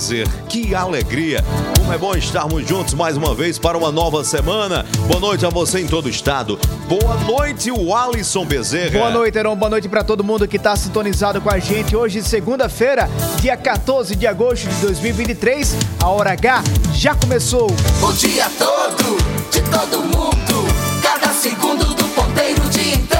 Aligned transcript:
prazer, 0.00 0.26
que 0.48 0.74
alegria. 0.74 1.44
Como 1.76 1.92
é 1.92 1.98
bom 1.98 2.14
estarmos 2.14 2.66
juntos 2.66 2.94
mais 2.94 3.18
uma 3.18 3.34
vez 3.34 3.58
para 3.58 3.76
uma 3.76 3.92
nova 3.92 4.24
semana. 4.24 4.86
Boa 5.06 5.20
noite 5.20 5.44
a 5.44 5.50
você 5.50 5.80
em 5.80 5.86
todo 5.86 6.06
o 6.06 6.08
estado. 6.08 6.58
Boa 6.88 7.16
noite, 7.26 7.70
o 7.70 7.94
Alisson 7.94 8.46
Bezerra. 8.46 8.98
Boa 8.98 9.10
noite, 9.10 9.36
Heron. 9.36 9.54
Boa 9.56 9.68
noite 9.68 9.90
para 9.90 10.02
todo 10.02 10.24
mundo 10.24 10.48
que 10.48 10.56
está 10.56 10.74
sintonizado 10.74 11.38
com 11.42 11.50
a 11.50 11.58
gente. 11.58 11.94
Hoje, 11.94 12.22
segunda-feira, 12.22 13.10
dia 13.42 13.58
14 13.58 14.16
de 14.16 14.26
agosto 14.26 14.66
de 14.66 14.74
2023. 14.76 15.76
A 16.02 16.08
Hora 16.08 16.32
H 16.32 16.62
já 16.94 17.14
começou. 17.14 17.66
O 18.02 18.12
dia 18.14 18.50
todo, 18.58 19.18
de 19.50 19.60
todo 19.60 20.02
mundo, 20.02 20.66
cada 21.02 21.28
segundo 21.34 21.84
do 21.84 22.04
ponteiro, 22.14 22.64
o 22.64 22.70
dia 22.70 23.19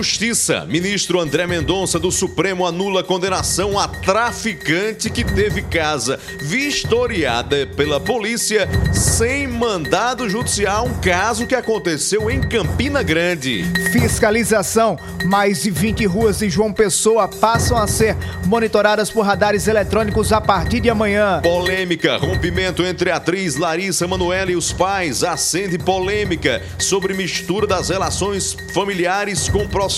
Justiça. 0.00 0.64
Ministro 0.66 1.20
André 1.20 1.46
Mendonça 1.46 1.98
do 1.98 2.10
Supremo 2.10 2.64
anula 2.64 3.04
condenação 3.04 3.78
a 3.78 3.86
traficante 3.86 5.10
que 5.10 5.22
teve 5.22 5.60
casa 5.60 6.18
vistoriada 6.40 7.66
pela 7.76 8.00
polícia 8.00 8.66
sem 8.94 9.46
mandado 9.46 10.26
judicial. 10.26 10.86
Um 10.86 10.94
caso 11.00 11.46
que 11.46 11.54
aconteceu 11.54 12.30
em 12.30 12.40
Campina 12.40 13.02
Grande. 13.02 13.62
Fiscalização. 13.92 14.98
Mais 15.26 15.64
de 15.64 15.70
20 15.70 16.06
ruas 16.06 16.38
de 16.38 16.48
João 16.48 16.72
Pessoa 16.72 17.28
passam 17.28 17.76
a 17.76 17.86
ser 17.86 18.16
monitoradas 18.46 19.10
por 19.10 19.20
radares 19.20 19.68
eletrônicos 19.68 20.32
a 20.32 20.40
partir 20.40 20.80
de 20.80 20.88
amanhã. 20.88 21.42
Polêmica. 21.42 22.16
Rompimento 22.16 22.82
entre 22.86 23.10
a 23.10 23.16
atriz 23.16 23.56
Larissa 23.56 24.08
Manoela 24.08 24.50
e 24.50 24.56
os 24.56 24.72
pais 24.72 25.22
acende 25.22 25.76
polêmica 25.76 26.62
sobre 26.78 27.12
mistura 27.12 27.66
das 27.66 27.90
relações 27.90 28.56
familiares 28.72 29.46
com 29.46 29.68
profissionais. 29.68 29.90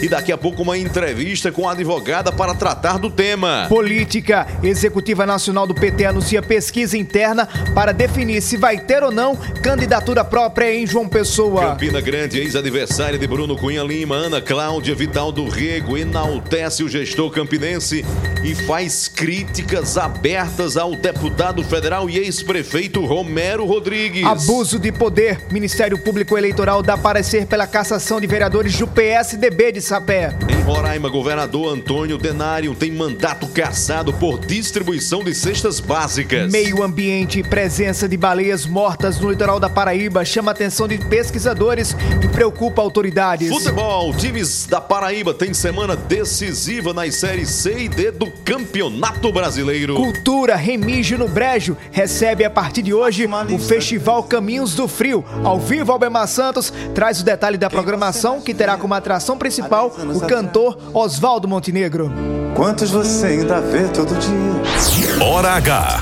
E 0.00 0.08
daqui 0.08 0.30
a 0.30 0.38
pouco 0.38 0.62
uma 0.62 0.78
entrevista 0.78 1.50
com 1.50 1.68
a 1.68 1.72
advogada 1.72 2.30
para 2.30 2.54
tratar 2.54 2.98
do 2.98 3.10
tema. 3.10 3.66
Política. 3.68 4.46
Executiva 4.62 5.26
Nacional 5.26 5.66
do 5.66 5.74
PT 5.74 6.04
anuncia 6.04 6.40
pesquisa 6.40 6.96
interna 6.96 7.48
para 7.74 7.92
definir 7.92 8.40
se 8.40 8.56
vai 8.56 8.78
ter 8.78 9.02
ou 9.02 9.10
não 9.10 9.34
candidatura 9.36 10.24
própria 10.24 10.72
em 10.72 10.86
João 10.86 11.08
Pessoa. 11.08 11.70
Campina 11.70 12.00
Grande, 12.00 12.38
ex-adversária 12.38 13.18
de 13.18 13.26
Bruno 13.26 13.56
Cunha 13.56 13.82
Lima, 13.82 14.14
Ana 14.14 14.40
Cláudia 14.40 14.94
Vital 14.94 15.32
do 15.32 15.48
Rego, 15.48 15.96
enaltece 15.96 16.84
o 16.84 16.88
gestor 16.88 17.30
campinense 17.30 18.04
e 18.44 18.54
faz 18.54 19.08
críticas 19.08 19.96
abertas 19.96 20.76
ao 20.76 20.94
deputado 20.94 21.64
federal 21.64 22.08
e 22.08 22.18
ex-prefeito 22.18 23.04
Romero 23.04 23.64
Rodrigues. 23.64 24.24
Abuso 24.24 24.78
de 24.78 24.92
poder. 24.92 25.40
Ministério 25.50 25.98
Público 25.98 26.36
Eleitoral 26.36 26.82
dá 26.82 26.96
parecer 26.96 27.46
pela 27.46 27.66
cassação 27.66 28.20
de 28.20 28.26
vereadores 28.26 28.76
do 28.78 28.86
PSDB 29.06 29.70
de 29.70 29.80
Sapé. 29.80 30.34
Em 30.48 30.62
Roraima, 30.62 31.08
governador 31.08 31.72
Antônio 31.72 32.18
Denário 32.18 32.74
tem 32.74 32.90
mandato 32.90 33.46
cassado 33.46 34.12
por 34.12 34.40
distribuição 34.40 35.22
de 35.22 35.32
cestas 35.32 35.78
básicas. 35.78 36.50
Meio 36.50 36.82
ambiente 36.82 37.38
e 37.38 37.42
presença 37.44 38.08
de 38.08 38.16
baleias 38.16 38.66
mortas 38.66 39.20
no 39.20 39.30
litoral 39.30 39.60
da 39.60 39.70
Paraíba 39.70 40.24
chama 40.24 40.50
a 40.50 40.54
atenção 40.54 40.88
de 40.88 40.98
pesquisadores 40.98 41.96
e 42.20 42.26
preocupa 42.26 42.82
autoridades. 42.82 43.48
Futebol, 43.48 44.12
times 44.12 44.66
da 44.66 44.80
Paraíba 44.80 45.32
têm 45.32 45.54
semana 45.54 45.94
decisiva 45.94 46.92
nas 46.92 47.14
séries 47.14 47.50
C 47.50 47.84
e 47.84 47.88
D 47.88 48.10
do 48.10 48.28
Campeonato 48.28 49.30
Brasileiro. 49.30 49.94
Cultura 49.94 50.56
Remígio 50.56 51.16
no 51.16 51.28
Brejo 51.28 51.76
recebe 51.92 52.44
a 52.44 52.50
partir 52.50 52.82
de 52.82 52.92
hoje 52.92 53.24
o 53.54 53.58
Festival 53.60 54.24
Caminhos 54.24 54.74
do 54.74 54.88
Frio. 54.88 55.24
Ao 55.44 55.60
vivo, 55.60 55.92
Albemar 55.92 56.26
Santos 56.26 56.72
traz 56.92 57.20
o 57.20 57.24
detalhe 57.24 57.56
da 57.56 57.70
programação 57.70 58.40
que 58.40 58.52
terá 58.52 58.76
como 58.76 58.95
atração 58.96 59.36
principal 59.36 59.92
o 60.14 60.20
cantor 60.20 60.78
Oswaldo 60.92 61.46
Montenegro. 61.48 62.10
Quantos 62.54 62.90
você 62.90 63.26
ainda 63.26 63.60
vê 63.60 63.88
todo 63.88 64.14
dia? 64.18 65.24
Hora 65.24 65.52
H. 65.52 66.00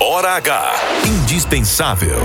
Hora 0.00 0.36
H. 0.36 0.74
Indispensável. 1.06 2.18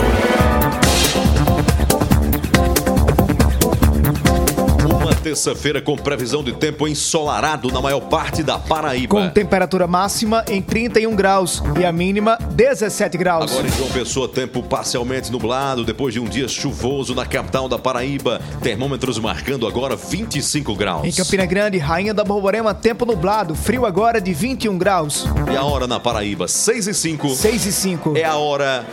Terça-feira 5.23 5.81
com 5.81 5.95
previsão 5.95 6.43
de 6.43 6.51
tempo 6.51 6.85
ensolarado 6.85 7.71
na 7.71 7.81
maior 7.81 8.01
parte 8.01 8.43
da 8.43 8.59
Paraíba. 8.59 9.07
Com 9.07 9.29
temperatura 9.29 9.87
máxima 9.87 10.43
em 10.49 10.61
31 10.61 11.15
graus 11.15 11.63
e 11.79 11.85
a 11.85 11.93
mínima 11.93 12.37
17 12.51 13.17
graus. 13.17 13.49
Agora 13.49 13.65
em 13.65 13.71
João 13.71 13.89
Pessoa, 13.89 14.27
tempo 14.27 14.61
parcialmente 14.61 15.31
nublado, 15.31 15.85
depois 15.85 16.13
de 16.13 16.19
um 16.19 16.25
dia 16.25 16.45
chuvoso 16.49 17.15
na 17.15 17.25
capital 17.25 17.69
da 17.69 17.79
Paraíba. 17.79 18.41
Termômetros 18.61 19.17
marcando 19.17 19.65
agora 19.65 19.95
25 19.95 20.75
graus. 20.75 21.05
Em 21.05 21.11
Campina 21.11 21.45
Grande, 21.45 21.77
Rainha 21.77 22.13
da 22.13 22.25
Borborema, 22.25 22.73
tempo 22.73 23.05
nublado, 23.05 23.55
frio 23.55 23.85
agora 23.85 24.19
de 24.19 24.33
21 24.33 24.77
graus. 24.77 25.25
E 25.49 25.55
a 25.55 25.63
hora 25.63 25.87
na 25.87 26.01
Paraíba, 26.01 26.49
6 26.49 26.87
e 26.87 26.93
5. 26.93 27.29
6 27.29 27.65
e 27.65 27.71
5. 27.71 28.17
É 28.17 28.25
a 28.25 28.35
hora 28.35 28.85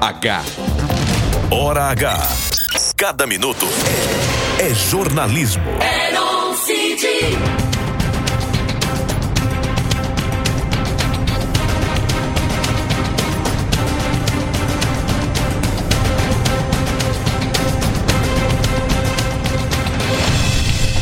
H. 0.00 0.42
Hora 1.48 1.84
H. 1.84 2.28
Cada 2.96 3.24
minuto 3.24 3.66
é 4.58 4.74
jornalismo. 4.74 5.62
City. 6.64 7.36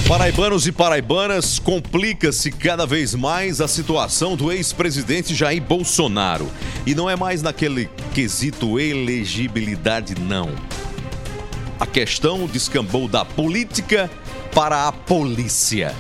Paraibanos 0.08 0.66
e 0.66 0.72
paraibanas, 0.72 1.58
complica-se 1.58 2.50
cada 2.50 2.84
vez 2.84 3.14
mais 3.14 3.60
a 3.60 3.68
situação 3.68 4.36
do 4.36 4.52
ex-presidente 4.52 5.34
Jair 5.34 5.62
Bolsonaro. 5.62 6.50
E 6.84 6.94
não 6.94 7.08
é 7.08 7.16
mais 7.16 7.40
naquele 7.40 7.88
quesito 8.12 8.78
elegibilidade, 8.78 10.14
não. 10.20 10.50
A 11.78 11.86
questão 11.86 12.46
descambou 12.46 13.08
da 13.08 13.24
política 13.24 14.10
para 14.54 14.86
a 14.86 14.92
polícia. 14.92 15.94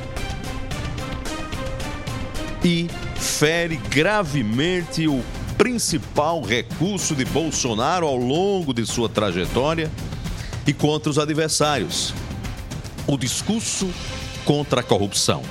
E 2.64 2.88
fere 3.16 3.76
gravemente 3.76 5.08
o 5.08 5.22
principal 5.58 6.42
recurso 6.42 7.14
de 7.14 7.24
Bolsonaro 7.24 8.06
ao 8.06 8.16
longo 8.16 8.72
de 8.72 8.86
sua 8.86 9.08
trajetória 9.08 9.90
e 10.66 10.72
contra 10.72 11.10
os 11.10 11.18
adversários 11.18 12.14
o 13.06 13.18
discurso 13.18 13.90
contra 14.44 14.80
a 14.80 14.82
corrupção. 14.82 15.42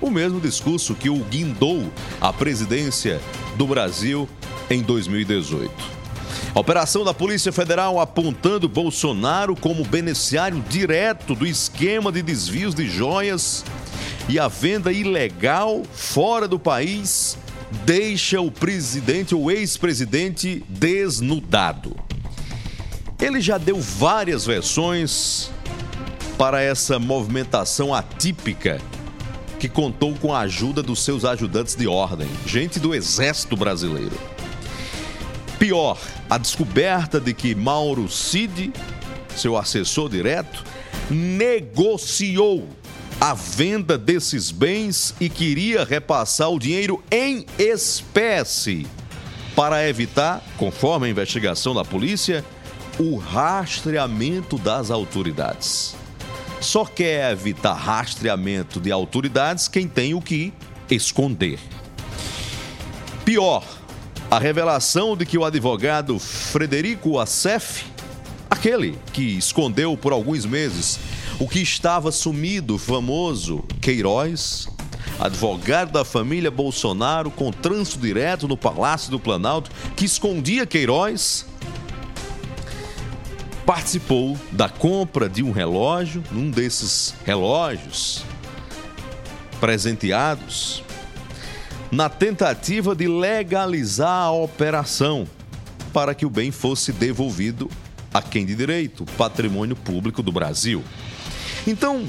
O 0.00 0.10
mesmo 0.10 0.40
discurso 0.40 0.94
que 0.94 1.10
o 1.10 1.18
guindou 1.24 1.92
à 2.20 2.32
presidência 2.32 3.20
do 3.56 3.66
Brasil 3.66 4.28
em 4.70 4.82
2018. 4.82 6.01
Operação 6.54 7.02
da 7.02 7.14
Polícia 7.14 7.50
Federal 7.50 7.98
apontando 7.98 8.68
Bolsonaro 8.68 9.56
como 9.56 9.84
beneficiário 9.84 10.62
direto 10.68 11.34
do 11.34 11.46
esquema 11.46 12.12
de 12.12 12.20
desvios 12.20 12.74
de 12.74 12.90
joias 12.90 13.64
e 14.28 14.38
a 14.38 14.48
venda 14.48 14.92
ilegal 14.92 15.82
fora 15.94 16.46
do 16.46 16.58
país 16.58 17.38
deixa 17.86 18.38
o 18.38 18.50
presidente 18.50 19.34
ou 19.34 19.50
ex-presidente 19.50 20.62
desnudado. 20.68 21.96
Ele 23.18 23.40
já 23.40 23.56
deu 23.56 23.80
várias 23.80 24.44
versões 24.44 25.50
para 26.36 26.60
essa 26.60 26.98
movimentação 26.98 27.94
atípica 27.94 28.78
que 29.58 29.70
contou 29.70 30.14
com 30.16 30.34
a 30.34 30.40
ajuda 30.40 30.82
dos 30.82 31.02
seus 31.02 31.24
ajudantes 31.24 31.74
de 31.74 31.86
ordem, 31.86 32.28
gente 32.44 32.78
do 32.78 32.94
Exército 32.94 33.56
Brasileiro. 33.56 34.31
Pior, 35.62 35.96
a 36.28 36.38
descoberta 36.38 37.20
de 37.20 37.32
que 37.32 37.54
Mauro 37.54 38.08
Cid, 38.08 38.72
seu 39.36 39.56
assessor 39.56 40.08
direto, 40.08 40.64
negociou 41.08 42.68
a 43.20 43.32
venda 43.32 43.96
desses 43.96 44.50
bens 44.50 45.14
e 45.20 45.28
queria 45.28 45.84
repassar 45.84 46.50
o 46.50 46.58
dinheiro 46.58 47.00
em 47.12 47.46
espécie 47.60 48.88
para 49.54 49.88
evitar, 49.88 50.42
conforme 50.56 51.06
a 51.06 51.10
investigação 51.10 51.72
da 51.72 51.84
polícia, 51.84 52.44
o 52.98 53.16
rastreamento 53.16 54.58
das 54.58 54.90
autoridades. 54.90 55.94
Só 56.60 56.84
quer 56.84 57.30
evitar 57.30 57.74
rastreamento 57.74 58.80
de 58.80 58.90
autoridades 58.90 59.68
quem 59.68 59.86
tem 59.86 60.12
o 60.12 60.20
que 60.20 60.52
esconder. 60.90 61.60
Pior, 63.24 63.62
a 64.32 64.38
revelação 64.38 65.14
de 65.14 65.26
que 65.26 65.36
o 65.36 65.44
advogado 65.44 66.18
Frederico 66.18 67.18
Assef, 67.18 67.84
aquele 68.48 68.98
que 69.12 69.36
escondeu 69.36 69.94
por 69.94 70.10
alguns 70.10 70.46
meses 70.46 70.98
o 71.38 71.46
que 71.46 71.60
estava 71.60 72.10
sumido, 72.10 72.78
famoso 72.78 73.62
Queiroz, 73.78 74.68
advogado 75.20 75.92
da 75.92 76.02
família 76.02 76.50
Bolsonaro 76.50 77.30
com 77.30 77.50
trânsito 77.50 77.98
direto 77.98 78.48
no 78.48 78.56
Palácio 78.56 79.10
do 79.10 79.20
Planalto, 79.20 79.70
que 79.94 80.06
escondia 80.06 80.64
Queiroz, 80.64 81.44
participou 83.66 84.38
da 84.50 84.70
compra 84.70 85.28
de 85.28 85.42
um 85.42 85.52
relógio, 85.52 86.24
um 86.32 86.50
desses 86.50 87.14
relógios 87.26 88.24
presenteados, 89.60 90.82
na 91.92 92.08
tentativa 92.08 92.94
de 92.94 93.06
legalizar 93.06 94.24
a 94.24 94.32
operação 94.32 95.28
para 95.92 96.14
que 96.14 96.24
o 96.24 96.30
bem 96.30 96.50
fosse 96.50 96.90
devolvido 96.90 97.70
a 98.14 98.22
quem 98.22 98.46
de 98.46 98.54
direito, 98.54 99.04
patrimônio 99.18 99.76
público 99.76 100.22
do 100.22 100.32
Brasil. 100.32 100.82
Então, 101.66 102.08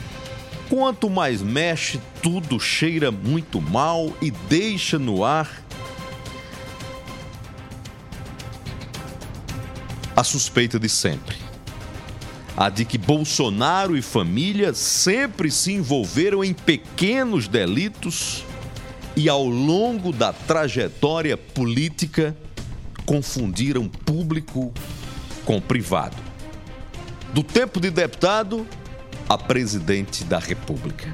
quanto 0.70 1.10
mais 1.10 1.42
mexe, 1.42 2.00
tudo 2.22 2.62
cheira 2.62 3.12
muito 3.12 3.60
mal 3.60 4.14
e 4.22 4.32
deixa 4.32 4.98
no 4.98 5.26
ar 5.26 5.62
a 10.16 10.24
suspeita 10.24 10.80
de 10.80 10.88
sempre. 10.88 11.36
A 12.56 12.70
de 12.70 12.86
que 12.86 12.98
Bolsonaro 12.98 13.98
e 13.98 14.02
família 14.02 14.74
sempre 14.74 15.52
se 15.52 15.74
envolveram 15.74 16.42
em 16.42 16.54
pequenos 16.54 17.50
delitos 17.50 18.46
e, 19.16 19.30
ao 19.30 19.46
longo 19.46 20.12
da 20.12 20.34
trajetória 20.34 21.38
política, 21.38 22.36
confundiram 23.06 23.88
público 23.88 24.74
com 25.46 25.60
privado. 25.60 26.18
Do 27.34 27.44
tempo 27.44 27.80
de 27.80 27.90
deputado 27.90 28.66
a 29.28 29.38
presidente 29.38 30.24
da 30.24 30.40
República. 30.40 31.14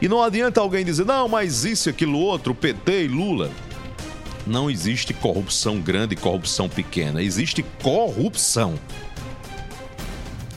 E 0.00 0.08
não 0.08 0.22
adianta 0.22 0.60
alguém 0.60 0.84
dizer, 0.84 1.04
não, 1.04 1.28
mas 1.28 1.64
isso, 1.64 1.90
aquilo, 1.90 2.18
outro, 2.18 2.54
PT 2.54 3.04
e 3.04 3.08
Lula. 3.08 3.50
Não 4.46 4.70
existe 4.70 5.12
corrupção 5.12 5.80
grande 5.80 6.14
e 6.14 6.16
corrupção 6.16 6.68
pequena. 6.68 7.22
Existe 7.22 7.62
corrupção. 7.82 8.78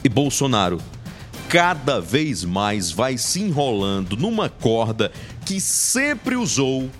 E 0.02 0.08
Bolsonaro 0.08 0.80
cada 1.48 2.00
vez 2.00 2.42
mais 2.42 2.90
vai 2.90 3.16
se 3.16 3.40
enrolando 3.40 4.16
numa 4.16 4.48
corda 4.48 5.12
que 5.44 5.60
sempre 5.60 6.36
usou 6.36 6.90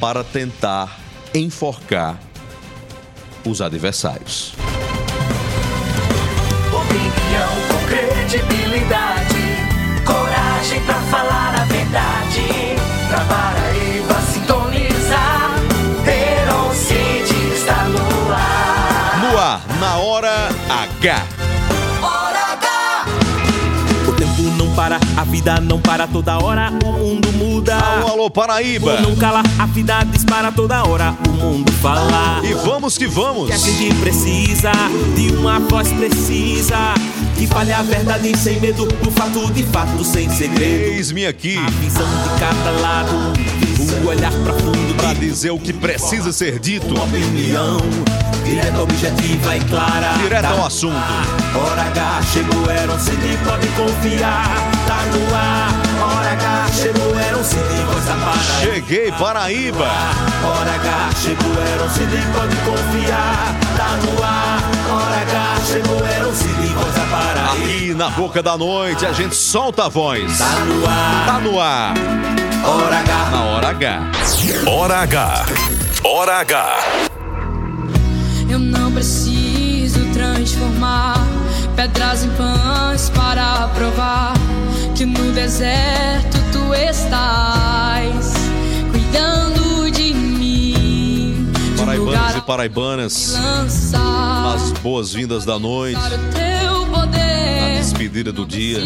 para 0.00 0.24
tentar 0.24 0.98
enforcar 1.32 2.18
os 3.44 3.60
adversários. 3.60 4.52
Opinião 6.72 7.48
com 7.68 7.86
credibilidade, 7.86 9.36
coragem 10.04 10.82
pra 10.84 11.00
falar 11.02 11.54
a 11.60 11.64
verdade. 11.64 12.76
Pra 13.08 13.20
Paraíba 13.24 14.20
sintonizar, 14.32 15.50
Heron 16.04 16.74
Cid 16.74 17.54
está 17.54 17.84
no 17.84 18.32
ar. 18.32 19.20
No 19.20 19.38
ar, 19.38 19.60
na 19.78 19.98
hora 19.98 20.48
H. 20.68 21.35
não 24.56 24.74
para, 24.74 24.98
a 25.16 25.24
vida 25.24 25.60
não 25.60 25.80
para 25.80 26.06
toda 26.06 26.38
hora, 26.38 26.72
o 26.84 26.92
mundo 26.92 27.32
muda. 27.32 27.76
Alô, 27.76 28.08
alô, 28.08 28.30
Paraíba. 28.30 29.00
Não 29.00 29.14
cala, 29.16 29.42
a 29.58 29.66
vida 29.66 30.02
dispara 30.04 30.50
toda 30.50 30.82
hora, 30.84 31.14
o 31.28 31.32
mundo 31.32 31.70
fala. 31.72 32.40
E 32.42 32.54
vamos 32.54 32.96
que 32.96 33.06
vamos. 33.06 33.46
Que 33.48 33.52
a 33.52 33.58
gente 33.58 33.94
precisa 33.96 34.72
de 35.14 35.30
uma 35.36 35.60
voz 35.60 35.92
precisa 35.92 36.94
que 37.36 37.46
fale 37.46 37.72
a 37.72 37.82
verdade 37.82 38.36
sem 38.36 38.58
medo, 38.60 38.88
o 39.06 39.10
fato 39.10 39.52
de 39.52 39.62
fato 39.64 40.02
sem 40.02 40.28
segredo. 40.30 40.94
Eis-me 40.94 41.26
aqui 41.26 41.58
A 41.58 41.70
visão 41.70 42.06
de 42.06 42.40
cada 42.40 42.70
lado, 42.80 43.32
o 43.94 44.08
olhar 44.08 44.32
profundo 44.32 44.94
para 44.96 45.12
de 45.14 45.20
dizer 45.20 45.50
o 45.50 45.58
que 45.58 45.72
precisa 45.72 46.32
ser 46.32 46.58
dito. 46.58 46.86
uma 46.86 47.04
opinião 47.04 47.78
direta, 48.44 48.80
objetiva 48.80 49.56
e 49.56 49.60
clara. 49.60 50.12
Direto 50.22 50.44
ao 50.46 50.56
Tá 50.58 50.66
assunto. 50.66 50.92
no 50.92 50.98
ar. 50.98 51.26
Hora 51.70 51.82
H 51.82 52.22
chegou, 52.32 52.70
era 52.70 52.92
um 52.92 52.98
CD, 52.98 53.36
pode 53.44 53.66
confiar. 53.68 54.46
Tá 54.86 54.98
no 55.12 55.34
ar. 55.34 55.72
Hora 56.02 56.32
H 56.32 56.68
chegou, 56.80 57.18
era 57.18 57.36
um 57.38 57.44
CD, 57.44 57.84
voz 57.86 58.04
da 58.04 58.14
Paraíba. 58.14 58.60
Cheguei, 58.74 59.12
Paraíba. 59.12 59.88
Hora 60.44 60.74
H 60.74 61.10
chegou, 61.22 61.62
era 61.62 61.84
um 61.84 61.90
CD, 61.90 62.16
pode 62.34 62.56
confiar. 62.56 63.56
Tá 63.76 63.96
no 64.04 64.22
ar. 64.22 64.65
Hora 64.96 65.20
H 65.20 65.60
chegou, 65.66 66.06
era 66.06 66.26
um 66.26 66.32
voz 66.32 66.94
da 66.94 67.04
Paraíba. 67.04 67.52
Aqui 67.52 67.94
na 67.94 68.10
boca 68.10 68.42
da 68.42 68.56
noite 68.56 69.04
a 69.04 69.12
gente 69.12 69.34
solta 69.36 69.84
a 69.84 69.88
voz. 69.88 70.38
Tá 70.38 70.60
no 70.60 70.86
ar. 70.86 71.26
Tá 71.26 71.40
no 71.40 71.60
ar, 71.60 71.94
Hora 72.64 72.98
H. 72.98 73.30
na 73.30 73.42
hora 73.44 73.68
H. 73.68 74.00
Hora 74.66 74.96
H. 75.02 75.46
Hora 76.02 76.40
H. 76.40 76.76
Eu 78.48 78.58
não 78.58 78.90
preciso 78.92 80.00
transformar 80.12 81.26
pedras 81.74 82.24
em 82.24 82.30
pães 82.30 83.10
para 83.10 83.68
provar 83.74 84.32
que 84.94 85.04
no 85.04 85.32
deserto 85.32 86.38
tu 86.52 86.74
estás 86.74 88.32
cuidando 88.90 89.55
Paraibanos 92.06 92.36
e 92.36 92.40
paraibanas, 92.42 93.34
as 94.54 94.70
boas-vindas 94.80 95.44
da 95.44 95.58
noite, 95.58 96.00
poder. 96.92 97.78
despedida 97.78 98.32
do 98.32 98.46
dia. 98.46 98.78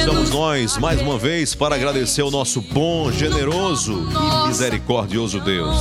Estamos 0.00 0.30
nós, 0.30 0.76
mais 0.78 1.00
uma 1.00 1.16
vez, 1.16 1.54
para 1.54 1.76
agradecer 1.76 2.22
ao 2.22 2.30
nosso 2.30 2.60
bom, 2.60 3.12
generoso 3.12 4.08
e 4.44 4.48
misericordioso 4.48 5.38
Deus. 5.38 5.76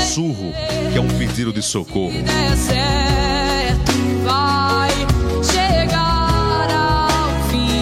Sussurro, 0.00 0.52
que 0.92 0.98
é 0.98 1.00
um 1.00 1.08
pedido 1.18 1.52
de 1.52 1.62
socorro. 1.62 2.12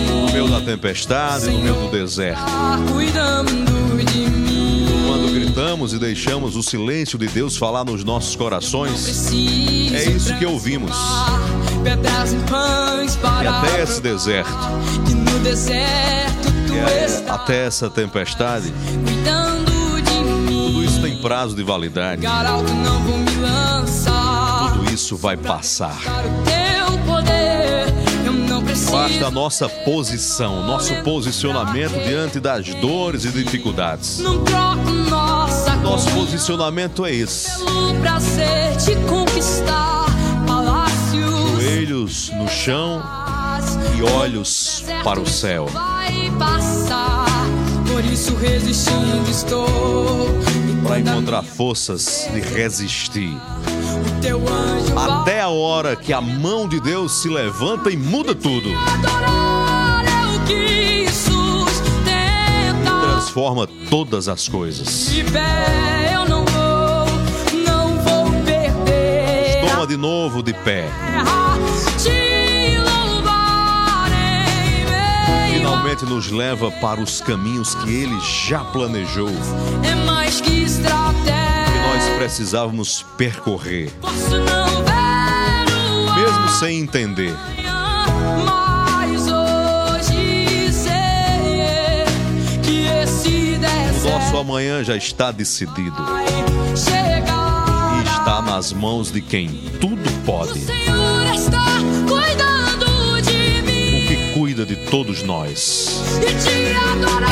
No 0.09 0.33
meio 0.33 0.49
da 0.49 0.61
tempestade, 0.61 1.51
no 1.51 1.59
meio 1.59 1.75
do 1.75 1.91
deserto. 1.91 2.45
Tá 2.45 2.79
cuidando 2.93 3.51
de 4.05 4.19
mim. 4.19 4.48
Gritamos 5.59 5.93
e 5.93 5.99
deixamos 5.99 6.55
o 6.55 6.63
silêncio 6.63 7.19
de 7.19 7.27
Deus 7.27 7.57
falar 7.57 7.85
nos 7.85 8.05
nossos 8.05 8.37
corações, 8.37 9.33
é 9.93 10.05
isso 10.05 10.33
que 10.39 10.47
ouvimos. 10.47 10.97
E 13.43 13.47
até 13.49 13.83
esse 13.83 14.01
deserto, 14.01 14.53
E 16.73 17.29
até 17.29 17.67
essa 17.67 17.91
tempestade, 17.91 18.73
tudo 20.47 20.85
isso 20.85 21.03
tem 21.03 21.21
prazo 21.21 21.57
de 21.57 21.65
validade. 21.65 22.23
Tudo 24.75 24.95
isso 24.95 25.17
vai 25.17 25.37
passar. 25.37 25.99
Não 28.91 29.05
preciso. 29.05 29.19
Basta 29.19 29.27
a 29.27 29.31
nossa 29.31 29.69
posição, 29.69 30.67
nosso 30.67 30.95
posicionamento 31.03 31.95
diante 32.05 32.41
das 32.41 32.73
dores 32.75 33.25
e 33.25 33.31
dificuldades. 33.31 34.21
Nosso 35.83 36.11
posicionamento 36.11 37.05
é 37.07 37.15
esse. 37.15 37.51
Joelhos 41.57 42.31
no 42.31 42.49
chão 42.49 43.03
e 43.97 44.03
olhos 44.03 44.85
para 45.03 45.21
o 45.21 45.27
céu. 45.27 45.67
Por 47.87 48.05
isso 48.05 48.35
resistindo 48.37 49.29
estou. 49.29 50.68
Para 50.87 51.01
encontrar 51.01 51.43
forças 51.43 52.29
de 52.33 52.41
resistir. 52.41 53.37
Até 54.97 55.41
a 55.41 55.49
hora 55.49 55.95
que 55.97 56.13
a 56.13 56.21
mão 56.21 56.69
de 56.69 56.81
Deus 56.81 57.23
se 57.23 57.29
levanta 57.29 57.91
e 57.91 57.97
muda 57.97 58.35
tudo. 58.35 58.69
Transforma 63.03 63.69
todas 63.91 64.29
as 64.29 64.49
coisas. 64.49 65.11
Toma 69.61 69.87
de 69.87 69.97
novo 69.97 70.43
de 70.43 70.53
pé. 70.53 70.89
Finalmente 75.99 76.05
nos 76.07 76.31
leva 76.31 76.71
para 76.71 77.01
os 77.01 77.21
caminhos 77.21 77.75
que 77.77 77.91
Ele 77.91 78.21
já 78.21 78.63
planejou. 78.65 79.31
É 79.83 79.95
mais 80.05 80.41
que 80.41 80.63
estratégia. 80.63 81.73
Que 81.73 81.79
nós 81.79 82.17
precisávamos 82.17 83.05
percorrer. 83.17 83.91
Mesmo 86.15 86.49
sem 86.61 86.81
entender. 86.81 87.35
O 93.91 94.11
nosso 94.11 94.37
amanhã 94.37 94.85
já 94.85 94.97
está 94.97 95.31
decidido. 95.33 95.97
E 97.97 98.09
está 98.09 98.43
nas 98.43 98.73
mãos 98.73 99.11
de 99.11 99.21
quem 99.21 99.49
tudo 99.81 100.11
pode. 100.25 100.78
Todos 104.91 105.23
nós. 105.23 106.03
e 106.23 106.35
te 106.35 106.75
adorar. 106.75 107.29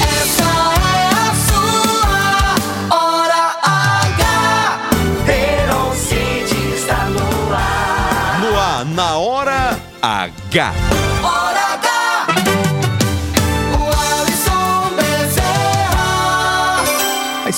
Essa 0.00 0.42
é 0.42 1.14
a 1.20 1.34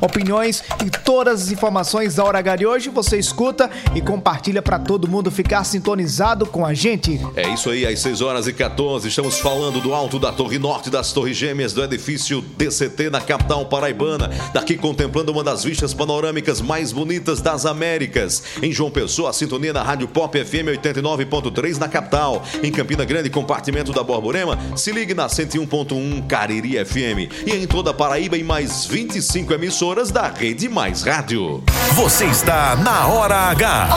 opiniões 0.00 0.62
e 0.84 0.90
todas 0.90 1.42
as 1.42 1.50
informações 1.50 2.14
da 2.16 2.24
Hora 2.24 2.38
H 2.38 2.56
de 2.56 2.66
hoje. 2.66 2.90
Você 2.90 3.18
escuta 3.18 3.70
e 3.94 4.00
compartilha 4.00 4.62
para 4.62 4.78
todo 4.78 5.08
mundo 5.08 5.30
ficar 5.30 5.64
sintonizado 5.64 6.46
com 6.46 6.64
a 6.64 6.74
gente. 6.74 7.20
É 7.36 7.48
isso 7.48 7.70
aí, 7.70 7.86
às 7.86 8.00
6 8.00 8.20
horas 8.20 8.46
e 8.46 8.52
14, 8.52 9.08
estamos 9.08 9.38
falando 9.38 9.80
do 9.80 9.94
alto 9.94 10.18
da 10.18 10.32
Torre 10.32 10.58
Norte 10.58 10.90
das 10.90 11.12
Torres 11.12 11.36
Gêmeas 11.36 11.72
do 11.72 11.82
edifício 11.82 12.40
DCT 12.56 13.10
na 13.10 13.20
capital 13.20 13.66
paraibana. 13.66 14.30
Daqui 14.52 14.76
contemplando 14.76 15.32
uma 15.32 15.44
das 15.44 15.64
vistas 15.64 15.94
panorâmicas 15.94 16.60
mais 16.60 16.92
bonitas 16.92 17.40
das 17.40 17.66
Américas. 17.66 18.42
Em 18.62 18.72
João 18.72 18.90
Pessoa, 18.90 19.30
a 19.30 19.32
sintonia 19.32 19.72
na 19.72 19.82
Rádio 19.82 20.08
Pop 20.08 20.36
FM 20.36 20.78
89.3 20.82 21.78
na 21.78 21.88
capital. 21.88 22.42
Em 22.62 22.70
Campina 22.70 23.04
Grande, 23.04 23.30
compartimento 23.30 23.92
da 23.92 24.02
Borborema, 24.02 24.58
se 24.76 24.92
ligue 24.92 25.14
na 25.14 25.26
101.1 25.26 26.26
Cariri 26.26 26.84
FM. 26.84 27.46
E 27.46 27.52
em 27.52 27.66
toda 27.66 27.90
a 27.90 27.94
Paraíba, 27.94 28.36
em 28.36 28.44
mais 28.44 28.86
25 28.86 29.19
emissoras 29.52 30.10
da 30.10 30.28
Rede 30.28 30.68
Mais 30.68 31.02
Rádio. 31.02 31.62
Você 31.94 32.24
está 32.24 32.74
na 32.76 33.06
Hora 33.06 33.36
H. 33.50 33.88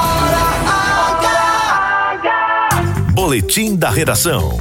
Boletim 3.13 3.75
da 3.75 3.89
Redação. 3.89 4.59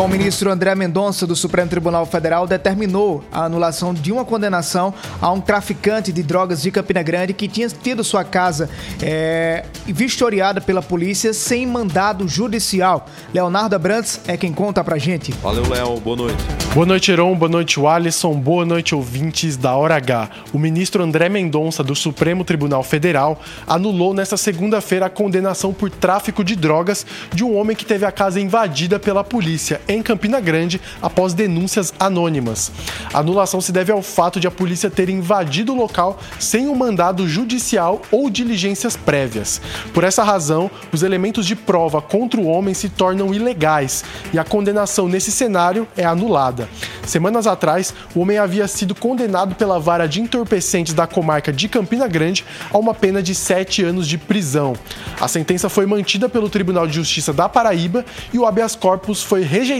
O 0.00 0.08
ministro 0.08 0.50
André 0.50 0.74
Mendonça, 0.74 1.26
do 1.26 1.36
Supremo 1.36 1.68
Tribunal 1.68 2.06
Federal, 2.06 2.46
determinou 2.46 3.22
a 3.30 3.44
anulação 3.44 3.92
de 3.92 4.10
uma 4.10 4.24
condenação 4.24 4.92
a 5.20 5.30
um 5.30 5.40
traficante 5.40 6.10
de 6.10 6.22
drogas 6.22 6.62
de 6.62 6.70
Campina 6.70 7.02
Grande 7.02 7.32
que 7.32 7.46
tinha 7.46 7.68
tido 7.68 8.02
sua 8.02 8.24
casa 8.24 8.68
é, 9.02 9.64
vistoriada 9.86 10.60
pela 10.60 10.82
polícia 10.82 11.32
sem 11.34 11.66
mandado 11.66 12.26
judicial. 12.26 13.06
Leonardo 13.34 13.76
Abrantes 13.76 14.20
é 14.26 14.36
quem 14.36 14.52
conta 14.52 14.82
pra 14.82 14.98
gente. 14.98 15.30
Valeu, 15.42 15.68
Léo. 15.68 16.00
Boa 16.00 16.16
noite. 16.16 16.42
Boa 16.74 16.86
noite, 16.86 17.12
Heron. 17.12 17.36
Boa 17.36 17.50
noite, 17.50 17.86
Alisson. 17.86 18.34
Boa 18.34 18.64
noite, 18.64 18.94
ouvintes 18.94 19.56
da 19.58 19.76
Hora 19.76 19.96
H. 19.96 20.30
O 20.54 20.58
ministro 20.58 21.02
André 21.02 21.28
Mendonça, 21.28 21.84
do 21.84 21.94
Supremo 21.94 22.44
Tribunal 22.44 22.82
Federal, 22.82 23.40
anulou 23.66 24.14
nesta 24.14 24.38
segunda-feira 24.38 25.06
a 25.06 25.10
condenação 25.10 25.72
por 25.72 25.90
tráfico 25.90 26.42
de 26.42 26.56
drogas 26.56 27.06
de 27.32 27.44
um 27.44 27.54
homem 27.56 27.76
que 27.76 27.84
teve 27.84 28.06
a 28.06 28.10
casa 28.10 28.40
invadida 28.40 28.98
pela 28.98 29.22
polícia 29.22 29.81
em 29.88 30.02
Campina 30.02 30.40
Grande 30.40 30.80
após 31.00 31.34
denúncias 31.34 31.92
anônimas. 31.98 32.70
A 33.12 33.18
anulação 33.18 33.60
se 33.60 33.72
deve 33.72 33.92
ao 33.92 34.02
fato 34.02 34.40
de 34.40 34.46
a 34.46 34.50
polícia 34.50 34.90
ter 34.90 35.08
invadido 35.08 35.72
o 35.72 35.76
local 35.76 36.18
sem 36.38 36.68
um 36.68 36.74
mandado 36.74 37.28
judicial 37.28 38.02
ou 38.10 38.30
diligências 38.30 38.96
prévias. 38.96 39.60
Por 39.92 40.04
essa 40.04 40.22
razão, 40.22 40.70
os 40.92 41.02
elementos 41.02 41.46
de 41.46 41.56
prova 41.56 42.00
contra 42.00 42.40
o 42.40 42.46
homem 42.46 42.74
se 42.74 42.88
tornam 42.88 43.34
ilegais 43.34 44.04
e 44.32 44.38
a 44.38 44.44
condenação 44.44 45.08
nesse 45.08 45.32
cenário 45.32 45.86
é 45.96 46.04
anulada. 46.04 46.68
Semanas 47.06 47.46
atrás, 47.46 47.94
o 48.14 48.20
homem 48.20 48.38
havia 48.38 48.68
sido 48.68 48.94
condenado 48.94 49.54
pela 49.54 49.78
vara 49.78 50.06
de 50.06 50.20
entorpecentes 50.20 50.94
da 50.94 51.06
comarca 51.06 51.52
de 51.52 51.68
Campina 51.68 52.06
Grande 52.06 52.44
a 52.70 52.78
uma 52.78 52.94
pena 52.94 53.22
de 53.22 53.34
sete 53.34 53.82
anos 53.82 54.06
de 54.06 54.16
prisão. 54.16 54.74
A 55.20 55.28
sentença 55.28 55.68
foi 55.68 55.86
mantida 55.86 56.28
pelo 56.28 56.48
Tribunal 56.48 56.86
de 56.86 56.94
Justiça 56.94 57.32
da 57.32 57.48
Paraíba 57.48 58.04
e 58.32 58.38
o 58.38 58.46
habeas 58.46 58.76
corpus 58.76 59.22
foi 59.22 59.42
rejeitado 59.42 59.71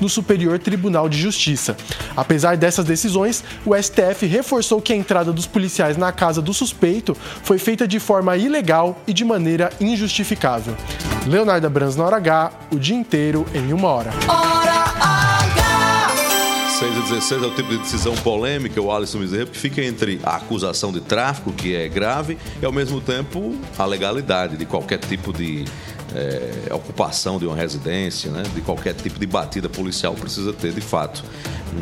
no 0.00 0.08
Superior 0.08 0.58
Tribunal 0.58 1.08
de 1.08 1.18
Justiça. 1.18 1.76
Apesar 2.16 2.56
dessas 2.56 2.84
decisões, 2.84 3.42
o 3.64 3.74
STF 3.74 4.26
reforçou 4.26 4.80
que 4.80 4.92
a 4.92 4.96
entrada 4.96 5.32
dos 5.32 5.46
policiais 5.46 5.96
na 5.96 6.12
casa 6.12 6.42
do 6.42 6.52
suspeito 6.52 7.16
foi 7.42 7.58
feita 7.58 7.86
de 7.88 7.98
forma 7.98 8.36
ilegal 8.36 9.00
e 9.06 9.12
de 9.12 9.24
maneira 9.24 9.70
injustificável. 9.80 10.76
Leonardo 11.26 11.68
Brans 11.68 11.96
na 11.96 12.04
hora 12.04 12.16
H, 12.16 12.52
o 12.70 12.78
dia 12.78 12.96
inteiro 12.96 13.46
em 13.54 13.72
uma 13.72 13.88
hora. 13.88 14.10
Hora 14.28 14.84
H. 15.00 15.26
6 16.78 16.94
e 16.94 17.00
16 17.00 17.42
é 17.42 17.46
o 17.46 17.50
tipo 17.54 17.70
de 17.70 17.78
decisão 17.78 18.14
polêmica, 18.16 18.78
o 18.82 18.92
Alisson 18.92 19.20
Bezerra, 19.20 19.46
que 19.46 19.56
fica 19.56 19.82
entre 19.82 20.20
a 20.22 20.36
acusação 20.36 20.92
de 20.92 21.00
tráfico, 21.00 21.50
que 21.50 21.74
é 21.74 21.88
grave, 21.88 22.36
e 22.60 22.66
ao 22.66 22.72
mesmo 22.72 23.00
tempo 23.00 23.56
a 23.78 23.84
legalidade 23.86 24.58
de 24.58 24.66
qualquer 24.66 24.98
tipo 24.98 25.32
de 25.32 25.64
é, 26.16 26.72
ocupação 26.74 27.38
de 27.38 27.46
uma 27.46 27.54
residência, 27.54 28.30
né? 28.30 28.42
de 28.54 28.62
qualquer 28.62 28.94
tipo 28.94 29.18
de 29.18 29.26
batida 29.26 29.68
policial, 29.68 30.14
precisa 30.14 30.52
ter, 30.52 30.72
de 30.72 30.80
fato, 30.80 31.22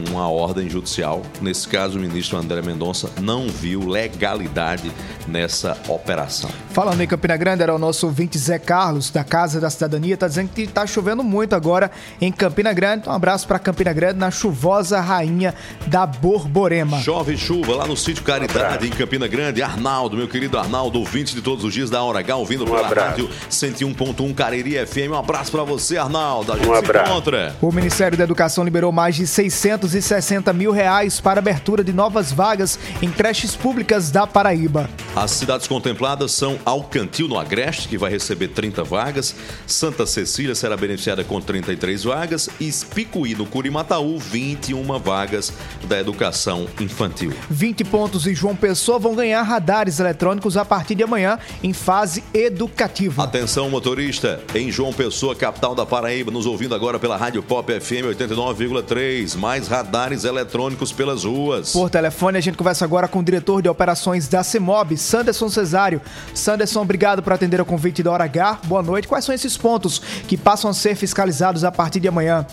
uma 0.09 0.29
ordem 0.29 0.69
judicial. 0.69 1.23
Nesse 1.41 1.69
caso, 1.69 1.99
o 1.99 2.01
ministro 2.01 2.37
André 2.37 2.61
Mendonça 2.61 3.09
não 3.21 3.49
viu 3.49 3.87
legalidade 3.87 4.91
nessa 5.29 5.79
operação. 5.89 6.51
Falando 6.71 7.01
em 7.01 7.07
Campina 7.07 7.37
Grande, 7.37 7.63
era 7.63 7.75
o 7.75 7.79
nosso 7.79 8.07
ouvinte 8.07 8.37
Zé 8.37 8.59
Carlos, 8.59 9.11
da 9.11 9.23
Casa 9.23 9.61
da 9.61 9.71
Cidadania, 9.71 10.17
tá 10.17 10.27
dizendo 10.27 10.51
que 10.53 10.67
tá 10.67 10.87
chovendo 10.87 11.23
muito 11.23 11.55
agora 11.55 11.91
em 12.21 12.33
Campina 12.33 12.73
Grande. 12.73 13.09
Um 13.09 13.13
abraço 13.13 13.47
para 13.47 13.59
Campina 13.59 13.93
Grande, 13.93 14.19
na 14.19 14.31
chuvosa 14.31 15.01
rainha 15.01 15.55
da 15.87 16.07
Borborema. 16.07 17.01
Chove 17.01 17.37
chuva 17.37 17.77
lá 17.77 17.87
no 17.87 17.97
sítio 17.97 18.25
Caridade, 18.25 18.89
em 18.89 18.91
Campina 18.91 19.29
Grande. 19.29 19.63
Arnaldo, 19.63 20.17
meu 20.17 20.27
querido 20.27 20.59
Arnaldo, 20.59 20.99
ouvinte 20.99 21.35
de 21.35 21.41
todos 21.41 21.65
os 21.65 21.73
dias 21.73 21.89
da 21.89 22.03
Hora 22.03 22.19
H, 22.19 22.37
ouvindo 22.37 22.65
pela 22.65 22.89
rádio 22.89 23.31
101.1 23.49 24.24
Cariri 24.33 24.75
FM. 24.87 25.11
Um 25.11 25.19
abraço 25.19 25.51
para 25.51 25.65
você, 25.65 25.99
Arnaldo. 25.99 26.53
A 26.53 26.57
gente 26.57 26.67
se 26.67 26.99
encontra. 27.01 27.57
O 27.61 27.73
Ministério 27.73 28.17
da 28.17 28.25
Educação 28.25 28.65
liberou 28.65 28.93
mais 28.93 29.17
de 29.17 29.27
660 29.27 30.53
mil 30.53 30.71
reais 30.71 31.21
para 31.21 31.41
abertura 31.41 31.83
de 31.83 31.93
novas 31.93 32.33
vagas 32.33 32.79
em 33.03 33.11
creches 33.11 33.57
públicas 33.57 34.11
da 34.11 34.27
Paraíba. 34.27 34.89
As 35.15 35.33
cidades 35.33 35.67
contempladas 35.67 36.33
são 36.33 36.59
Alcantil, 36.65 37.29
no 37.29 37.39
Agreste, 37.39 37.89
que 37.89 37.99
vai 37.99 38.11
receber 38.11 38.49
30 38.49 38.83
vagas, 38.85 39.35
Santa 39.67 40.07
Cecília 40.07 40.55
será 40.55 40.77
beneficiada 40.77 41.25
com 41.25 41.41
33 41.41 42.05
vagas 42.05 42.49
e 42.61 42.69
Espicuí, 42.69 43.35
no 43.35 43.47
Curimataú, 43.47 44.19
21 44.19 44.83
vagas 44.99 45.53
da 45.85 45.99
educação 45.99 46.67
infantil. 46.81 47.33
20 47.51 47.85
pontos 47.85 48.27
e 48.27 48.35
João 48.35 48.57
Pessoa 48.57 48.99
vão 48.99 49.15
ganhar 49.15 49.43
radares 49.43 50.01
eletrônicos 50.01 50.57
a 50.57 50.65
partir 50.65 50.95
de 50.95 51.03
amanhã 51.03 51.39
em 51.63 51.73
fase 51.73 52.23
educativa. 52.33 53.23
Atenção, 53.25 53.71
motorista, 53.71 54.14
em 54.55 54.71
João 54.71 54.93
Pessoa, 54.93 55.35
capital 55.35 55.75
da 55.75 55.85
Paraíba, 55.87 56.31
nos 56.31 56.47
ouvindo 56.47 56.75
agora 56.75 56.99
pela 56.99 57.17
Rádio 57.17 57.43
Pop 57.43 57.69
FM 57.81 58.17
89,3. 58.17 59.37
Mais 59.37 59.69
radares 59.69 60.25
eletrônicos 60.25 60.93
pelas 60.93 61.25
ruas. 61.25 61.73
Por 61.73 61.91
telefone, 61.91 62.39
a 62.39 62.41
gente 62.41 62.57
conversa 62.57 62.85
agora 62.85 63.09
com 63.09 63.19
o 63.19 63.23
diretor 63.23 63.63
de 63.63 63.69
operações 63.69 64.29
da 64.29 64.43
CEMOB, 64.43 64.97
Sanderson 64.97 65.49
Cesário. 65.49 66.01
Sanderson, 66.35 66.83
obrigado 66.83 67.23
por 67.23 67.33
atender 67.33 67.61
o 67.61 67.65
convite 67.65 68.03
da 68.03 68.13
Hora 68.13 68.25
H. 68.25 68.61
Boa 68.65 68.83
noite. 68.83 69.09
Quais 69.09 69.25
são 69.25 69.35
esses 69.35 69.57
pontos 69.57 70.01
que 70.29 70.37
passam 70.37 70.71
a 70.71 70.75
ser 70.75 70.95
fiscalizados 70.95 71.65
a 71.65 71.73
partir 71.73 72.01
de 72.01 72.09
amanhã? 72.09 72.47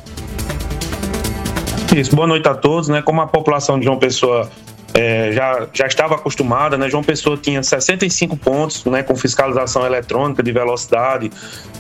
Isso, 1.96 2.16
boa 2.16 2.28
noite 2.28 2.48
a 2.48 2.56
todos, 2.56 2.88
né? 2.88 3.02
Como 3.02 3.22
a 3.22 3.28
população 3.28 3.78
de 3.78 3.86
João 3.86 4.00
Pessoa 4.00 4.50
é, 4.94 5.32
já, 5.32 5.68
já 5.74 5.86
estava 5.86 6.16
acostumada, 6.16 6.78
né? 6.78 6.90
João 6.90 7.04
Pessoa 7.04 7.38
tinha 7.38 7.64
65 7.64 8.36
pontos, 8.38 8.84
né? 8.86 9.04
Com 9.04 9.16
fiscalização 9.16 9.86
eletrônica 9.86 10.44
de 10.44 10.52
velocidade 10.52 11.32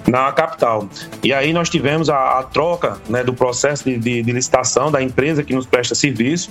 na 0.07 0.31
capital. 0.31 0.87
E 1.23 1.33
aí 1.33 1.53
nós 1.53 1.69
tivemos 1.69 2.09
a, 2.09 2.39
a 2.39 2.43
troca 2.43 2.97
né, 3.09 3.23
do 3.23 3.33
processo 3.33 3.83
de, 3.83 3.97
de, 3.97 4.21
de 4.23 4.31
licitação 4.31 4.91
da 4.91 5.01
empresa 5.01 5.43
que 5.43 5.53
nos 5.53 5.65
presta 5.65 5.93
serviço. 5.93 6.49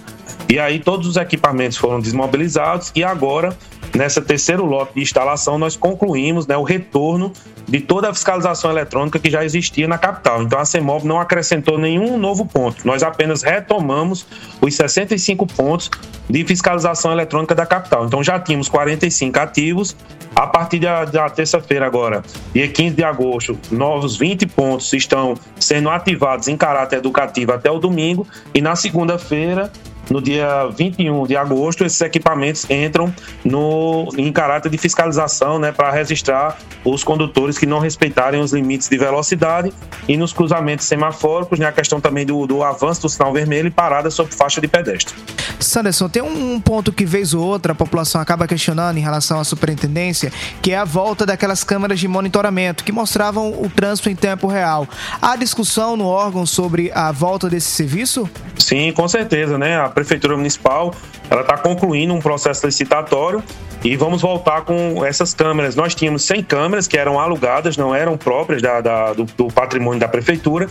E 0.49 0.59
aí 0.59 0.79
todos 0.79 1.07
os 1.07 1.17
equipamentos 1.17 1.77
foram 1.77 2.01
desmobilizados 2.01 2.93
e 2.95 3.03
agora 3.03 3.57
nessa 3.95 4.21
terceiro 4.21 4.65
lote 4.65 4.95
de 4.95 5.03
instalação, 5.03 5.59
nós 5.59 5.77
concluímos 5.77 6.47
né, 6.47 6.57
o 6.57 6.63
retorno 6.63 7.33
de 7.67 7.81
toda 7.81 8.11
a 8.11 8.15
fiscalização 8.15 8.71
eletrônica 8.71 9.19
que 9.19 9.31
já 9.31 9.45
existia 9.45 9.87
na 9.87 9.97
capital. 9.97 10.43
Então, 10.43 10.59
a 10.59 10.65
CEMOB 10.65 11.07
não 11.07 11.21
acrescentou 11.21 11.79
nenhum 11.79 12.19
novo 12.19 12.45
ponto. 12.45 12.87
Nós 12.87 13.03
apenas 13.03 13.43
retomamos 13.43 14.27
os 14.61 14.75
65 14.75 15.47
pontos 15.47 15.91
de 16.29 16.45
fiscalização 16.45 17.13
eletrônica 17.13 17.55
da 17.55 17.65
capital. 17.65 18.07
Então, 18.07 18.23
já 18.23 18.39
tínhamos 18.41 18.69
45 18.69 19.39
ativos. 19.39 19.97
A 20.35 20.47
partir 20.47 20.79
da, 20.79 21.05
da 21.05 21.29
terça-feira, 21.29 21.87
agora, 21.87 22.23
dia 22.55 22.69
15 22.69 22.95
de 22.95 23.03
agosto, 23.03 23.59
novos 23.71 24.17
20 24.17 24.47
pontos 24.47 24.93
estão 24.93 25.35
sendo 25.59 25.91
ativados 25.91 26.47
em 26.47 26.57
caráter 26.57 26.97
educativo 26.97 27.53
até 27.53 27.71
o 27.71 27.79
domingo. 27.79 28.27
E 28.55 28.61
na 28.61 28.77
segunda-feira, 28.77 29.71
no 30.11 30.21
dia 30.21 30.67
21 30.77 31.27
de 31.27 31.37
agosto, 31.37 31.85
esses 31.85 32.01
equipamentos 32.01 32.69
entram 32.69 33.15
no, 33.45 34.09
em 34.19 34.31
caráter 34.33 34.69
de 34.69 34.77
fiscalização 34.77 35.59
né, 35.59 35.71
para 35.71 35.91
registrar 35.91 36.59
os 36.85 37.05
condutores 37.05 37.57
que 37.57 37.65
não 37.65 37.79
respeitarem 37.79 38.41
os 38.41 38.53
limites 38.53 38.89
de 38.89 38.99
velocidade 38.99 39.73
e 40.09 40.17
nos 40.17 40.33
cruzamentos 40.33 40.87
semafóricos, 40.87 41.59
né, 41.59 41.67
a 41.67 41.73
questão 41.73 42.01
também 42.01 42.27
do, 42.27 42.47
do 42.47 42.63
avanço 42.65 43.03
do 43.03 43.09
sinal 43.09 43.33
vermelho 43.33 43.69
e 43.69 43.71
parada 43.71 44.11
sob 44.11 44.35
faixa 44.35 44.61
de 44.61 44.67
pedestre. 44.67 45.15
Sanderson, 45.61 46.09
tem 46.09 46.23
um 46.23 46.59
ponto 46.61 46.91
que 46.91 47.05
vez 47.05 47.35
ou 47.35 47.45
outra 47.45 47.73
a 47.73 47.75
população 47.75 48.21
acaba 48.21 48.47
questionando 48.47 48.97
em 48.97 49.01
relação 49.01 49.39
à 49.39 49.45
superintendência, 49.45 50.33
que 50.63 50.73
é 50.73 50.77
a 50.77 50.85
volta 50.85 51.27
daquelas 51.27 51.63
câmeras 51.63 52.01
de 52.01 52.09
monitoramento 52.09 52.83
que 52.83 52.91
mostravam 52.91 53.51
o 53.63 53.69
trânsito 53.69 54.09
em 54.09 54.17
tempo 54.17 54.47
real. 54.47 54.89
Há 55.21 55.37
discussão 55.37 55.97
no 55.97 56.07
órgão 56.07 56.47
sobre 56.47 56.91
a 56.95 57.13
volta 57.13 57.49
desse 57.49 57.69
serviço? 57.69 58.29
Sim, 58.59 58.93
com 58.93 59.07
certeza, 59.07 59.59
né? 59.59 59.79
A 59.79 59.89
Prefeitura 60.01 60.37
Municipal 60.37 60.95
ela 61.29 61.43
está 61.43 61.57
concluindo 61.57 62.15
um 62.15 62.21
processo 62.21 62.67
licitatório 62.67 63.43
e 63.85 63.97
vamos 63.97 64.21
voltar 64.21 64.63
com 64.63 65.05
essas 65.05 65.33
câmeras. 65.33 65.77
Nós 65.77 65.95
tínhamos 65.95 66.23
100 66.25 66.43
câmeras 66.43 66.89
que 66.89 66.99
eram 66.99 67.21
alugadas, 67.21 67.77
não 67.77 67.95
eram 67.95 68.17
próprias 68.17 68.61
da, 68.61 68.81
da, 68.81 69.13
do, 69.13 69.25
do, 69.25 69.49
patrimônio 69.49 70.01
da 70.01 70.09
prefeitura, 70.09 70.69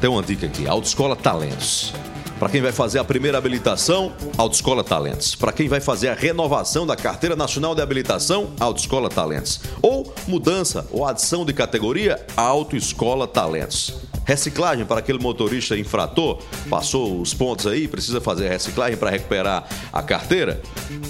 Tem 0.00 0.08
uma 0.08 0.22
dica 0.22 0.46
aqui: 0.46 0.66
Autoescola 0.66 1.14
Talentos. 1.14 1.92
Para 2.40 2.48
quem 2.48 2.62
vai 2.62 2.72
fazer 2.72 2.98
a 2.98 3.04
primeira 3.04 3.36
habilitação, 3.36 4.14
Autoescola 4.38 4.82
Talentos. 4.82 5.34
Para 5.34 5.52
quem 5.52 5.68
vai 5.68 5.78
fazer 5.78 6.08
a 6.08 6.14
renovação 6.14 6.86
da 6.86 6.96
Carteira 6.96 7.36
Nacional 7.36 7.74
de 7.74 7.82
Habilitação, 7.82 8.54
Autoescola 8.58 9.10
Talentos. 9.10 9.60
Ou 9.82 10.10
mudança 10.26 10.86
ou 10.90 11.04
adição 11.04 11.44
de 11.44 11.52
categoria, 11.52 12.18
Autoescola 12.34 13.28
Talentos. 13.28 13.92
Reciclagem 14.24 14.86
para 14.86 15.00
aquele 15.00 15.18
motorista 15.18 15.76
infrator, 15.76 16.38
passou 16.70 17.20
os 17.20 17.34
pontos 17.34 17.66
aí, 17.66 17.86
precisa 17.86 18.22
fazer 18.22 18.48
reciclagem 18.48 18.96
para 18.96 19.10
recuperar 19.10 19.68
a 19.92 20.02
carteira? 20.02 20.62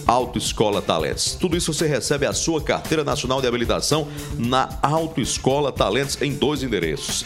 Autoescola 0.08 0.82
Talentos. 0.82 1.36
Tudo 1.36 1.56
isso 1.56 1.72
você 1.72 1.86
recebe 1.86 2.26
a 2.26 2.32
sua 2.32 2.60
Carteira 2.60 3.04
Nacional 3.04 3.40
de 3.40 3.46
Habilitação 3.46 4.08
na 4.36 4.68
Autoescola 4.82 5.70
Talentos 5.70 6.20
em 6.20 6.32
dois 6.32 6.64
endereços 6.64 7.24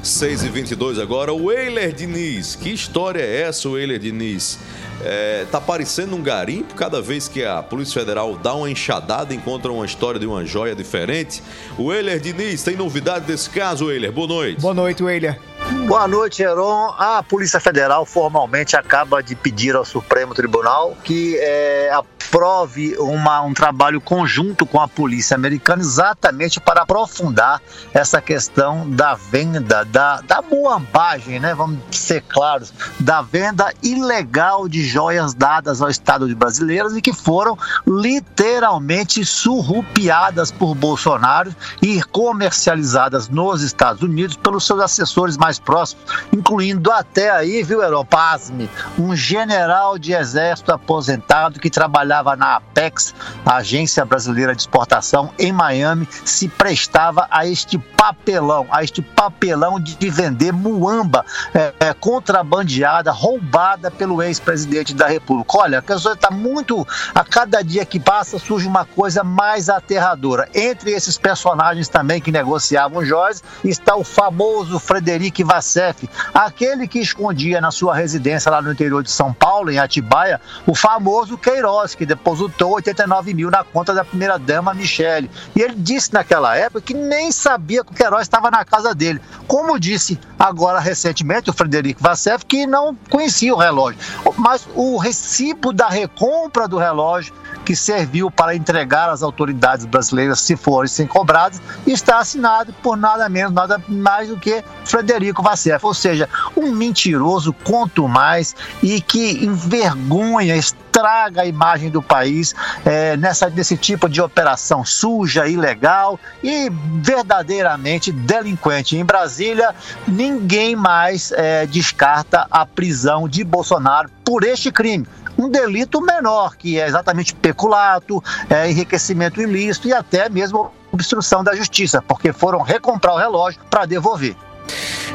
6 0.03 0.43
e 0.43 0.49
22 0.49 0.99
agora, 0.99 1.33
o 1.33 1.49
Euler 1.49 1.93
Diniz. 1.93 2.55
Que 2.55 2.69
história 2.69 3.21
é 3.21 3.43
essa, 3.43 3.69
o 3.69 3.77
Euler 3.77 3.97
Diniz? 3.97 4.59
É, 5.05 5.45
tá 5.51 5.59
parecendo 5.59 6.15
um 6.15 6.21
garimpo 6.21 6.75
cada 6.75 7.01
vez 7.01 7.27
que 7.27 7.43
a 7.43 7.61
Polícia 7.61 7.99
Federal 7.99 8.37
dá 8.37 8.53
uma 8.53 8.69
enxadada 8.69 9.33
encontra 9.33 9.71
uma 9.71 9.85
história 9.85 10.19
de 10.19 10.25
uma 10.25 10.45
joia 10.45 10.75
diferente. 10.75 11.43
O 11.77 11.93
Euler 11.93 12.19
Diniz, 12.19 12.63
tem 12.63 12.75
novidade 12.75 13.25
desse 13.25 13.49
caso, 13.49 13.91
Euler? 13.91 14.11
Boa 14.11 14.27
noite. 14.27 14.61
Boa 14.61 14.73
noite, 14.73 15.03
Euler. 15.03 15.39
Boa 15.87 16.07
noite, 16.07 16.41
Heron. 16.41 16.93
A 16.97 17.23
Polícia 17.23 17.59
Federal 17.59 18.05
formalmente 18.05 18.75
acaba 18.75 19.21
de 19.21 19.35
pedir 19.35 19.75
ao 19.75 19.85
Supremo 19.85 20.33
Tribunal 20.33 20.95
que 21.03 21.37
é, 21.39 21.91
aprove 22.33 22.95
uma, 22.97 23.41
um 23.41 23.53
trabalho 23.53 24.01
conjunto 24.01 24.65
com 24.65 24.79
a 24.81 24.87
polícia 24.87 25.35
americana 25.35 25.83
exatamente 25.83 26.59
para 26.59 26.81
aprofundar 26.81 27.61
essa 27.93 28.19
questão 28.19 28.89
da 28.89 29.13
venda, 29.13 29.85
da, 29.85 30.19
da 30.21 30.41
muambagem, 30.41 31.39
né? 31.39 31.53
Vamos 31.53 31.79
ser 31.91 32.23
claros, 32.23 32.73
da 32.99 33.21
venda 33.21 33.71
ilegal 33.83 34.67
de 34.67 34.83
joias 34.83 35.35
dadas 35.35 35.79
ao 35.79 35.89
Estado 35.89 36.27
de 36.27 36.33
brasileiros 36.33 36.97
e 36.97 37.01
que 37.01 37.13
foram 37.13 37.55
literalmente 37.85 39.23
surrupiadas 39.23 40.51
por 40.51 40.73
Bolsonaro 40.73 41.55
e 41.83 42.01
comercializadas 42.01 43.29
nos 43.29 43.61
Estados 43.61 44.01
Unidos 44.01 44.35
pelos 44.37 44.65
seus 44.65 44.79
assessores 44.79 45.37
mais 45.37 45.52
próximos, 45.59 46.03
incluindo 46.31 46.91
até 46.91 47.29
aí, 47.29 47.63
viu, 47.63 47.81
Heron? 47.81 48.05
Pasme, 48.05 48.69
um 48.97 49.15
general 49.15 49.97
de 49.97 50.13
exército 50.13 50.71
aposentado 50.71 51.59
que 51.59 51.69
trabalhava 51.69 52.35
na 52.35 52.55
Apex, 52.55 53.13
Agência 53.45 54.05
Brasileira 54.05 54.55
de 54.55 54.61
Exportação, 54.61 55.31
em 55.37 55.51
Miami, 55.51 56.07
se 56.25 56.47
prestava 56.47 57.27
a 57.31 57.45
este 57.47 57.77
papelão, 57.77 58.67
a 58.69 58.83
este 58.83 59.01
papelão 59.01 59.79
de, 59.79 59.95
de 59.95 60.09
vender 60.09 60.51
muamba 60.51 61.25
é, 61.53 61.73
é, 61.79 61.93
contrabandeada, 61.93 63.11
roubada 63.11 63.89
pelo 63.89 64.21
ex-presidente 64.21 64.93
da 64.93 65.07
República. 65.07 65.57
Olha, 65.57 65.79
a 65.79 65.81
coisa 65.81 66.13
está 66.13 66.31
muito. 66.31 66.85
A 67.13 67.23
cada 67.23 67.61
dia 67.61 67.85
que 67.85 67.99
passa 67.99 68.37
surge 68.39 68.67
uma 68.67 68.85
coisa 68.85 69.23
mais 69.23 69.69
aterradora. 69.69 70.47
Entre 70.53 70.91
esses 70.91 71.17
personagens 71.17 71.87
também 71.87 72.21
que 72.21 72.31
negociavam 72.31 73.05
joias 73.05 73.43
está 73.63 73.95
o 73.95 74.03
famoso 74.03 74.79
Frederico 74.79 75.42
Vassef, 75.43 76.09
aquele 76.33 76.87
que 76.87 76.99
escondia 76.99 77.61
na 77.61 77.71
sua 77.71 77.95
residência 77.95 78.51
lá 78.51 78.61
no 78.61 78.71
interior 78.71 79.03
de 79.03 79.11
São 79.11 79.33
Paulo, 79.33 79.71
em 79.71 79.79
Atibaia, 79.79 80.39
o 80.65 80.75
famoso 80.75 81.37
Queiroz, 81.37 81.95
que 81.95 82.05
depositou 82.05 82.73
89 82.75 83.33
mil 83.33 83.49
na 83.49 83.63
conta 83.63 83.93
da 83.93 84.03
primeira-dama 84.03 84.73
Michele. 84.73 85.29
E 85.55 85.61
ele 85.61 85.75
disse 85.75 86.13
naquela 86.13 86.55
época 86.55 86.81
que 86.81 86.93
nem 86.93 87.31
sabia 87.31 87.83
que 87.83 87.91
o 87.91 87.95
Queiroz 87.95 88.23
estava 88.23 88.49
na 88.49 88.63
casa 88.63 88.93
dele. 88.93 89.21
Como 89.47 89.79
disse 89.79 90.19
agora 90.37 90.79
recentemente 90.79 91.49
o 91.49 91.53
Frederico 91.53 92.01
Vassef, 92.01 92.45
que 92.45 92.65
não 92.65 92.95
conhecia 93.09 93.53
o 93.53 93.57
relógio. 93.57 93.99
Mas 94.37 94.67
o 94.75 94.97
recibo 94.97 95.71
da 95.71 95.87
recompra 95.87 96.67
do 96.67 96.77
relógio 96.77 97.33
que 97.63 97.75
serviu 97.75 98.29
para 98.29 98.55
entregar 98.55 99.09
às 99.09 99.23
autoridades 99.23 99.85
brasileiras, 99.85 100.41
se 100.41 100.55
forem 100.55 100.87
sem 100.87 101.07
cobradas, 101.07 101.61
está 101.87 102.19
assinado 102.19 102.73
por 102.83 102.97
nada 102.97 103.27
menos, 103.29 103.53
nada 103.53 103.81
mais 103.87 104.29
do 104.29 104.37
que 104.37 104.63
Frederico 104.85 105.41
Vassef. 105.41 105.83
Ou 105.85 105.93
seja, 105.93 106.29
um 106.55 106.71
mentiroso, 106.71 107.53
quanto 107.53 108.07
mais, 108.07 108.55
e 108.81 109.01
que 109.01 109.43
envergonha, 109.43 110.55
estraga 110.55 111.41
a 111.41 111.45
imagem 111.45 111.89
do 111.89 112.01
país 112.01 112.53
é, 112.85 113.17
nessa, 113.17 113.49
nesse 113.49 113.75
tipo 113.75 114.07
de 114.07 114.21
operação 114.21 114.85
suja, 114.85 115.47
ilegal 115.47 116.19
e 116.43 116.69
verdadeiramente 117.01 118.11
delinquente. 118.11 118.95
Em 118.95 119.03
Brasília, 119.03 119.73
ninguém 120.07 120.75
mais 120.75 121.31
é, 121.31 121.65
descarta 121.65 122.45
a 122.51 122.65
prisão 122.65 123.27
de 123.27 123.43
Bolsonaro 123.43 124.09
por 124.23 124.43
este 124.43 124.71
crime 124.71 125.07
um 125.43 125.49
delito 125.49 126.01
menor, 126.01 126.55
que 126.55 126.79
é 126.79 126.87
exatamente 126.87 127.35
peculato, 127.35 128.23
é, 128.49 128.69
enriquecimento 128.69 129.41
ilícito 129.41 129.87
e 129.87 129.93
até 129.93 130.29
mesmo 130.29 130.71
obstrução 130.91 131.43
da 131.43 131.55
justiça, 131.55 132.01
porque 132.01 132.31
foram 132.31 132.61
recomprar 132.61 133.15
o 133.15 133.17
relógio 133.17 133.59
para 133.69 133.85
devolver. 133.85 134.35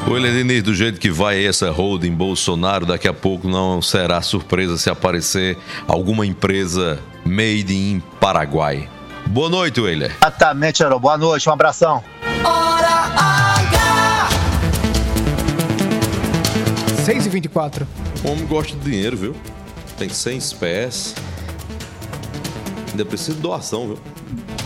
O 0.07 0.19
Diniz, 0.19 0.63
do 0.63 0.73
jeito 0.73 0.99
que 0.99 1.09
vai 1.09 1.43
essa 1.45 1.71
holding 1.71 2.13
Bolsonaro, 2.13 2.85
daqui 2.85 3.07
a 3.07 3.13
pouco 3.13 3.47
não 3.47 3.81
será 3.81 4.21
surpresa 4.21 4.77
se 4.77 4.89
aparecer 4.89 5.57
alguma 5.87 6.25
empresa 6.25 6.99
made 7.25 7.73
in 7.73 8.01
Paraguai. 8.19 8.87
Boa 9.27 9.49
noite, 9.49 9.81
Weiler. 9.81 10.15
Exatamente, 10.21 10.83
Aaron. 10.83 10.99
Boa 10.99 11.17
noite, 11.17 11.49
um 11.49 11.53
abração. 11.53 12.03
Hora 12.43 12.87
H! 13.17 14.29
6 17.05 17.25
e 17.25 17.29
24 17.29 17.87
O 18.23 18.31
homem 18.31 18.45
gosta 18.45 18.75
de 18.77 18.89
dinheiro, 18.89 19.17
viu? 19.17 19.35
Tem 19.99 20.07
100 20.07 20.37
espécies. 20.37 21.13
Ainda 22.89 23.03
precisa 23.03 23.33
de 23.33 23.41
doação, 23.41 23.87
viu? 23.87 23.99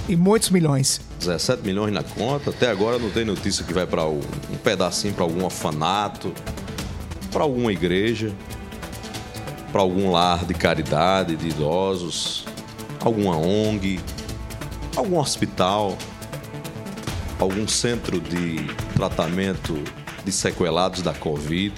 E 0.07 0.15
muitos 0.15 0.51
milhões. 0.51 1.01
17 1.19 1.63
milhões 1.63 1.91
na 1.91 2.03
conta. 2.03 2.51
Até 2.51 2.69
agora 2.69 2.99
não 2.99 3.09
tem 3.09 3.25
notícia 3.25 3.65
que 3.65 3.73
vai 3.73 3.87
para 3.87 4.05
um 4.05 4.21
pedacinho 4.63 5.15
para 5.15 5.23
algum 5.23 5.43
orfanato, 5.43 6.31
para 7.31 7.41
alguma 7.41 7.71
igreja, 7.71 8.31
para 9.71 9.81
algum 9.81 10.11
lar 10.11 10.45
de 10.45 10.53
caridade 10.53 11.35
de 11.35 11.47
idosos, 11.47 12.45
alguma 13.03 13.35
ONG, 13.35 13.99
algum 14.95 15.17
hospital, 15.17 15.97
algum 17.39 17.67
centro 17.67 18.21
de 18.21 18.67
tratamento 18.93 19.83
de 20.23 20.31
sequelados 20.31 21.01
da 21.01 21.11
Covid. 21.11 21.73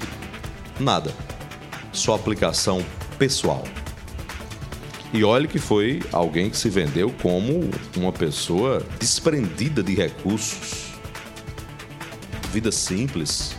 Nada. 0.78 1.10
Só 1.94 2.16
aplicação 2.16 2.84
pessoal. 3.18 3.64
E 5.14 5.24
olhe 5.24 5.48
que 5.48 5.60
foi 5.60 6.02
alguém 6.12 6.50
que 6.50 6.58
se 6.58 6.70
vendeu 6.70 7.14
como 7.22 7.70
uma 7.96 8.12
pessoa 8.12 8.84
desprendida 9.00 9.82
de 9.82 9.96
recursos. 9.96 10.94
Vida 12.52 12.72
simples. 12.72 13.56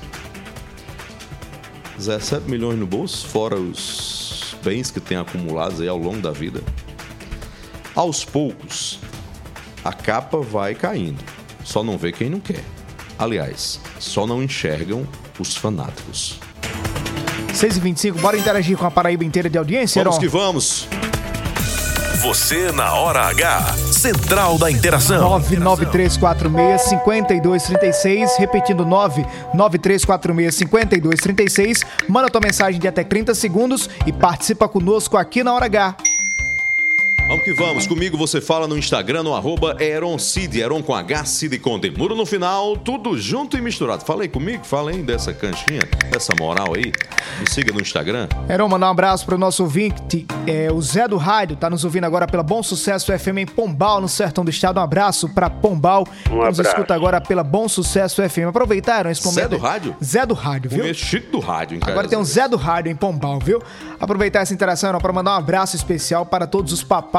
17 1.96 2.50
milhões 2.50 2.78
no 2.78 2.86
bolso, 2.86 3.26
fora 3.26 3.56
os 3.56 4.54
bens 4.62 4.90
que 4.90 5.00
tem 5.00 5.16
acumulados 5.16 5.80
aí 5.80 5.88
ao 5.88 5.96
longo 5.96 6.20
da 6.20 6.30
vida. 6.30 6.60
Aos 7.94 8.22
poucos, 8.24 8.98
a 9.82 9.92
capa 9.92 10.38
vai 10.40 10.74
caindo. 10.74 11.24
Só 11.64 11.82
não 11.82 11.96
vê 11.96 12.12
quem 12.12 12.28
não 12.28 12.40
quer. 12.40 12.64
Aliás, 13.18 13.80
só 13.98 14.26
não 14.26 14.42
enxergam 14.42 15.08
os 15.38 15.56
fanáticos. 15.56 16.38
6h25, 17.56 18.20
bora 18.20 18.36
interagir 18.36 18.76
com 18.76 18.84
a 18.86 18.90
Paraíba 18.90 19.24
inteira 19.24 19.48
de 19.48 19.56
audiência, 19.56 20.04
Vamos 20.04 20.18
Heron? 20.18 20.20
que 20.20 20.28
vamos. 20.28 20.86
Você 22.20 22.70
na 22.72 22.92
hora 22.94 23.22
H. 23.28 23.74
Central 23.92 24.58
da 24.58 24.68
Interação. 24.70 25.40
993465236, 25.40 28.28
repetindo 28.38 28.84
993465236. 28.84 31.82
Manda 32.08 32.28
tua 32.28 32.40
mensagem 32.40 32.80
de 32.80 32.88
até 32.88 33.04
30 33.04 33.32
segundos 33.34 33.88
e 34.06 34.12
participa 34.12 34.68
conosco 34.68 35.16
aqui 35.16 35.42
na 35.44 35.54
Hora 35.54 35.66
H. 35.66 35.94
Vamos 37.28 37.44
que 37.44 37.52
vamos. 37.54 37.86
Comigo 37.88 38.16
você 38.16 38.40
fala 38.40 38.68
no 38.68 38.78
Instagram, 38.78 39.24
no 39.24 39.34
arroba 39.34 39.76
Eroncid, 39.82 40.60
Eron 40.60 40.80
com 40.80 40.94
H, 40.94 41.24
Cid 41.24 41.58
com 41.58 41.76
Demuro 41.76 42.14
no 42.14 42.24
final, 42.24 42.76
tudo 42.76 43.18
junto 43.18 43.56
e 43.56 43.60
misturado. 43.60 44.04
Falei 44.04 44.28
comigo, 44.28 44.64
falei 44.64 45.02
dessa 45.02 45.34
canchinha, 45.34 45.80
dessa 46.08 46.32
moral 46.38 46.74
aí. 46.76 46.92
Me 47.40 47.50
siga 47.50 47.72
no 47.72 47.80
Instagram. 47.80 48.28
Heron, 48.48 48.68
mandar 48.68 48.86
um 48.86 48.90
abraço 48.92 49.26
pro 49.26 49.36
nosso 49.36 49.64
ouvinte, 49.64 50.24
é, 50.46 50.70
o 50.72 50.80
Zé 50.80 51.08
do 51.08 51.16
Rádio, 51.16 51.56
tá 51.56 51.68
nos 51.68 51.84
ouvindo 51.84 52.04
agora 52.04 52.28
pela 52.28 52.44
Bom 52.44 52.62
Sucesso 52.62 53.12
FM 53.18 53.38
em 53.38 53.46
Pombal, 53.46 54.00
no 54.00 54.08
Sertão 54.08 54.44
do 54.44 54.50
Estado. 54.50 54.78
Um 54.78 54.82
abraço 54.84 55.28
pra 55.28 55.50
Pombal, 55.50 56.06
nos 56.30 56.60
abraço. 56.60 56.62
escuta 56.62 56.94
agora 56.94 57.20
pela 57.20 57.42
Bom 57.42 57.68
Sucesso 57.68 58.22
FM. 58.28 58.48
Aproveitaram 58.48 59.10
esse 59.10 59.24
momento? 59.24 59.40
Zé 59.40 59.48
do 59.48 59.58
Rádio? 59.58 59.96
Zé 60.02 60.24
do 60.24 60.34
Rádio, 60.34 60.70
viu? 60.70 60.80
Comer 60.80 60.94
chique 60.94 61.26
do 61.32 61.40
rádio? 61.40 61.80
Agora 61.82 62.06
tem 62.06 62.16
um 62.18 62.24
Zé 62.24 62.48
do 62.48 62.56
Rádio 62.56 62.92
em 62.92 62.96
Pombal, 62.96 63.40
viu? 63.40 63.60
Aproveitar 63.98 64.40
essa 64.42 64.54
interação 64.54 64.96
para 64.98 65.12
mandar 65.12 65.32
um 65.32 65.38
abraço 65.38 65.74
especial 65.74 66.24
para 66.24 66.46
todos 66.46 66.72
os 66.72 66.84
papais, 66.84 67.15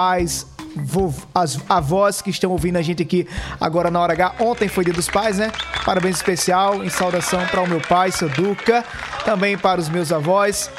vo- 0.76 1.14
as 1.34 1.60
avós 1.68 2.22
que 2.22 2.30
estão 2.30 2.52
ouvindo 2.52 2.78
a 2.78 2.82
gente 2.82 3.02
aqui 3.02 3.28
agora 3.60 3.90
na 3.90 4.00
hora 4.00 4.14
H. 4.14 4.36
Ontem 4.40 4.68
foi 4.68 4.84
dia 4.86 4.94
dos 4.94 5.10
pais, 5.10 5.38
né? 5.38 5.52
Parabéns 5.86 6.18
especial 6.18 6.84
em 6.84 6.90
saudação 6.90 7.46
para 7.48 7.62
o 7.62 7.68
meu 7.68 7.82
pai, 7.82 8.12
seu 8.12 8.30
Duca, 8.30 8.84
também 9.26 9.58
para 9.58 9.80
os 9.82 9.90
meus 9.90 10.12
avós. 10.12 10.70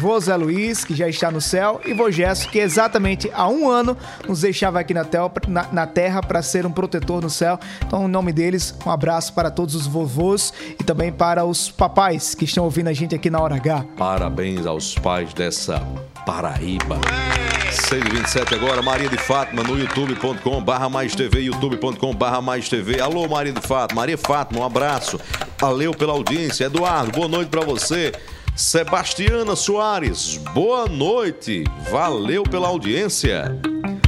Vô 0.00 0.18
Zé 0.18 0.34
Luiz, 0.36 0.84
que 0.86 0.94
já 0.94 1.06
está 1.06 1.30
no 1.30 1.40
céu, 1.40 1.78
e 1.84 1.92
vô 1.92 2.10
Gesso, 2.10 2.48
que 2.48 2.58
exatamente 2.58 3.30
há 3.34 3.46
um 3.46 3.68
ano 3.68 3.94
nos 4.26 4.40
deixava 4.40 4.80
aqui 4.80 4.94
na, 4.94 5.04
tel- 5.04 5.30
na- 5.46 5.66
na 5.70 5.86
terra 5.86 6.22
para 6.22 6.40
ser 6.42 6.64
um 6.64 6.72
protetor 6.72 7.20
no 7.20 7.28
céu. 7.28 7.58
Então, 7.86 8.06
em 8.06 8.08
nome 8.08 8.32
deles, 8.32 8.74
um 8.86 8.90
abraço 8.90 9.34
para 9.34 9.50
todos 9.50 9.74
os 9.74 9.86
vovôs 9.86 10.50
e 10.80 10.82
também 10.82 11.12
para 11.12 11.44
os 11.44 11.70
papais 11.70 12.34
que 12.34 12.46
estão 12.46 12.64
ouvindo 12.64 12.88
a 12.88 12.92
gente 12.94 13.14
aqui 13.14 13.28
na 13.28 13.38
Hora 13.40 13.56
H. 13.56 13.84
Parabéns 13.98 14.64
aos 14.64 14.94
pais 14.94 15.34
dessa 15.34 15.80
Paraíba. 16.24 16.98
627 17.72 18.54
agora, 18.54 18.82
Maria 18.82 19.08
de 19.08 19.16
Fátima 19.16 19.62
no 19.62 19.78
youtube.com 19.78 20.62
barra 20.62 20.88
mais 20.88 21.14
TV, 21.14 21.40
youtube.com 21.40 22.14
barra 22.14 22.42
mais 22.42 22.68
TV. 22.68 23.00
Alô, 23.00 23.26
Maria 23.26 23.52
de 23.52 23.60
Fátima. 23.60 24.02
Maria 24.02 24.18
Fátima, 24.18 24.60
um 24.60 24.64
abraço. 24.64 25.18
Valeu 25.58 25.92
pela 25.92 26.12
audiência. 26.12 26.66
Eduardo, 26.66 27.12
boa 27.12 27.28
noite 27.28 27.48
pra 27.48 27.62
você. 27.62 28.12
Sebastiana 28.54 29.56
Soares, 29.56 30.36
boa 30.52 30.86
noite. 30.86 31.64
Valeu 31.90 32.42
pela 32.42 32.68
audiência. 32.68 33.58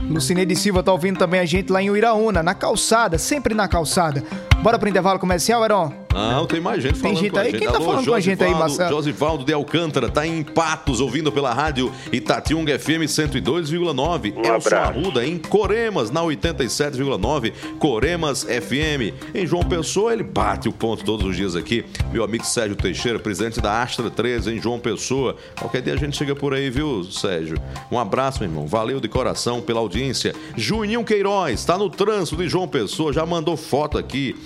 Lucineide 0.03 0.55
Silva 0.55 0.83
tá 0.83 0.93
ouvindo 0.93 1.19
também 1.19 1.41
a 1.41 1.47
gente 1.47 1.73
lá 1.73 1.81
em 1.81 1.89
Uiraúna, 1.89 2.43
na 2.43 2.55
calçada, 2.55 3.17
sempre 3.17 3.55
na 3.55 3.67
calçada. 3.67 4.23
Bora 4.63 4.79
pro 4.79 4.89
intervalo 4.89 5.19
comercial, 5.19 5.65
Heron? 5.65 6.04
Não, 6.15 6.47
tem 6.47 6.61
mais 6.61 6.83
gente 6.83 6.95
Tem 6.95 7.03
falando 7.03 7.19
gente 7.19 7.31
com 7.33 7.39
a 7.39 7.41
aí? 7.43 7.51
gente. 7.51 7.59
Quem 7.61 7.69
tá 7.69 7.77
Alô, 7.77 7.85
falando 7.85 8.07
com 8.07 8.15
a 8.15 8.21
gente 8.21 8.45
aí, 8.45 8.55
Marcelo? 8.55 8.91
Josivaldo 8.91 9.45
de 9.45 9.53
Alcântara, 9.53 10.09
tá 10.09 10.27
em 10.27 10.43
Patos, 10.43 11.01
ouvindo 11.01 11.31
pela 11.33 11.53
rádio 11.53 11.93
Itatiunga 12.13 12.79
FM 12.79 13.05
102,9. 13.07 14.33
Um 14.35 14.41
Elson 14.41 14.53
abraço. 14.69 14.99
Arruda, 14.99 15.27
em 15.27 15.39
Coremas, 15.39 16.11
na 16.11 16.23
87,9. 16.23 17.53
Coremas 17.79 18.45
FM. 18.45 19.15
Em 19.35 19.47
João 19.47 19.65
Pessoa, 19.65 20.13
ele 20.13 20.23
bate 20.23 20.69
o 20.69 20.73
ponto 20.73 21.05
todos 21.05 21.27
os 21.27 21.37
dias 21.37 21.57
aqui. 21.57 21.85
Meu 22.13 22.23
amigo 22.23 22.45
Sérgio 22.45 22.77
Teixeira, 22.77 23.19
presidente 23.19 23.61
da 23.61 23.83
Astra 23.83 24.11
13, 24.11 24.53
em 24.53 24.61
João 24.61 24.79
Pessoa. 24.79 25.37
Qualquer 25.59 25.83
dia 25.83 25.95
a 25.95 25.97
gente 25.97 26.17
chega 26.17 26.35
por 26.35 26.55
aí, 26.55 26.71
viu, 26.71 27.05
Sérgio? 27.05 27.57
Um 27.91 27.99
abraço, 27.99 28.41
meu 28.41 28.49
irmão. 28.49 28.67
Valeu 28.67 29.01
de 29.01 29.09
coração 29.09 29.61
pela 29.61 29.81
audiência. 29.81 30.35
Juninho 30.57 31.05
Queiroz, 31.05 31.65
tá 31.65 31.77
no 31.77 31.91
trânsito 31.91 32.37
de 32.37 32.49
João 32.49 32.69
Pessoa, 32.69 33.13
já 33.13 33.27
mandou 33.27 33.57
foto 33.57 33.99
aqui 33.99 34.37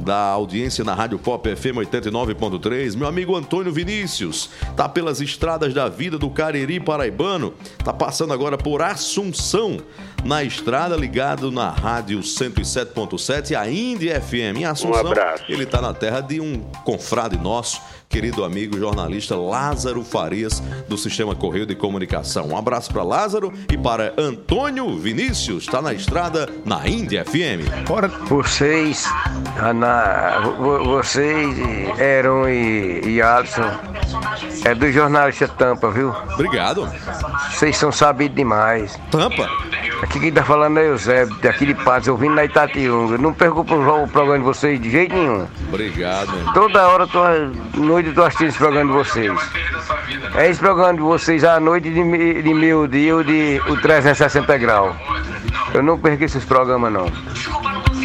da 0.00 0.16
audiência 0.16 0.84
na 0.84 0.94
Rádio 0.94 1.17
Pop 1.18 1.48
FM 1.54 1.76
89.3. 1.76 2.96
Meu 2.96 3.06
amigo 3.06 3.36
Antônio 3.36 3.72
Vinícius, 3.72 4.50
tá 4.76 4.88
pelas 4.88 5.20
estradas 5.20 5.74
da 5.74 5.88
vida 5.88 6.18
do 6.18 6.30
Cariri 6.30 6.80
Paraibano, 6.80 7.52
tá 7.84 7.92
passando 7.92 8.32
agora 8.32 8.56
por 8.56 8.80
Assunção, 8.80 9.78
na 10.28 10.44
estrada 10.44 10.94
ligado 10.94 11.50
na 11.50 11.70
Rádio 11.70 12.18
107.7 12.20 13.52
e 13.52 13.56
a 13.56 13.66
Indy 13.70 14.08
FM 14.10 14.58
em 14.58 14.64
Assunção. 14.66 15.02
Um 15.04 15.06
abraço. 15.06 15.44
Ele 15.48 15.64
tá 15.64 15.80
na 15.80 15.94
terra 15.94 16.20
de 16.20 16.38
um 16.38 16.60
confrade 16.84 17.38
nosso, 17.38 17.80
querido 18.10 18.44
amigo 18.44 18.76
jornalista 18.78 19.34
Lázaro 19.34 20.04
Farias, 20.04 20.62
do 20.86 20.98
Sistema 20.98 21.34
Correio 21.34 21.64
de 21.64 21.74
Comunicação. 21.74 22.48
Um 22.48 22.58
abraço 22.58 22.92
para 22.92 23.02
Lázaro 23.02 23.50
e 23.72 23.78
para 23.78 24.12
Antônio 24.18 24.98
Vinícius, 24.98 25.64
tá 25.64 25.80
na 25.80 25.94
estrada 25.94 26.46
na 26.62 26.86
Indy 26.86 27.16
FM. 27.24 27.88
Vocês, 28.28 29.06
Ana, 29.58 30.40
vo- 30.58 30.84
vocês, 30.84 31.56
Eron 31.98 32.46
e, 32.48 33.00
e 33.14 33.22
Alisson, 33.22 33.70
é 34.66 34.74
do 34.74 34.92
jornalista 34.92 35.48
Tampa, 35.48 35.90
viu? 35.90 36.14
Obrigado. 36.34 36.86
Vocês 37.50 37.78
são 37.78 37.90
sabidos 37.90 38.36
demais. 38.36 38.98
Tampa? 39.10 39.48
Aqui 40.02 40.17
quem 40.20 40.32
tá 40.32 40.42
falando 40.42 40.78
é 40.78 40.90
o 40.90 40.96
Zé, 40.96 41.26
daqui 41.42 41.66
de 41.66 41.74
Patos, 41.74 42.08
ouvindo 42.08 42.34
na 42.34 42.44
Itatiunga. 42.44 43.18
Não 43.18 43.32
perco 43.32 43.60
o 43.60 43.64
programa 43.64 44.38
de 44.38 44.44
vocês 44.44 44.80
de 44.80 44.90
jeito 44.90 45.14
nenhum. 45.14 45.46
Obrigado. 45.68 46.52
Toda 46.54 46.88
hora, 46.88 47.06
tô, 47.06 47.22
noite 47.78 48.08
eu 48.08 48.14
tô 48.14 48.22
assistindo 48.22 48.48
esse 48.48 48.58
programa 48.58 48.90
de 48.90 48.98
vocês. 48.98 49.32
É 50.34 50.48
esse 50.48 50.60
programa 50.60 50.94
de 50.94 51.00
vocês 51.00 51.44
à 51.44 51.60
noite 51.60 51.90
de, 51.90 52.42
de 52.42 52.54
meio 52.54 52.86
dia 52.86 53.16
ou 53.16 53.24
de 53.24 53.60
o 53.68 53.76
360 53.76 54.58
graus. 54.58 54.94
Eu 55.74 55.82
não 55.82 55.98
perco 55.98 56.24
esses 56.24 56.44
programas 56.44 56.92
não. 56.92 57.06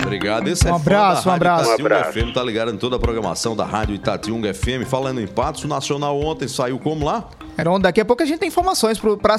Obrigado. 0.01 0.47
Esse 0.47 0.67
é 0.67 0.73
Um 0.73 0.79
fã 0.79 0.81
abraço, 0.81 1.25
da 1.25 1.31
um 1.31 1.35
abraço. 1.35 1.63
Itatiunga 1.63 1.95
Um 1.95 1.97
abraço. 1.97 2.19
FM, 2.19 2.33
tá 2.33 2.43
ligado 2.43 2.71
em 2.71 2.77
toda 2.77 2.95
a 2.97 2.99
programação 2.99 3.55
da 3.55 3.65
Rádio 3.65 3.95
Itatiunga 3.95 4.53
FM. 4.53 4.85
Falando 4.87 5.21
em 5.21 5.27
Patos, 5.27 5.63
o 5.63 5.67
Nacional 5.67 6.19
ontem 6.19 6.47
saiu 6.47 6.77
como 6.77 7.05
lá? 7.05 7.25
Heron, 7.57 7.79
daqui 7.79 8.01
a 8.01 8.05
pouco 8.05 8.23
a 8.23 8.25
gente 8.25 8.39
tem 8.39 8.47
informações 8.47 8.97
pro, 8.97 9.17
pra 9.17 9.35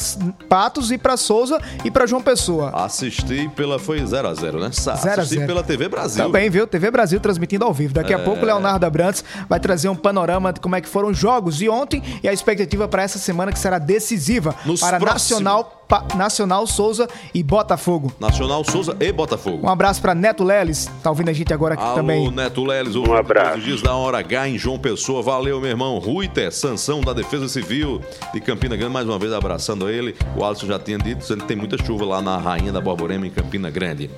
Patos 0.48 0.90
e 0.92 0.98
pra 0.98 1.16
Souza 1.16 1.60
e 1.84 1.90
pra 1.90 2.06
João 2.06 2.22
Pessoa. 2.22 2.70
Assisti 2.74 3.50
pela. 3.56 3.78
Foi 3.78 4.00
0x0, 4.00 4.60
né? 4.60 4.70
Sa- 4.72 4.94
0 4.94 5.10
a 5.10 5.22
Assisti 5.22 5.34
0. 5.36 5.46
pela 5.46 5.62
TV 5.62 5.88
Brasil. 5.88 6.24
Também, 6.24 6.48
viu? 6.48 6.66
TV 6.66 6.90
Brasil 6.90 7.18
transmitindo 7.20 7.64
ao 7.64 7.72
vivo. 7.72 7.92
Daqui 7.94 8.14
a 8.14 8.18
É. 8.18 8.22
pouco 8.22 8.42
o 8.42 8.46
Leonardo 8.46 8.84
Abrantes 8.86 9.24
vai 9.48 9.58
trazer 9.58 9.88
um 9.88 9.96
panorama 9.96 10.52
de 10.52 10.60
como 10.60 10.76
é 10.76 10.80
que 10.80 10.88
foram 10.88 11.08
os 11.10 11.18
jogos 11.18 11.56
de 11.56 11.68
ontem 11.68 12.02
e 12.22 12.28
a 12.28 12.32
expectativa 12.32 12.86
para 12.86 13.02
essa 13.02 13.18
semana 13.18 13.52
que 13.52 13.58
será 13.58 13.78
decisiva 13.78 14.54
Nos 14.64 14.80
para 14.80 14.98
próximos. 14.98 15.40
Nacional, 15.42 15.73
Pa- 15.88 16.04
Nacional 16.16 16.66
Souza 16.66 17.08
e 17.34 17.42
Botafogo. 17.42 18.12
Nacional 18.18 18.64
Souza 18.64 18.96
e 19.00 19.12
Botafogo. 19.12 19.66
Um 19.66 19.68
abraço 19.70 20.00
para 20.00 20.14
Neto 20.14 20.42
Leles, 20.44 20.90
tá 21.02 21.10
ouvindo 21.10 21.28
a 21.28 21.32
gente 21.32 21.52
agora 21.52 21.74
aqui 21.74 21.82
Alô, 21.82 21.94
também. 21.94 22.30
Neto 22.30 22.64
Leles, 22.64 22.96
um 22.96 23.12
abraço. 23.14 23.60
Dias 23.60 23.82
da 23.82 23.94
Hora 23.94 24.18
H 24.18 24.48
em 24.48 24.58
João 24.58 24.78
Pessoa. 24.78 25.22
Valeu, 25.22 25.60
meu 25.60 25.70
irmão. 25.70 25.98
Ruiter, 25.98 26.52
Sansão 26.52 27.00
da 27.00 27.12
Defesa 27.12 27.48
Civil 27.48 28.00
de 28.32 28.40
Campina 28.40 28.76
Grande, 28.76 28.92
mais 28.92 29.06
uma 29.06 29.18
vez 29.18 29.32
abraçando 29.32 29.88
ele. 29.88 30.14
O 30.36 30.44
Alisson 30.44 30.66
já 30.66 30.78
tinha 30.78 30.98
dito, 30.98 31.18
dizendo 31.18 31.42
que 31.42 31.48
tem 31.48 31.56
muita 31.56 31.76
chuva 31.84 32.04
lá 32.04 32.22
na 32.22 32.36
Rainha 32.38 32.72
da 32.72 32.80
Borborema, 32.80 33.26
em 33.26 33.30
Campina 33.30 33.70
Grande. 33.70 34.10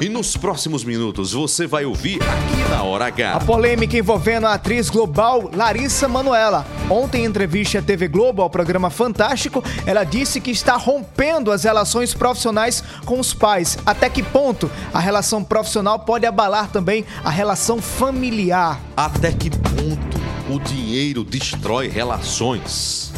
E 0.00 0.08
nos 0.08 0.36
próximos 0.36 0.84
minutos 0.84 1.32
você 1.32 1.66
vai 1.66 1.84
ouvir 1.84 2.18
aqui 2.22 2.70
na 2.70 2.82
Hora 2.82 3.04
A 3.04 3.08
H. 3.08 3.40
polêmica 3.40 3.96
envolvendo 3.96 4.46
a 4.46 4.54
atriz 4.54 4.90
global 4.90 5.50
Larissa 5.54 6.08
Manoela. 6.08 6.66
Ontem, 6.90 7.22
em 7.22 7.26
entrevista 7.26 7.78
à 7.78 7.82
TV 7.82 8.08
Globo, 8.08 8.42
ao 8.42 8.50
programa 8.50 8.90
Fantástico, 8.90 9.62
ela 9.86 10.04
disse 10.04 10.40
que 10.40 10.50
está 10.50 10.76
rompendo 10.76 11.11
as 11.52 11.64
relações 11.64 12.14
profissionais 12.14 12.82
com 13.04 13.20
os 13.20 13.32
pais. 13.32 13.78
Até 13.86 14.08
que 14.08 14.22
ponto 14.22 14.70
a 14.92 14.98
relação 14.98 15.44
profissional 15.44 15.98
pode 15.98 16.26
abalar 16.26 16.68
também 16.70 17.04
a 17.24 17.30
relação 17.30 17.80
familiar? 17.80 18.80
Até 18.96 19.32
que 19.32 19.50
ponto 19.50 20.20
o 20.50 20.58
dinheiro 20.58 21.22
destrói 21.24 21.88
relações? 21.88 23.12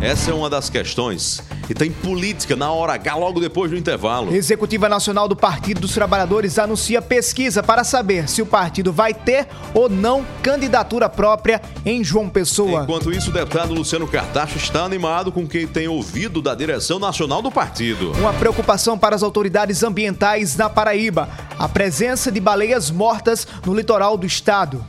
Essa 0.00 0.30
é 0.30 0.34
uma 0.34 0.48
das 0.48 0.70
questões. 0.70 1.42
E 1.70 1.74
tem 1.74 1.88
política 1.88 2.56
na 2.56 2.72
hora 2.72 2.94
H, 2.94 3.14
logo 3.14 3.38
depois 3.38 3.70
do 3.70 3.76
intervalo. 3.76 4.34
Executiva 4.34 4.88
Nacional 4.88 5.28
do 5.28 5.36
Partido 5.36 5.82
dos 5.82 5.94
Trabalhadores 5.94 6.58
anuncia 6.58 7.00
pesquisa 7.00 7.62
para 7.62 7.84
saber 7.84 8.28
se 8.28 8.42
o 8.42 8.46
partido 8.46 8.92
vai 8.92 9.14
ter 9.14 9.46
ou 9.72 9.88
não 9.88 10.26
candidatura 10.42 11.08
própria 11.08 11.62
em 11.86 12.02
João 12.02 12.28
Pessoa. 12.28 12.82
Enquanto 12.82 13.12
isso, 13.12 13.30
o 13.30 13.32
deputado 13.32 13.72
Luciano 13.72 14.08
Cartacho 14.08 14.56
está 14.56 14.82
animado 14.82 15.30
com 15.30 15.46
quem 15.46 15.64
tem 15.64 15.86
ouvido 15.86 16.42
da 16.42 16.56
direção 16.56 16.98
nacional 16.98 17.40
do 17.40 17.52
partido. 17.52 18.10
Uma 18.18 18.32
preocupação 18.32 18.98
para 18.98 19.14
as 19.14 19.22
autoridades 19.22 19.84
ambientais 19.84 20.56
na 20.56 20.68
Paraíba. 20.68 21.28
A 21.56 21.68
presença 21.68 22.32
de 22.32 22.40
baleias 22.40 22.90
mortas 22.90 23.46
no 23.64 23.72
litoral 23.72 24.16
do 24.16 24.26
estado. 24.26 24.84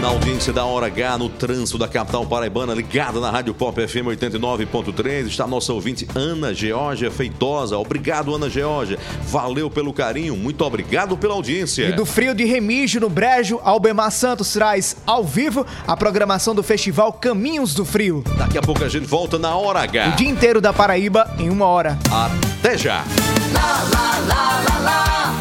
Na 0.00 0.08
audiência 0.08 0.52
da 0.52 0.64
Hora 0.64 0.86
H, 0.86 1.18
no 1.18 1.28
trânsito 1.28 1.78
da 1.78 1.88
capital 1.88 2.24
paraibana, 2.26 2.74
ligada 2.74 3.18
na 3.18 3.30
Rádio 3.30 3.54
Pop 3.54 3.74
FM 3.74 4.06
89.3, 4.06 5.26
está 5.26 5.44
a 5.44 5.46
nossa 5.48 5.72
ouvinte 5.72 6.05
Ana 6.14 6.52
Georgia 6.54 7.10
Feitosa. 7.10 7.78
Obrigado, 7.78 8.34
Ana 8.34 8.48
Georgia. 8.48 8.98
Valeu 9.28 9.70
pelo 9.70 9.92
carinho, 9.92 10.36
muito 10.36 10.64
obrigado 10.64 11.16
pela 11.16 11.34
audiência. 11.34 11.88
E 11.88 11.92
do 11.92 12.06
frio 12.06 12.34
de 12.34 12.44
Remígio 12.44 13.00
no 13.00 13.08
Brejo, 13.08 13.60
Albemar 13.62 14.10
Santos 14.10 14.52
traz 14.52 14.96
ao 15.06 15.24
vivo 15.24 15.66
a 15.86 15.96
programação 15.96 16.54
do 16.54 16.62
festival 16.62 17.12
Caminhos 17.12 17.74
do 17.74 17.84
Frio. 17.84 18.22
Daqui 18.36 18.58
a 18.58 18.62
pouco 18.62 18.84
a 18.84 18.88
gente 18.88 19.06
volta 19.06 19.38
na 19.38 19.54
Hora 19.54 19.80
H. 19.80 20.08
O 20.08 20.16
dia 20.16 20.28
inteiro 20.28 20.60
da 20.60 20.72
Paraíba 20.72 21.34
em 21.38 21.50
uma 21.50 21.66
hora. 21.66 21.98
Até 22.10 22.76
já. 22.76 23.04
Lá, 23.52 23.84
lá, 23.92 24.18
lá, 24.28 25.40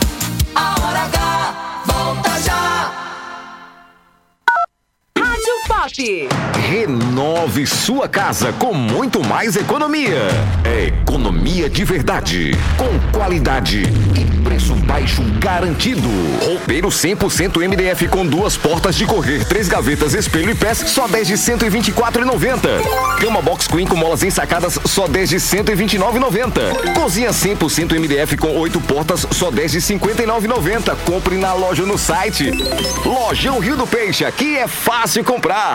Renove 6.68 7.68
sua 7.68 8.10
casa 8.10 8.52
com 8.54 8.74
muito 8.74 9.24
mais 9.24 9.56
economia. 9.56 10.18
É 10.64 10.86
economia 10.86 11.70
de 11.70 11.84
verdade, 11.84 12.52
com 12.76 13.12
qualidade 13.16 13.84
e 14.16 14.26
preço 14.42 14.74
baixo 14.74 15.22
garantido. 15.40 16.10
Roupeiro 16.44 16.88
100% 16.88 17.58
MDF 17.68 18.08
com 18.08 18.26
duas 18.26 18.58
portas 18.58 18.96
de 18.96 19.06
correr, 19.06 19.46
três 19.46 19.68
gavetas, 19.68 20.16
espelho 20.16 20.50
e 20.50 20.56
pés, 20.56 20.80
só 20.88 21.08
10 21.08 21.28
de 21.28 21.34
124,90. 21.36 23.20
Cama 23.20 23.42
box 23.44 23.68
queen 23.68 23.86
com 23.86 23.96
molas 23.96 24.24
ensacadas, 24.24 24.80
só 24.86 25.08
10 25.08 25.30
de 25.30 25.36
129,90. 25.36 26.94
Cozinha 26.94 27.30
100% 27.30 27.94
MDF 28.00 28.38
com 28.38 28.58
oito 28.58 28.82
portas, 28.82 29.28
só 29.32 29.52
10 29.52 29.74
de 29.74 29.82
59,90. 29.82 30.96
Compre 31.06 31.38
na 31.38 31.54
loja 31.54 31.84
no 31.84 31.98
site. 31.98 32.50
Lojão 33.06 33.60
Rio 33.60 33.78
do 33.78 33.86
Peixe, 33.86 34.26
aqui 34.26 34.58
é 34.58 34.68
fácil 34.68 35.24
comprar. 35.24 35.75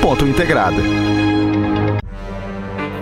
múltipla.integrada. 0.01 0.81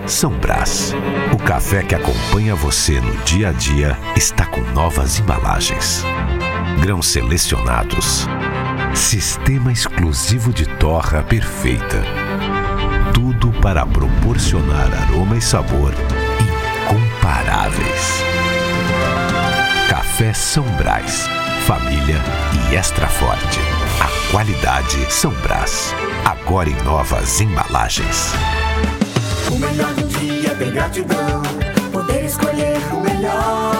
São 0.06 0.30
Brás, 0.32 0.92
o 1.32 1.38
café 1.38 1.82
que 1.82 1.94
acompanha 1.94 2.54
você 2.54 3.00
no 3.00 3.16
dia 3.24 3.48
a 3.48 3.52
dia, 3.52 3.96
está 4.16 4.44
com 4.46 4.60
novas 4.72 5.18
embalagens. 5.18 6.04
Grãos 6.80 7.06
selecionados. 7.06 8.26
Sistema 8.94 9.72
exclusivo 9.72 10.52
de 10.52 10.66
torra 10.66 11.22
perfeita. 11.22 12.02
Tudo 13.14 13.52
para 13.60 13.86
proporcionar 13.86 14.90
aroma 15.02 15.36
e 15.36 15.40
sabor 15.40 15.94
incomparáveis. 16.84 18.22
Café 19.88 20.32
São 20.32 20.64
Brás, 20.76 21.28
família 21.66 22.16
e 22.70 22.74
extra 22.74 23.06
forte. 23.06 23.60
Qualidade 24.30 25.12
São 25.12 25.32
Brás, 25.42 25.92
agora 26.24 26.70
em 26.70 26.82
novas 26.84 27.40
embalagens. 27.40 28.32
O 29.50 29.58
melhor 29.58 29.92
do 29.94 30.06
dia 30.06 30.54
tem 30.54 30.70
gratidão. 30.70 31.42
Poder 31.90 32.26
escolher 32.26 32.78
o 32.92 33.00
melhor. 33.00 33.79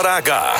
Hora 0.00 0.16
H. 0.16 0.54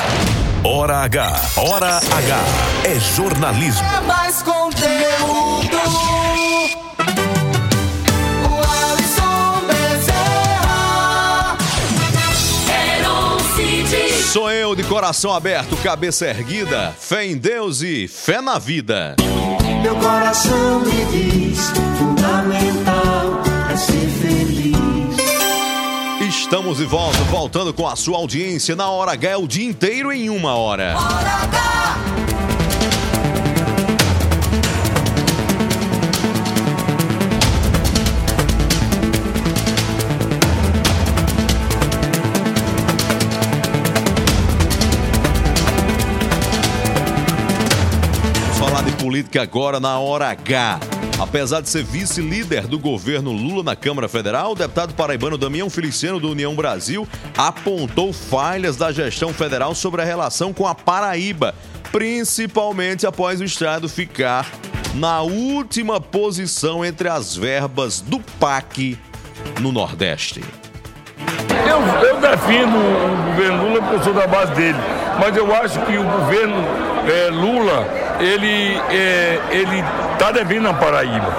Hora 0.63 0.97
H. 1.03 1.41
Hora 1.57 1.97
H. 1.97 2.39
É 2.85 2.99
jornalismo. 2.99 3.87
É 3.87 4.01
mais 4.01 4.41
conteúdo. 4.43 5.77
O 8.45 8.53
Alisson 8.91 9.61
Bezerra. 9.67 11.57
Cid. 13.55 14.23
Sou 14.31 14.51
eu 14.51 14.75
de 14.75 14.83
coração 14.83 15.33
aberto, 15.33 15.75
cabeça 15.77 16.27
erguida, 16.27 16.95
fé 16.99 17.25
em 17.25 17.37
Deus 17.37 17.81
e 17.81 18.07
fé 18.07 18.41
na 18.41 18.59
vida. 18.59 19.15
Meu 19.81 19.95
coração 19.95 20.79
me 20.81 21.05
diz: 21.05 21.71
fundamental 21.97 22.70
Estamos 26.51 26.79
de 26.79 26.83
volta, 26.83 27.17
voltando 27.29 27.73
com 27.73 27.87
a 27.87 27.95
sua 27.95 28.17
audiência 28.17 28.75
na 28.75 28.89
Hora 28.89 29.13
H, 29.13 29.29
é 29.29 29.37
o 29.37 29.47
dia 29.47 29.65
inteiro 29.65 30.11
em 30.11 30.29
uma 30.29 30.53
hora. 30.53 30.95
Vamos 48.43 48.59
falar 48.59 48.81
de 48.81 48.91
política 49.01 49.41
agora 49.41 49.79
na 49.79 49.97
Hora 49.99 50.27
H. 50.31 50.90
Apesar 51.21 51.61
de 51.61 51.69
ser 51.69 51.83
vice-líder 51.83 52.65
do 52.65 52.79
governo 52.79 53.31
Lula 53.31 53.61
na 53.61 53.75
Câmara 53.75 54.09
Federal, 54.09 54.53
o 54.53 54.55
deputado 54.55 54.95
paraibano 54.95 55.37
Damião 55.37 55.69
Feliciano 55.69 56.19
do 56.19 56.31
União 56.31 56.55
Brasil 56.55 57.07
apontou 57.37 58.11
falhas 58.11 58.75
da 58.75 58.91
gestão 58.91 59.31
federal 59.31 59.75
sobre 59.75 60.01
a 60.01 60.05
relação 60.05 60.51
com 60.51 60.65
a 60.65 60.73
Paraíba, 60.73 61.53
principalmente 61.91 63.05
após 63.05 63.39
o 63.39 63.43
estado 63.43 63.87
ficar 63.87 64.49
na 64.95 65.21
última 65.21 66.01
posição 66.01 66.83
entre 66.83 67.07
as 67.07 67.35
verbas 67.35 68.01
do 68.01 68.19
PAC 68.39 68.97
no 69.59 69.71
Nordeste. 69.71 70.43
Eu, 71.69 72.07
eu 72.09 72.19
defino 72.19 72.79
o 72.79 73.23
governo 73.29 73.67
Lula 73.67 73.81
porque 73.83 73.95
eu 73.95 74.03
sou 74.03 74.13
da 74.15 74.25
base 74.25 74.53
dele. 74.53 74.79
mas 75.19 75.37
eu 75.37 75.55
acho 75.55 75.79
que 75.85 75.95
o 75.95 76.03
governo 76.03 76.65
é, 77.07 77.29
Lula, 77.29 77.87
ele 78.19 78.75
é, 78.89 79.39
ele 79.51 79.83
está 80.21 80.31
devendo 80.31 80.69
a 80.69 80.73
Paraíba. 80.75 81.33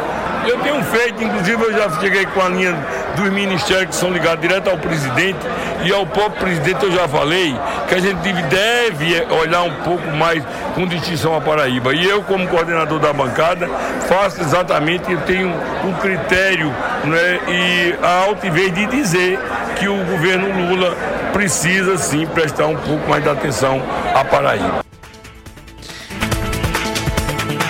Eu 0.44 0.58
tenho 0.58 0.82
feito, 0.82 1.22
inclusive 1.22 1.62
eu 1.62 1.72
já 1.72 1.88
cheguei 2.00 2.26
com 2.26 2.40
a 2.40 2.48
linha 2.48 2.76
dos 3.14 3.30
ministérios 3.30 3.90
que 3.90 3.94
são 3.94 4.10
ligados 4.10 4.40
direto 4.40 4.68
ao 4.68 4.76
presidente 4.76 5.38
e 5.84 5.92
ao 5.92 6.04
próprio 6.04 6.40
presidente 6.40 6.84
eu 6.84 6.90
já 6.90 7.06
falei 7.06 7.56
que 7.86 7.94
a 7.94 8.00
gente 8.00 8.16
deve 8.18 9.24
olhar 9.40 9.62
um 9.62 9.74
pouco 9.84 10.10
mais 10.10 10.42
com 10.74 10.84
distinção 10.84 11.36
a 11.36 11.40
Paraíba. 11.40 11.94
E 11.94 12.04
eu, 12.04 12.24
como 12.24 12.48
coordenador 12.48 12.98
da 12.98 13.12
bancada, 13.12 13.68
faço 14.08 14.40
exatamente, 14.40 15.12
eu 15.12 15.20
tenho 15.20 15.54
um 15.84 15.92
critério 16.00 16.74
né, 17.04 17.38
e 17.46 17.94
a 18.02 18.24
altivez 18.24 18.74
de 18.74 18.86
dizer 18.86 19.38
que 19.76 19.86
o 19.86 19.96
governo 20.06 20.70
Lula 20.70 20.96
precisa 21.32 21.96
sim 21.96 22.26
prestar 22.26 22.66
um 22.66 22.76
pouco 22.76 23.08
mais 23.08 23.22
de 23.22 23.30
atenção 23.30 23.80
à 24.12 24.24
Paraíba. 24.24 24.91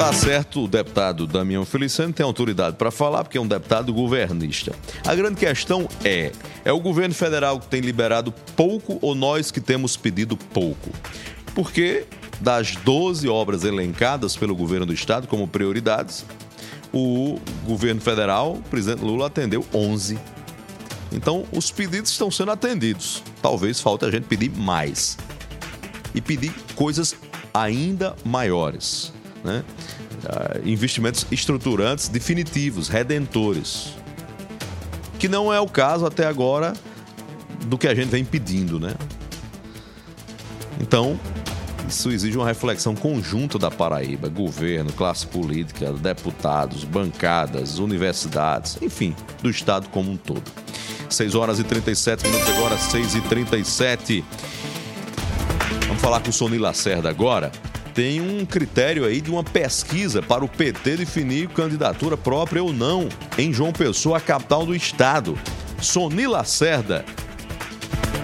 Tá 0.02 0.12
certo, 0.12 0.64
o 0.64 0.66
deputado 0.66 1.28
Damião 1.28 1.64
Feliciano 1.64 2.12
tem 2.12 2.26
autoridade 2.26 2.74
para 2.74 2.90
falar, 2.90 3.22
porque 3.22 3.38
é 3.38 3.40
um 3.40 3.46
deputado 3.46 3.94
governista. 3.94 4.72
A 5.06 5.14
grande 5.14 5.36
questão 5.36 5.88
é: 6.04 6.32
é 6.64 6.72
o 6.72 6.80
governo 6.80 7.14
federal 7.14 7.60
que 7.60 7.68
tem 7.68 7.80
liberado 7.80 8.32
pouco 8.56 8.98
ou 9.00 9.14
nós 9.14 9.52
que 9.52 9.60
temos 9.60 9.96
pedido 9.96 10.36
pouco? 10.36 10.90
Porque 11.54 12.04
das 12.40 12.74
12 12.74 13.28
obras 13.28 13.62
elencadas 13.62 14.36
pelo 14.36 14.56
governo 14.56 14.86
do 14.86 14.92
estado 14.92 15.28
como 15.28 15.46
prioridades, 15.46 16.26
o 16.92 17.38
governo 17.64 18.00
federal, 18.00 18.54
o 18.54 18.62
presidente 18.62 19.04
Lula, 19.04 19.28
atendeu 19.28 19.64
11. 19.72 20.18
Então, 21.12 21.44
os 21.52 21.70
pedidos 21.70 22.10
estão 22.10 22.28
sendo 22.28 22.50
atendidos. 22.50 23.22
Talvez 23.40 23.80
falte 23.80 24.04
a 24.04 24.10
gente 24.10 24.24
pedir 24.24 24.50
mais. 24.50 25.16
E 26.12 26.20
pedir 26.20 26.52
coisas 26.74 27.14
ainda 27.54 28.16
maiores. 28.24 29.12
Né? 29.44 29.64
Ah, 30.24 30.58
investimentos 30.64 31.26
estruturantes 31.30 32.08
definitivos, 32.08 32.88
redentores. 32.88 33.94
Que 35.18 35.28
não 35.28 35.52
é 35.52 35.60
o 35.60 35.68
caso 35.68 36.06
até 36.06 36.26
agora 36.26 36.72
do 37.66 37.78
que 37.78 37.86
a 37.86 37.94
gente 37.94 38.08
vem 38.08 38.24
pedindo, 38.24 38.78
né? 38.78 38.94
Então, 40.80 41.18
isso 41.88 42.10
exige 42.10 42.36
uma 42.36 42.46
reflexão 42.46 42.94
conjunta 42.94 43.58
da 43.58 43.70
Paraíba, 43.70 44.28
governo, 44.28 44.92
classe 44.92 45.26
política, 45.26 45.92
deputados, 45.92 46.84
bancadas, 46.84 47.78
universidades, 47.78 48.78
enfim, 48.80 49.14
do 49.42 49.50
Estado 49.50 49.88
como 49.90 50.10
um 50.10 50.16
todo. 50.16 50.42
6 51.08 51.34
horas 51.34 51.58
e 51.58 51.64
37 51.64 52.26
minutos 52.26 52.48
agora, 52.48 52.78
6 52.78 53.14
e 53.16 53.20
37. 53.20 54.24
Vamos 55.86 56.00
falar 56.00 56.20
com 56.20 56.30
o 56.30 56.32
Soni 56.32 56.58
Lacerda 56.58 57.10
agora. 57.10 57.52
Tem 57.94 58.20
um 58.22 58.46
critério 58.46 59.04
aí 59.04 59.20
de 59.20 59.30
uma 59.30 59.44
pesquisa 59.44 60.22
para 60.22 60.42
o 60.42 60.48
PT 60.48 60.96
definir 60.96 61.48
candidatura 61.48 62.16
própria 62.16 62.62
ou 62.62 62.72
não 62.72 63.08
em 63.36 63.52
João 63.52 63.72
Pessoa, 63.72 64.18
capital 64.18 64.64
do 64.64 64.74
estado. 64.74 65.38
Soni 65.78 66.26
Lacerda, 66.26 67.04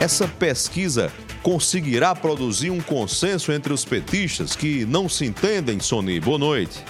essa 0.01 0.27
pesquisa 0.27 1.13
conseguirá 1.43 2.15
produzir 2.15 2.71
um 2.71 2.81
consenso 2.81 3.53
entre 3.53 3.73
os 3.73 3.85
petistas 3.85 4.57
que 4.57 4.87
não 4.87 5.09
se 5.09 5.27
entendem, 5.27 5.81
Soni? 5.81 6.19
Boa 6.19 6.39
noite. 6.39 6.83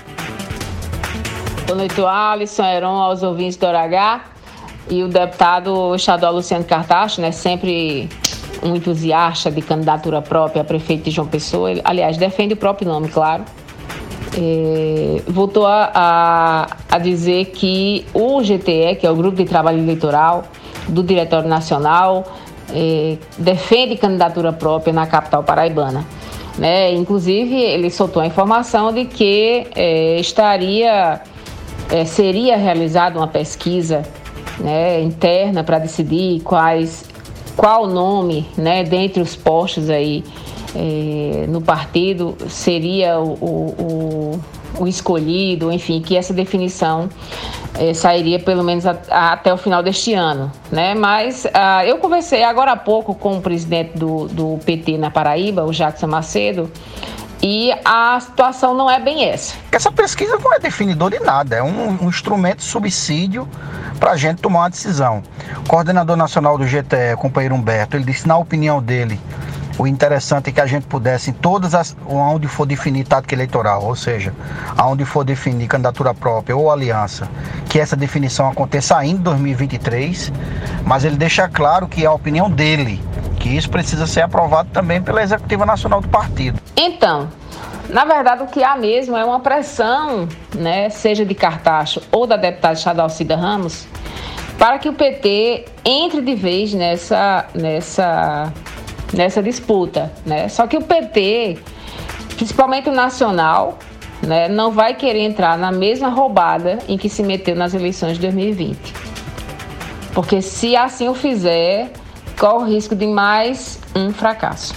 Boa 1.67 1.79
noite, 1.79 2.01
Alisson, 2.01 2.65
Heron, 2.65 2.97
aos 2.97 3.23
ouvintes 3.23 3.57
do 3.57 3.67
H 3.67 4.25
e 4.89 5.03
o 5.03 5.09
deputado 5.09 5.95
estadual 5.95 6.35
Luciano 6.35 6.65
Cartacho, 6.65 7.21
né, 7.21 7.33
sempre 7.33 8.09
um 8.63 8.77
entusiasta 8.77 9.51
de 9.51 9.63
candidatura 9.63 10.21
própria 10.21 10.63
a 10.63 10.65
prefeito 10.65 11.05
de 11.05 11.11
João 11.11 11.29
Pessoa, 11.29 11.71
ele, 11.71 11.81
aliás, 11.85 12.17
defende 12.17 12.55
o 12.55 12.57
próprio 12.57 12.89
nome, 12.89 13.09
claro, 13.09 13.45
é, 14.37 15.23
voltou 15.27 15.67
a, 15.67 15.91
a, 15.95 16.67
a 16.91 16.99
dizer 16.99 17.47
que 17.47 18.07
o 18.13 18.41
GTE, 18.41 18.97
que 19.01 19.07
é 19.07 19.11
o 19.11 19.17
Grupo 19.17 19.37
de 19.37 19.45
Trabalho 19.45 19.79
Eleitoral 19.79 20.45
do 20.89 21.03
Diretório 21.03 21.49
Nacional, 21.49 22.25
é, 22.73 23.17
defende 23.39 23.97
candidatura 23.97 24.53
própria 24.53 24.93
na 24.93 25.07
capital 25.07 25.43
paraibana. 25.43 26.05
Né? 26.59 26.93
Inclusive, 26.93 27.55
ele 27.55 27.91
soltou 27.91 28.21
a 28.21 28.27
informação 28.27 28.93
de 28.93 29.05
que 29.05 29.67
é, 29.75 30.19
estaria, 30.19 31.21
é, 31.91 32.05
seria 32.05 32.57
realizada 32.57 33.19
uma 33.19 33.29
pesquisa 33.29 34.03
né, 34.59 35.01
interna 35.01 35.63
para 35.63 35.79
decidir 35.79 36.41
quais, 36.43 37.08
qual 37.59 37.89
nome, 37.89 38.47
né, 38.57 38.85
dentre 38.85 39.21
os 39.21 39.35
postos 39.35 39.91
aí 39.91 40.23
é, 40.77 41.45
no 41.49 41.61
partido 41.61 42.37
seria 42.49 43.19
o, 43.19 43.33
o, 43.33 44.41
o, 44.79 44.87
escolhido, 44.87 45.73
enfim, 45.73 46.01
que 46.01 46.17
essa 46.17 46.33
definição 46.33 47.09
é, 47.75 47.93
sairia 47.93 48.39
pelo 48.39 48.63
menos 48.63 48.87
a, 48.87 48.97
a, 49.11 49.33
até 49.33 49.53
o 49.53 49.57
final 49.57 49.83
deste 49.83 50.15
ano, 50.15 50.53
né? 50.71 50.95
Mas 50.95 51.49
ah, 51.53 51.85
eu 51.85 51.99
conversei 51.99 52.45
agora 52.45 52.73
há 52.73 52.77
pouco 52.77 53.13
com 53.13 53.39
o 53.39 53.41
presidente 53.41 53.99
do, 53.99 54.29
do 54.29 54.61
PT 54.65 54.97
na 54.97 55.11
Paraíba, 55.11 55.65
o 55.65 55.73
Jackson 55.73 56.07
Macedo, 56.07 56.71
e 57.43 57.73
a 57.85 58.19
situação 58.21 58.75
não 58.75 58.91
é 58.91 59.01
bem 59.01 59.25
essa. 59.29 59.55
Essa 59.71 59.93
pesquisa 59.93 60.39
não 60.39 60.53
é 60.53 60.59
definidor 60.59 61.11
de 61.11 61.21
nada, 61.21 61.57
é 61.57 61.63
um, 61.63 62.05
um 62.05 62.09
instrumento 62.09 62.59
de 62.59 62.65
subsídio 62.65 63.49
para 63.99 64.13
a 64.13 64.17
gente 64.17 64.41
tomar 64.41 64.61
uma 64.61 64.71
decisão. 64.71 65.23
O 65.59 65.69
coordenador 65.69 66.17
nacional 66.17 66.57
do 66.59 66.65
GTE, 66.65 67.17
companheiro 67.19 67.55
Humberto, 67.55 67.97
ele 67.97 68.05
disse, 68.05 68.27
na 68.27 68.37
opinião 68.37 68.83
dele, 68.83 69.21
o 69.79 69.87
interessante 69.87 70.51
é 70.51 70.53
que 70.53 70.61
a 70.61 70.67
gente 70.67 70.87
pudesse, 70.87 71.31
em 71.31 71.33
todas 71.33 71.73
as. 71.73 71.97
onde 72.05 72.49
for 72.49 72.67
definir 72.67 73.07
tática 73.07 73.35
eleitoral, 73.35 73.85
ou 73.85 73.95
seja, 73.95 74.35
aonde 74.77 75.05
for 75.05 75.25
definir 75.25 75.69
candidatura 75.69 76.13
própria 76.13 76.57
ou 76.57 76.71
aliança, 76.71 77.29
que 77.69 77.79
essa 77.79 77.95
definição 77.95 78.49
aconteça 78.49 78.97
ainda 78.97 79.21
em 79.21 79.23
2023, 79.23 80.33
mas 80.85 81.05
ele 81.05 81.17
deixa 81.17 81.49
claro 81.49 81.87
que 81.87 82.03
é 82.03 82.07
a 82.07 82.13
opinião 82.13 82.51
dele, 82.51 83.01
que 83.39 83.49
isso 83.49 83.71
precisa 83.71 84.07
ser 84.07 84.23
aprovado 84.23 84.69
também 84.73 85.03
pela 85.03 85.23
Executiva 85.23 85.65
Nacional 85.65 86.01
do 86.01 86.09
Partido. 86.09 86.59
Então, 86.77 87.29
na 87.89 88.05
verdade, 88.05 88.43
o 88.43 88.47
que 88.47 88.63
há 88.63 88.77
mesmo 88.77 89.17
é 89.17 89.25
uma 89.25 89.41
pressão, 89.41 90.29
né, 90.55 90.91
seja 90.91 91.25
de 91.25 91.35
Cartacho 91.35 92.03
ou 92.11 92.27
da 92.27 92.37
deputada 92.37 92.75
estadual 92.75 93.09
Cida 93.09 93.37
Ramos, 93.37 93.87
para 94.59 94.79
que 94.79 94.89
o 94.89 94.93
PT 94.93 95.67
entre 95.85 96.21
de 96.21 96.35
vez 96.35 96.75
nessa, 96.75 97.47
nessa 97.55 98.53
nessa 99.13 99.43
disputa, 99.43 100.13
né? 100.25 100.49
Só 100.49 100.67
que 100.67 100.77
o 100.77 100.83
PT, 100.83 101.59
principalmente 102.37 102.89
o 102.89 102.93
nacional, 102.93 103.79
né, 104.23 104.49
não 104.49 104.71
vai 104.71 104.95
querer 104.95 105.21
entrar 105.21 105.57
na 105.57 105.71
mesma 105.71 106.09
roubada 106.09 106.79
em 106.89 106.99
que 106.99 107.09
se 107.09 107.23
meteu 107.23 107.55
nas 107.55 107.75
eleições 107.75 108.15
de 108.15 108.21
2020. 108.21 108.95
Porque 110.13 110.43
se 110.43 110.77
assim 110.77 111.09
o 111.09 111.15
fizer, 111.15 111.91
corre 112.39 112.65
o 112.65 112.75
risco 112.75 112.95
de 112.95 113.07
mais 113.07 113.81
um 113.97 114.13
fracasso. 114.13 114.73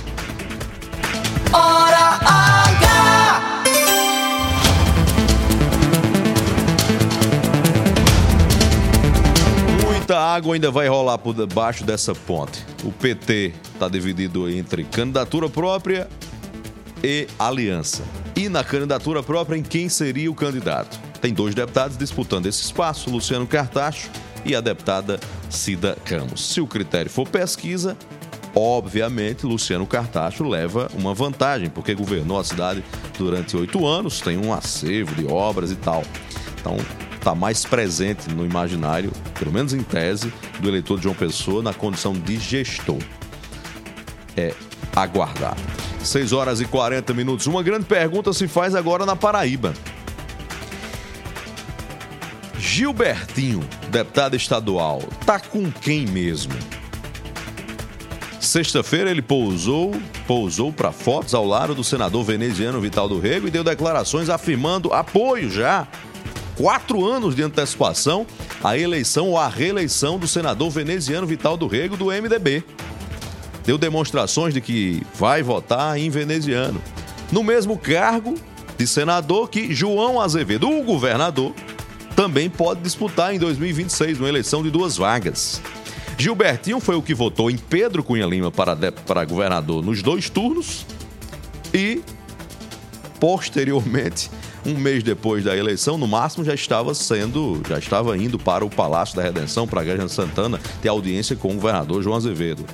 Hora 1.54 2.20
H! 2.26 3.64
Muita 9.86 10.18
água 10.18 10.56
ainda 10.56 10.72
vai 10.72 10.88
rolar 10.88 11.20
por 11.20 11.36
debaixo 11.36 11.84
dessa 11.84 12.16
ponte. 12.16 12.66
O 12.84 12.92
PT 12.92 13.54
está 13.74 13.88
dividido 13.88 14.50
entre 14.50 14.84
candidatura 14.84 15.48
própria 15.48 16.10
e 17.04 17.28
aliança. 17.38 18.04
E 18.36 18.50
na 18.50 18.64
candidatura 18.64 19.22
própria, 19.22 19.56
em 19.56 19.62
quem 19.62 19.88
seria 19.88 20.32
o 20.32 20.36
candidato? 20.36 21.00
Tem 21.22 21.32
dois 21.32 21.54
deputados 21.54 21.96
disputando 21.96 22.48
esse 22.48 22.64
espaço, 22.64 23.12
Luciano 23.12 23.46
Cartacho 23.46 24.10
e 24.46 24.56
a 24.56 24.62
deputada 24.62 25.20
Cida 25.50 25.98
Ramos. 26.10 26.46
Se 26.50 26.62
o 26.62 26.68
critério 26.68 27.10
for 27.10 27.28
pesquisa, 27.28 27.98
obviamente 28.56 29.46
Luciano 29.46 29.86
Cartacho 29.86 30.44
leva 30.44 30.90
uma 30.94 31.14
vantagem, 31.14 31.70
porque 31.70 31.94
governou 31.94 32.40
a 32.40 32.44
cidade 32.44 32.84
durante 33.18 33.56
oito 33.58 33.86
anos, 33.86 34.22
tem 34.22 34.38
um 34.38 34.54
acervo 34.54 35.16
de 35.16 35.26
obras 35.26 35.72
e 35.72 35.76
tal. 35.76 36.04
Então, 36.60 36.78
está 37.16 37.36
mais 37.36 37.64
presente 37.64 38.30
no 38.34 38.46
imaginário, 38.46 39.12
pelo 39.38 39.52
menos 39.52 39.74
em 39.74 39.84
tese, 39.84 40.34
do 40.60 40.68
eleitor 40.68 40.98
de 40.98 41.04
João 41.04 41.16
Pessoa 41.16 41.62
na 41.62 41.74
condição 41.74 42.14
de 42.14 42.38
gestor. 42.38 43.00
É 44.36 44.54
aguardar. 44.96 45.56
6 46.04 46.34
horas 46.34 46.60
e 46.62 46.66
40 46.66 47.14
minutos. 47.14 47.48
Uma 47.48 47.62
grande 47.62 47.86
pergunta 47.86 48.34
se 48.34 48.48
faz 48.48 48.74
agora 48.74 49.06
na 49.06 49.16
Paraíba. 49.16 49.74
Gilbertinho, 52.72 53.60
deputado 53.90 54.34
estadual, 54.34 55.02
tá 55.26 55.42
com 55.42 55.70
quem 55.70 56.06
mesmo? 56.06 56.54
Sexta-feira 58.40 59.12
ele 59.12 59.22
pousou, 59.22 59.94
pousou 60.26 60.72
para 60.72 60.94
fotos 60.94 61.34
ao 61.34 61.46
lado 61.46 61.76
do 61.76 61.84
senador 61.84 62.24
veneziano 62.24 62.80
Vital 62.80 63.10
do 63.10 63.20
Rego 63.20 63.46
e 63.46 63.52
deu 63.52 63.62
declarações 63.62 64.30
afirmando 64.30 64.94
apoio 64.94 65.52
já 65.52 65.86
quatro 66.56 67.06
anos 67.06 67.36
de 67.36 67.44
antecipação 67.44 68.26
à 68.64 68.78
eleição 68.78 69.28
ou 69.28 69.38
à 69.38 69.50
reeleição 69.50 70.18
do 70.18 70.26
senador 70.26 70.70
veneziano 70.70 71.28
Vital 71.28 71.58
do 71.58 71.68
Rego 71.68 71.98
do 71.98 72.06
MDB. 72.06 72.64
deu 73.66 73.78
demonstrações 73.78 74.54
de 74.54 74.62
que 74.62 75.06
vai 75.16 75.44
votar 75.44 75.98
em 75.98 76.10
veneziano. 76.10 76.82
No 77.34 77.44
mesmo 77.44 77.78
cargo 77.78 78.36
de 78.78 78.88
senador 78.88 79.50
que 79.50 79.76
João 79.76 80.22
Azevedo, 80.22 80.70
o 80.70 80.84
governador, 80.84 81.54
também 82.16 82.50
pode 82.50 82.82
disputar 82.82 83.34
em 83.34 83.40
2026 83.40 84.20
uma 84.20 84.30
eleição 84.30 84.62
de 84.64 84.70
duas 84.70 84.98
vagas. 84.98 85.62
Gilbertinho 86.18 86.80
foi 86.80 86.96
o 86.96 87.02
que 87.02 87.14
votou 87.16 87.50
em 87.50 87.58
Pedro 87.58 88.04
Cunha 88.04 88.26
Lima 88.26 88.52
para, 88.52 88.76
de- 88.76 88.92
para 88.92 89.26
governador 89.26 89.84
nos 89.84 90.02
dois 90.04 90.30
turnos 90.30 90.86
e, 91.74 92.02
posteriormente, 93.20 94.30
um 94.66 94.76
mês 94.78 95.02
depois 95.04 95.44
da 95.44 95.56
eleição, 95.58 95.98
no 95.98 96.08
máximo 96.08 96.44
já 96.46 96.54
estava 96.54 96.94
sendo, 96.94 97.62
já 97.68 97.80
estava 97.80 98.16
indo 98.18 98.38
para 98.38 98.64
o 98.64 98.70
Palácio 98.70 99.16
da 99.16 99.24
Redenção, 99.24 99.68
para 99.68 99.82
a 99.82 99.84
de 99.84 100.12
Santana, 100.12 100.60
ter 100.82 100.90
audiência 100.90 101.36
com 101.36 101.52
o 101.52 101.56
governador 101.56 102.04
João 102.04 102.16
Azevedo. 102.18 102.66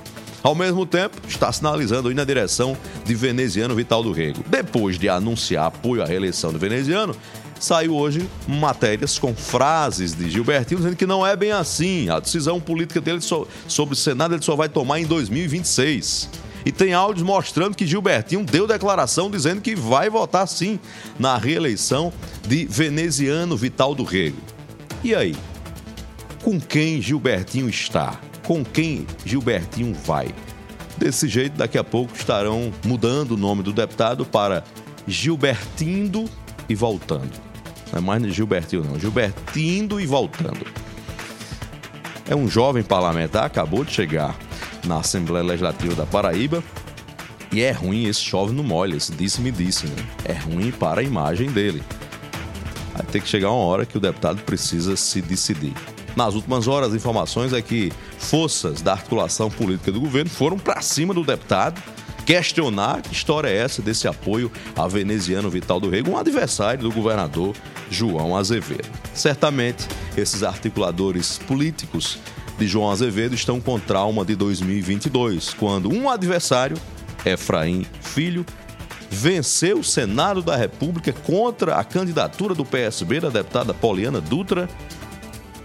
Ao 0.42 0.54
mesmo 0.54 0.84
tempo, 0.86 1.16
está 1.26 1.50
sinalizando 1.50 2.10
ir 2.10 2.14
na 2.14 2.24
direção 2.24 2.76
de 3.04 3.14
veneziano 3.14 3.74
Vital 3.74 4.02
do 4.02 4.12
Rego. 4.12 4.44
Depois 4.46 4.98
de 4.98 5.08
anunciar 5.08 5.66
apoio 5.66 6.02
à 6.02 6.06
reeleição 6.06 6.52
do 6.52 6.58
veneziano, 6.58 7.14
saiu 7.60 7.94
hoje 7.94 8.28
matérias 8.46 9.18
com 9.18 9.34
frases 9.34 10.14
de 10.14 10.30
Gilbertino 10.30 10.80
dizendo 10.80 10.96
que 10.96 11.06
não 11.06 11.26
é 11.26 11.34
bem 11.36 11.52
assim. 11.52 12.08
A 12.08 12.20
decisão 12.20 12.60
política 12.60 13.00
dele 13.00 13.20
so- 13.20 13.46
sobre 13.66 13.94
o 13.94 13.96
Senado 13.96 14.34
ele 14.34 14.42
só 14.42 14.54
vai 14.56 14.68
tomar 14.68 15.00
em 15.00 15.04
2026. 15.06 16.28
E 16.66 16.72
tem 16.72 16.92
áudios 16.92 17.24
mostrando 17.24 17.74
que 17.76 17.86
Gilbertinho 17.86 18.44
deu 18.44 18.66
declaração 18.66 19.30
dizendo 19.30 19.60
que 19.60 19.74
vai 19.74 20.10
votar 20.10 20.46
sim 20.46 20.78
na 21.18 21.36
reeleição 21.38 22.12
de 22.46 22.66
veneziano 22.66 23.56
Vital 23.56 23.94
do 23.94 24.02
Rego. 24.04 24.36
E 25.02 25.14
aí? 25.14 25.34
Com 26.42 26.60
quem 26.60 27.00
Gilbertinho 27.00 27.68
está? 27.68 28.20
Com 28.44 28.64
quem 28.64 29.06
Gilbertinho 29.24 29.94
vai? 30.04 30.28
Desse 30.96 31.28
jeito, 31.28 31.56
daqui 31.56 31.78
a 31.78 31.84
pouco 31.84 32.14
estarão 32.16 32.72
mudando 32.84 33.32
o 33.32 33.36
nome 33.36 33.62
do 33.62 33.72
deputado 33.72 34.24
para 34.26 34.64
Gilbertindo 35.06 36.28
e 36.68 36.74
voltando. 36.74 37.47
Não 37.92 37.98
é 37.98 38.00
mais 38.00 38.34
Gilbertinho, 38.34 38.84
não. 38.84 38.98
Gilbertindo 38.98 40.00
e 40.00 40.06
voltando. 40.06 40.66
É 42.28 42.36
um 42.36 42.48
jovem 42.48 42.82
parlamentar, 42.82 43.44
acabou 43.44 43.84
de 43.84 43.92
chegar 43.92 44.36
na 44.84 44.98
Assembleia 44.98 45.44
Legislativa 45.44 45.94
da 45.94 46.06
Paraíba. 46.06 46.62
E 47.50 47.62
é 47.62 47.70
ruim 47.70 48.04
esse 48.04 48.20
chove 48.20 48.52
no 48.52 48.62
molha, 48.62 48.96
esse 48.96 49.10
disse-me 49.12 49.50
disse, 49.50 49.86
né? 49.86 49.96
É 50.24 50.34
ruim 50.34 50.70
para 50.70 51.00
a 51.00 51.04
imagem 51.04 51.50
dele. 51.50 51.82
Vai 52.94 53.06
ter 53.06 53.22
que 53.22 53.28
chegar 53.28 53.50
uma 53.50 53.64
hora 53.64 53.86
que 53.86 53.96
o 53.96 54.00
deputado 54.00 54.42
precisa 54.42 54.96
se 54.96 55.22
decidir. 55.22 55.72
Nas 56.14 56.34
últimas 56.34 56.68
horas, 56.68 56.88
as 56.88 56.94
informações 56.94 57.52
é 57.52 57.62
que 57.62 57.90
forças 58.18 58.82
da 58.82 58.92
articulação 58.92 59.50
política 59.50 59.90
do 59.90 60.00
governo 60.00 60.28
foram 60.28 60.58
para 60.58 60.82
cima 60.82 61.14
do 61.14 61.24
deputado 61.24 61.80
questionar 62.28 63.00
que 63.00 63.14
história 63.14 63.48
é 63.48 63.56
essa 63.56 63.80
desse 63.80 64.06
apoio 64.06 64.52
a 64.76 64.86
veneziano 64.86 65.48
Vital 65.48 65.80
do 65.80 65.88
Rego, 65.88 66.10
um 66.10 66.18
adversário 66.18 66.82
do 66.82 66.92
governador 66.92 67.56
João 67.90 68.36
Azevedo. 68.36 68.86
Certamente, 69.14 69.88
esses 70.14 70.42
articuladores 70.42 71.38
políticos 71.38 72.18
de 72.58 72.66
João 72.66 72.90
Azevedo 72.90 73.34
estão 73.34 73.58
com 73.62 73.80
trauma 73.80 74.26
de 74.26 74.36
2022, 74.36 75.54
quando 75.54 75.90
um 75.90 76.10
adversário, 76.10 76.76
Efraim 77.24 77.86
Filho, 78.02 78.44
venceu 79.08 79.78
o 79.78 79.84
Senado 79.84 80.42
da 80.42 80.54
República 80.54 81.14
contra 81.14 81.76
a 81.76 81.82
candidatura 81.82 82.54
do 82.54 82.62
PSB 82.62 83.20
da 83.20 83.30
deputada 83.30 83.72
Poliana 83.72 84.20
Dutra, 84.20 84.68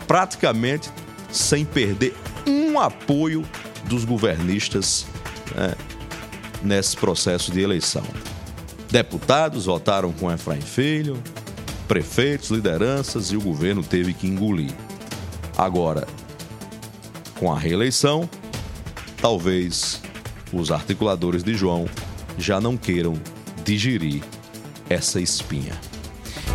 praticamente 0.08 0.90
sem 1.30 1.66
perder 1.66 2.16
um 2.48 2.80
apoio 2.80 3.44
dos 3.84 4.06
governistas 4.06 5.06
né, 5.54 5.76
nesse 6.64 6.96
processo 6.96 7.52
de 7.52 7.60
eleição. 7.62 8.04
Deputados 8.90 9.66
votaram 9.66 10.12
com 10.12 10.32
Efraim 10.32 10.62
Filho, 10.62 11.22
prefeitos, 11.88 12.50
lideranças 12.50 13.32
e 13.32 13.38
o 13.38 13.42
governo 13.42 13.84
teve 13.84 14.14
que 14.14 14.28
engolir. 14.28 14.74
Agora, 15.58 16.08
com 17.36 17.52
a 17.52 17.58
reeleição, 17.58 18.30
talvez 19.22 20.02
os 20.52 20.72
articuladores 20.72 21.44
de 21.44 21.56
João 21.56 21.88
já 22.38 22.62
não 22.62 22.78
queiram 22.78 23.14
digerir 23.64 24.24
essa 24.90 25.20
espinha. 25.20 25.74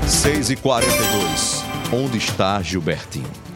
6h42. 0.06 1.64
Onde 1.92 2.18
está 2.18 2.60
Gilbertinho? 2.62 3.47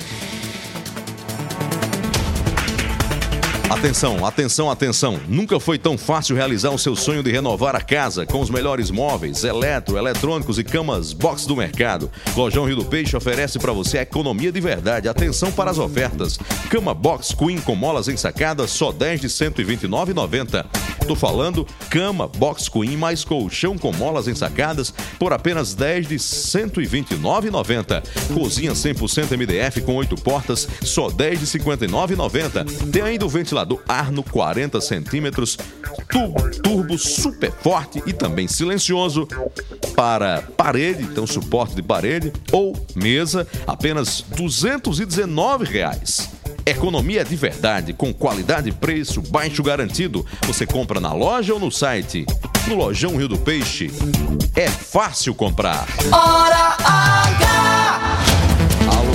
Atenção, 3.73 4.27
atenção, 4.27 4.71
atenção. 4.71 5.19
Nunca 5.27 5.59
foi 5.59 5.79
tão 5.79 5.97
fácil 5.97 6.37
realizar 6.37 6.69
o 6.69 6.79
seu 6.79 6.95
sonho 6.95 7.23
de 7.23 7.33
renovar 7.33 7.75
a 7.75 7.81
casa 7.81 8.27
com 8.27 8.39
os 8.39 8.51
melhores 8.51 8.91
móveis, 8.91 9.45
eletro, 9.45 9.97
eletrônicos 9.97 10.59
e 10.59 10.63
camas 10.63 11.15
box 11.15 11.47
do 11.47 11.57
mercado. 11.57 12.11
Lojão 12.37 12.67
Rio 12.67 12.77
do 12.77 12.85
Peixe 12.85 13.17
oferece 13.17 13.59
para 13.59 13.73
você 13.73 13.97
a 13.97 14.03
economia 14.03 14.53
de 14.53 14.61
verdade. 14.61 15.09
Atenção 15.09 15.51
para 15.51 15.71
as 15.71 15.79
ofertas. 15.79 16.39
Cama 16.69 16.93
box 16.93 17.35
Queen 17.35 17.59
com 17.63 17.75
molas 17.75 18.09
ensacadas 18.09 18.71
só 18.71 18.93
10 18.93 19.23
de 19.23 19.29
129,90. 19.29 20.67
Tô 21.07 21.17
falando 21.17 21.67
cama 21.89 22.29
box 22.29 22.69
Queen 22.69 22.97
mais 22.97 23.25
colchão 23.25 23.79
com 23.79 23.91
molas 23.91 24.29
ensacadas 24.29 24.93
por 25.19 25.33
apenas 25.33 25.73
10 25.73 26.09
de 26.09 26.17
129,90. 26.17 28.03
Cozinha 28.35 28.73
100% 28.73 29.35
MDF 29.35 29.81
com 29.81 29.97
8 29.97 30.15
portas 30.17 30.69
só 30.83 31.09
10 31.09 31.41
de 31.41 31.47
59,90. 31.47 32.91
Tem 32.93 33.03
ainda 33.03 33.25
o 33.25 33.29
ventilador 33.31 33.62
Arno 33.89 34.23
40 34.23 34.81
centímetros 34.81 35.59
turbo, 36.09 36.51
turbo 36.61 36.99
super 36.99 37.53
forte 37.53 38.03
e 38.07 38.13
também 38.13 38.49
silencioso 38.49 39.27
para 39.95 40.43
parede, 40.57 41.03
então 41.03 41.27
suporte 41.27 41.75
de 41.75 41.83
parede 41.83 42.33
ou 42.51 42.75
mesa, 42.95 43.47
apenas 43.67 44.25
219 44.37 45.65
reais. 45.65 46.31
Economia 46.65 47.25
de 47.25 47.35
verdade, 47.35 47.93
com 47.93 48.15
qualidade 48.15 48.69
e 48.69 48.73
preço 48.73 49.21
baixo 49.21 49.63
garantido. 49.63 50.25
Você 50.47 50.65
compra 50.65 51.01
na 51.01 51.13
loja 51.13 51.53
ou 51.55 51.59
no 51.59 51.73
site? 51.73 52.25
No 52.69 52.77
Lojão 52.77 53.17
Rio 53.17 53.29
do 53.29 53.39
Peixe. 53.39 53.91
É 54.55 54.69
fácil 54.69 55.35
comprar. 55.35 55.87
Hora! 56.13 57.22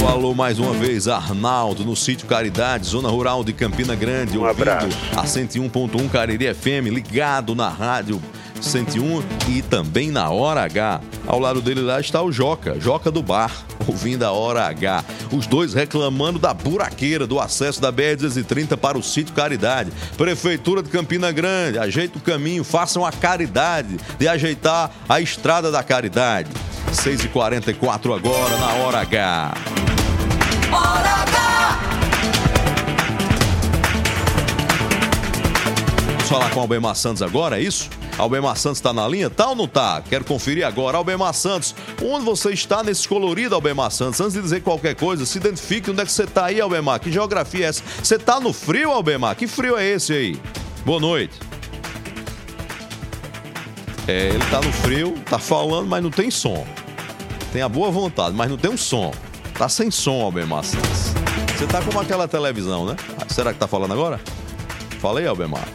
Alô, 0.07 0.27
alô, 0.27 0.33
mais 0.33 0.57
uma 0.57 0.71
vez, 0.71 1.09
Arnaldo, 1.09 1.83
no 1.83 1.93
sítio 1.93 2.27
Caridade, 2.27 2.87
zona 2.87 3.09
rural 3.09 3.43
de 3.43 3.51
Campina 3.51 3.93
Grande, 3.93 4.37
ouvindo 4.37 4.69
a 5.15 5.25
101.1 5.25 6.09
Cariri 6.09 6.53
FM, 6.53 6.87
ligado 6.93 7.53
na 7.53 7.67
rádio 7.67 8.21
101 8.61 9.23
e 9.49 9.61
também 9.61 10.11
na 10.11 10.29
Hora 10.29 10.63
H. 10.63 11.01
Ao 11.25 11.39
lado 11.39 11.61
dele 11.61 11.81
lá 11.81 11.99
está 11.99 12.21
o 12.21 12.31
Joca, 12.31 12.79
Joca 12.79 13.11
do 13.11 13.21
Bar, 13.21 13.51
ouvindo 13.87 14.23
a 14.23 14.31
Hora 14.31 14.65
H. 14.67 15.03
Os 15.31 15.47
dois 15.47 15.73
reclamando 15.73 16.39
da 16.39 16.53
buraqueira 16.53 17.27
do 17.27 17.39
acesso 17.39 17.81
da 17.81 17.91
BR-230 17.91 18.77
para 18.77 18.97
o 18.97 19.03
sítio 19.03 19.33
Caridade. 19.33 19.91
Prefeitura 20.17 20.81
de 20.81 20.89
Campina 20.89 21.31
Grande, 21.31 21.79
ajeita 21.79 22.17
o 22.17 22.21
caminho, 22.21 22.63
façam 22.63 23.05
a 23.05 23.11
caridade 23.11 23.97
de 24.17 24.27
ajeitar 24.27 24.91
a 25.07 25.21
estrada 25.21 25.71
da 25.71 25.83
caridade. 25.83 26.49
6h44 26.93 28.15
agora 28.15 28.57
na 28.57 28.73
Hora 28.83 28.99
H. 28.99 29.53
Hora 30.71 31.09
H! 31.09 31.79
Vamos 36.27 36.29
falar 36.29 36.49
com 36.49 36.59
o 36.59 36.61
Albemar 36.63 36.95
Santos 36.95 37.21
agora, 37.21 37.57
é 37.57 37.63
isso? 37.63 37.89
Albemar 38.17 38.57
Santos 38.57 38.79
está 38.79 38.91
na 38.91 39.07
linha? 39.07 39.29
Tá 39.29 39.49
ou 39.49 39.55
não 39.55 39.67
tá? 39.67 40.01
Quero 40.07 40.25
conferir 40.25 40.65
agora. 40.65 40.97
Albemar 40.97 41.33
Santos, 41.33 41.75
onde 42.03 42.25
você 42.25 42.51
está 42.51 42.81
nesse 42.81 43.07
colorido, 43.07 43.53
Albemar 43.53 43.91
Santos? 43.91 44.19
Antes 44.19 44.33
de 44.33 44.41
dizer 44.41 44.61
qualquer 44.61 44.95
coisa, 44.95 45.25
se 45.25 45.37
identifique 45.37 45.91
onde 45.91 46.01
é 46.01 46.05
que 46.05 46.11
você 46.11 46.23
está 46.23 46.45
aí, 46.45 46.59
Albemar. 46.59 46.99
Que 46.99 47.11
geografia 47.11 47.65
é 47.65 47.69
essa? 47.69 47.83
Você 48.01 48.15
está 48.15 48.39
no 48.39 48.51
frio, 48.51 48.91
Albemar? 48.91 49.35
Que 49.35 49.45
frio 49.47 49.77
é 49.77 49.85
esse 49.85 50.13
aí? 50.13 50.41
Boa 50.83 50.99
noite. 50.99 51.37
É, 54.07 54.29
ele 54.29 54.45
tá 54.49 54.61
no 54.61 54.71
frio, 54.71 55.15
tá 55.29 55.37
falando, 55.37 55.87
mas 55.87 56.01
não 56.01 56.09
tem 56.09 56.31
som. 56.31 56.65
Tem 57.51 57.61
a 57.61 57.69
boa 57.69 57.91
vontade, 57.91 58.35
mas 58.35 58.49
não 58.49 58.57
tem 58.57 58.71
um 58.71 58.77
som. 58.77 59.13
Tá 59.53 59.69
sem 59.69 59.91
som, 59.91 60.21
Albemar 60.21 60.63
Santos. 60.63 61.13
Você 61.55 61.67
tá 61.67 61.81
como 61.81 61.99
aquela 61.99 62.27
televisão, 62.27 62.85
né? 62.85 62.95
Ah, 63.19 63.31
Será 63.31 63.53
que 63.53 63.59
tá 63.59 63.67
falando 63.67 63.93
agora? 63.93 64.19
Fala 64.99 65.19
aí, 65.19 65.27
Albemar. 65.27 65.67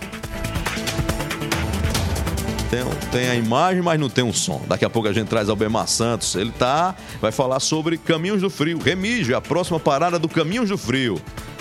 Tem, 2.73 2.83
tem 3.11 3.29
a 3.29 3.35
imagem, 3.35 3.83
mas 3.83 4.01
não 4.01 4.09
tem 4.09 4.25
um 4.25 4.33
som. 4.33 4.63
Daqui 4.67 4.83
a 4.83 4.89
pouco 4.89 5.07
a 5.07 5.13
gente 5.13 5.29
traz 5.29 5.51
Albemar 5.51 5.87
Santos. 5.87 6.35
Ele 6.35 6.51
tá, 6.51 6.97
vai 7.21 7.31
falar 7.31 7.61
sobre 7.61 7.99
Caminhos 7.99 8.41
do 8.41 8.49
Frio. 8.49 8.79
Remígio, 8.79 9.37
a 9.37 9.43
próxima 9.43 9.79
parada 9.79 10.19
do 10.19 10.27
Caminhos 10.27 10.71
do 10.71 10.79
Frio. 10.79 11.21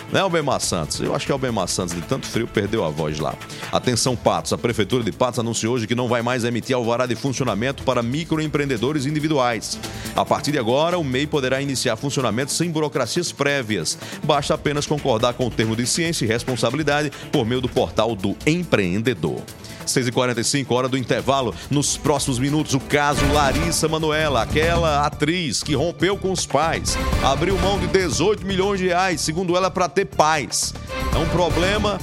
Né, 0.09 0.21
Albemar 0.21 0.61
Santos? 0.61 1.01
Eu 1.01 1.13
acho 1.13 1.25
que 1.25 1.31
Albemar 1.33 1.67
Santos, 1.67 1.95
de 1.95 2.01
tanto 2.01 2.27
frio, 2.27 2.47
perdeu 2.47 2.85
a 2.85 2.89
voz 2.89 3.19
lá. 3.19 3.35
Atenção, 3.73 4.15
Patos. 4.15 4.53
A 4.53 4.57
Prefeitura 4.57 5.03
de 5.03 5.11
Patos 5.11 5.39
anunciou 5.39 5.75
hoje 5.75 5.85
que 5.85 5.95
não 5.95 6.07
vai 6.07 6.21
mais 6.21 6.45
emitir 6.45 6.77
alvará 6.77 7.05
de 7.05 7.15
funcionamento 7.15 7.83
para 7.83 8.01
microempreendedores 8.01 9.05
individuais. 9.05 9.77
A 10.15 10.23
partir 10.23 10.53
de 10.53 10.59
agora, 10.59 10.97
o 10.97 11.03
MEI 11.03 11.27
poderá 11.27 11.61
iniciar 11.61 11.97
funcionamento 11.97 12.53
sem 12.53 12.71
burocracias 12.71 13.33
prévias. 13.33 13.97
Basta 14.23 14.53
apenas 14.53 14.85
concordar 14.85 15.33
com 15.33 15.47
o 15.47 15.51
termo 15.51 15.75
de 15.75 15.85
ciência 15.85 16.23
e 16.23 16.27
responsabilidade 16.29 17.11
por 17.33 17.45
meio 17.45 17.59
do 17.59 17.67
portal 17.67 18.15
do 18.15 18.33
empreendedor. 18.45 19.41
6h45, 19.85 20.71
hora 20.71 20.87
do 20.87 20.97
intervalo. 20.97 21.53
Nos 21.69 21.97
próximos 21.97 22.39
minutos, 22.39 22.73
o 22.73 22.79
caso 22.79 23.25
Larissa 23.33 23.87
Manuela, 23.87 24.41
aquela 24.41 25.05
atriz 25.05 25.63
que 25.63 25.75
rompeu 25.75 26.17
com 26.17 26.31
os 26.31 26.45
pais, 26.45 26.97
abriu 27.23 27.57
mão 27.59 27.79
de 27.79 27.87
18 27.87 28.45
milhões 28.45 28.79
de 28.79 28.87
reais, 28.87 29.21
segundo 29.21 29.55
ela, 29.55 29.69
para 29.69 29.89
ter 29.89 30.05
paz. 30.05 30.73
É 31.13 31.17
um 31.17 31.27
problema 31.29 31.99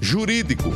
jurídico. 0.00 0.72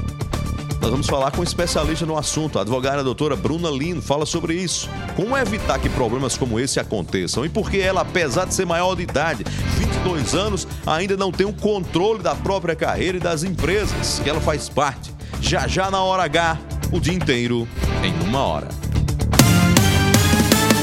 Nós 0.83 0.91
vamos 0.91 1.07
falar 1.07 1.31
com 1.31 1.43
um 1.43 1.45
especialista 1.45 2.05
no 2.05 2.19
assunto, 2.19 2.59
a 2.59 2.63
advogada 2.63 3.05
doutora 3.05 3.37
Bruna 3.37 3.71
Lino, 3.71 4.03
fala 4.03 4.27
sobre 4.27 4.55
isso. 4.55 4.91
Como 5.15 5.37
evitar 5.37 5.79
que 5.79 5.89
problemas 5.89 6.37
como 6.37 6.59
esse 6.59 6.81
aconteçam 6.81 7.47
e 7.47 7.49
por 7.49 7.71
que 7.71 7.79
ela, 7.81 8.01
apesar 8.01 8.47
de 8.47 8.55
ser 8.55 8.67
maior 8.67 8.97
de 8.97 9.05
idade, 9.05 9.45
22 9.79 10.35
anos, 10.35 10.67
ainda 10.85 11.17
não 11.17 11.31
tem 11.31 11.47
o 11.47 11.53
controle 11.53 12.21
da 12.21 12.35
própria 12.35 12.75
carreira 12.75 13.17
e 13.17 13.21
das 13.21 13.45
empresas 13.45 14.21
que 14.25 14.29
ela 14.29 14.41
faz 14.41 14.69
parte. 14.69 15.15
Já 15.41 15.67
já 15.67 15.91
na 15.91 16.03
hora 16.03 16.25
H, 16.25 16.59
o 16.93 17.01
dia 17.01 17.15
inteiro 17.15 17.69
em 18.03 18.13
uma 18.29 18.41
hora. 18.41 18.69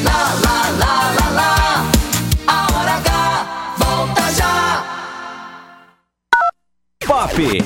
Lá, 0.03 0.33
lá, 0.43 0.69
lá, 0.77 1.11
lá, 1.19 1.29
lá. 1.29 1.85
A 2.47 2.73
hora 2.73 2.91
H 2.91 3.45
volta 3.77 4.31
já. 4.33 4.83
Pop. 7.05 7.63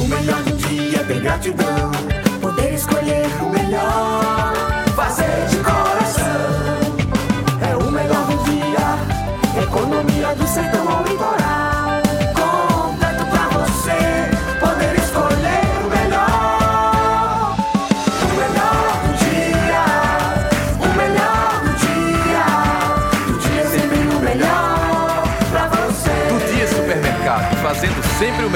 O 0.00 0.04
melhor 0.08 0.42
do 0.42 0.56
dia 0.56 1.00
é 1.00 1.04
ter 1.04 1.20
gratidão. 1.20 1.90
Poder 2.40 2.74
escolher 2.74 3.26
o 3.42 3.48
melhor. 3.50 4.52
Fazer 4.96 5.46
de 5.48 5.56
coração. 5.58 6.24
É 7.70 7.76
o 7.76 7.90
melhor 7.90 8.24
do 8.26 8.44
dia. 8.44 9.62
Economia 9.62 10.34
do 10.34 10.46
sertão 10.46 10.88
ao 10.88 11.02
litoral. 11.04 11.41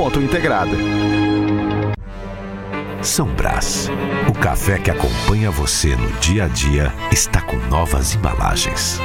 múltipla.integrada. 0.00 0.76
São 3.02 3.26
Brás. 3.26 3.88
O 4.28 4.32
café 4.32 4.78
que 4.78 4.90
acompanha 4.90 5.50
você 5.50 5.94
no 5.94 6.10
dia 6.20 6.44
a 6.44 6.48
dia 6.48 6.92
está 7.12 7.42
com 7.42 7.56
novas 7.68 8.14
embalagens. 8.14 8.98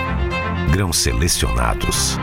Grãos 0.71 0.97
selecionados. 0.97 2.17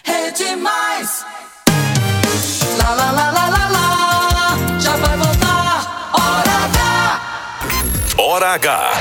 Rede 0.04 0.56
Mais. 0.56 1.26
Lá, 2.78 2.94
lá, 2.94 3.12
lá, 3.12 3.32
lá, 3.32 3.50
lá, 3.50 3.70
lá. 3.70 3.77
Hora 8.30 8.56
H. 8.56 8.92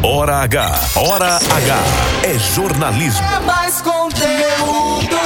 Hora 0.00 0.42
H. 0.42 0.80
Hora 0.94 1.38
H. 1.38 1.78
É 2.22 2.38
jornalismo. 2.38 3.26
É 3.26 3.40
mais 3.40 3.80
conteúdo. 3.82 5.16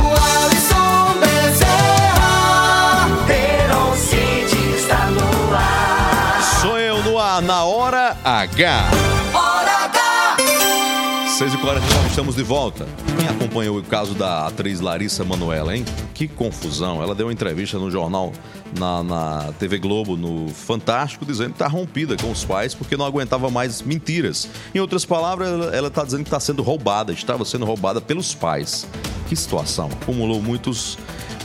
O 0.00 0.06
Alisson 0.46 1.20
Bezerra. 1.20 3.08
Heron 3.28 3.94
City 3.96 4.76
está 4.78 5.04
no 5.10 5.54
ar. 5.54 6.42
Sou 6.62 6.78
eu 6.78 7.02
no 7.02 7.18
ar, 7.18 7.42
na 7.42 7.64
hora 7.64 8.16
H. 8.24 9.13
Hora 11.34 11.48
H. 11.48 11.58
6h49, 11.58 12.06
estamos 12.10 12.36
de 12.36 12.42
volta. 12.42 12.86
Quem 13.18 13.28
acompanhou 13.28 13.78
o 13.78 13.82
caso 13.82 14.14
da 14.14 14.46
atriz 14.46 14.80
Larissa 14.80 15.24
Manoela, 15.24 15.76
hein? 15.76 15.84
Que 16.12 16.28
confusão. 16.28 17.02
Ela 17.02 17.14
deu 17.14 17.26
uma 17.26 17.32
entrevista 17.32 17.76
no 17.76 17.90
jornal, 17.90 18.32
na, 18.78 19.02
na 19.02 19.52
TV 19.58 19.78
Globo, 19.78 20.16
no 20.16 20.48
Fantástico, 20.48 21.26
dizendo 21.26 21.50
que 21.50 21.54
está 21.54 21.66
rompida 21.66 22.16
com 22.16 22.30
os 22.30 22.44
pais 22.44 22.74
porque 22.74 22.96
não 22.96 23.04
aguentava 23.04 23.50
mais 23.50 23.82
mentiras. 23.82 24.48
Em 24.72 24.78
outras 24.78 25.04
palavras, 25.04 25.72
ela 25.72 25.88
está 25.88 26.04
dizendo 26.04 26.22
que 26.22 26.28
está 26.28 26.38
sendo 26.38 26.62
roubada, 26.62 27.12
estava 27.12 27.44
sendo 27.44 27.64
roubada 27.64 28.00
pelos 28.00 28.34
pais. 28.34 28.86
Que 29.28 29.34
situação. 29.34 29.88
Acumulou 30.02 30.40
muitos 30.40 30.98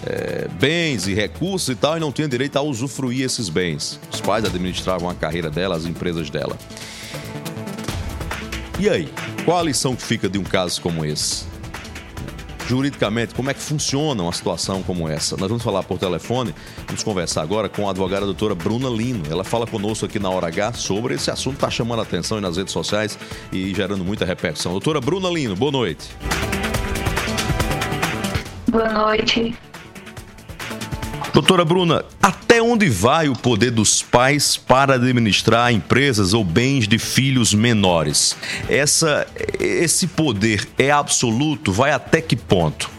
é, 0.05 0.47
bens 0.59 1.07
e 1.07 1.13
recursos 1.13 1.69
e 1.69 1.75
tal 1.75 1.97
e 1.97 1.99
não 1.99 2.11
tinha 2.11 2.27
direito 2.27 2.57
a 2.57 2.61
usufruir 2.61 3.25
esses 3.25 3.49
bens. 3.49 3.99
Os 4.11 4.21
pais 4.21 4.45
administravam 4.45 5.09
a 5.09 5.15
carreira 5.15 5.49
dela, 5.49 5.75
as 5.75 5.85
empresas 5.85 6.29
dela. 6.29 6.57
E 8.79 8.87
aí, 8.87 9.09
qual 9.43 9.59
a 9.59 9.63
lição 9.63 9.93
que 9.93 10.01
fica 10.01 10.29
de 10.29 10.39
um 10.39 10.43
caso 10.43 10.81
como 10.81 11.03
esse? 11.03 11.43
Juridicamente, 12.65 13.35
como 13.35 13.49
é 13.49 13.53
que 13.53 13.59
funciona 13.59 14.23
uma 14.23 14.31
situação 14.31 14.81
como 14.81 15.09
essa? 15.09 15.35
Nós 15.35 15.49
vamos 15.49 15.61
falar 15.61 15.83
por 15.83 15.99
telefone, 15.99 16.55
vamos 16.87 17.03
conversar 17.03 17.41
agora 17.41 17.67
com 17.67 17.87
a 17.87 17.91
advogada 17.91 18.25
doutora 18.25 18.55
Bruna 18.55 18.87
Lino. 18.87 19.23
Ela 19.29 19.43
fala 19.43 19.67
conosco 19.67 20.05
aqui 20.05 20.17
na 20.17 20.29
Hora 20.29 20.47
H 20.47 20.73
sobre 20.73 21.15
esse 21.15 21.29
assunto 21.29 21.55
está 21.55 21.69
chamando 21.69 21.99
a 21.99 22.03
atenção 22.03 22.39
nas 22.39 22.55
redes 22.55 22.71
sociais 22.71 23.19
e 23.51 23.75
gerando 23.75 24.05
muita 24.05 24.23
repercussão. 24.23 24.71
Doutora 24.71 25.01
Bruna 25.01 25.27
Lino, 25.27 25.57
boa 25.57 25.73
noite. 25.73 26.07
Boa 28.71 28.93
noite. 28.93 29.57
Doutora 31.33 31.63
Bruna, 31.63 32.03
até 32.21 32.61
onde 32.61 32.89
vai 32.89 33.29
o 33.29 33.33
poder 33.33 33.71
dos 33.71 34.01
pais 34.01 34.57
para 34.57 34.95
administrar 34.95 35.71
empresas 35.71 36.33
ou 36.33 36.43
bens 36.43 36.87
de 36.87 36.97
filhos 36.97 37.53
menores? 37.53 38.35
Essa, 38.67 39.27
esse 39.59 40.07
poder 40.07 40.67
é 40.77 40.91
absoluto? 40.91 41.71
Vai 41.71 41.91
até 41.91 42.19
que 42.21 42.35
ponto? 42.35 42.89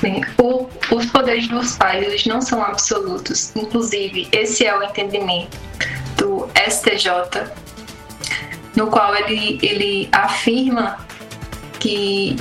Sim, 0.00 0.20
o- 0.38 0.68
os 0.94 1.06
poderes 1.06 1.48
dos 1.48 1.74
pais 1.76 2.04
eles 2.06 2.24
não 2.26 2.40
são 2.42 2.62
absolutos. 2.62 3.52
Inclusive, 3.56 4.28
esse 4.30 4.66
é 4.66 4.78
o 4.78 4.82
entendimento 4.82 5.56
do 6.18 6.48
STJ, 6.68 7.50
no 8.76 8.88
qual 8.88 9.14
ele, 9.16 9.58
ele 9.62 10.08
afirma 10.12 10.98
que 11.80 12.36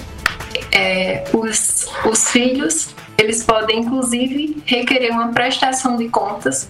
é, 0.72 1.24
os, 1.34 1.88
os 2.06 2.32
filhos 2.32 2.96
eles 3.18 3.44
podem 3.44 3.80
inclusive 3.80 4.62
requerer 4.66 5.12
uma 5.12 5.30
prestação 5.30 5.98
de 5.98 6.10
contas 6.10 6.70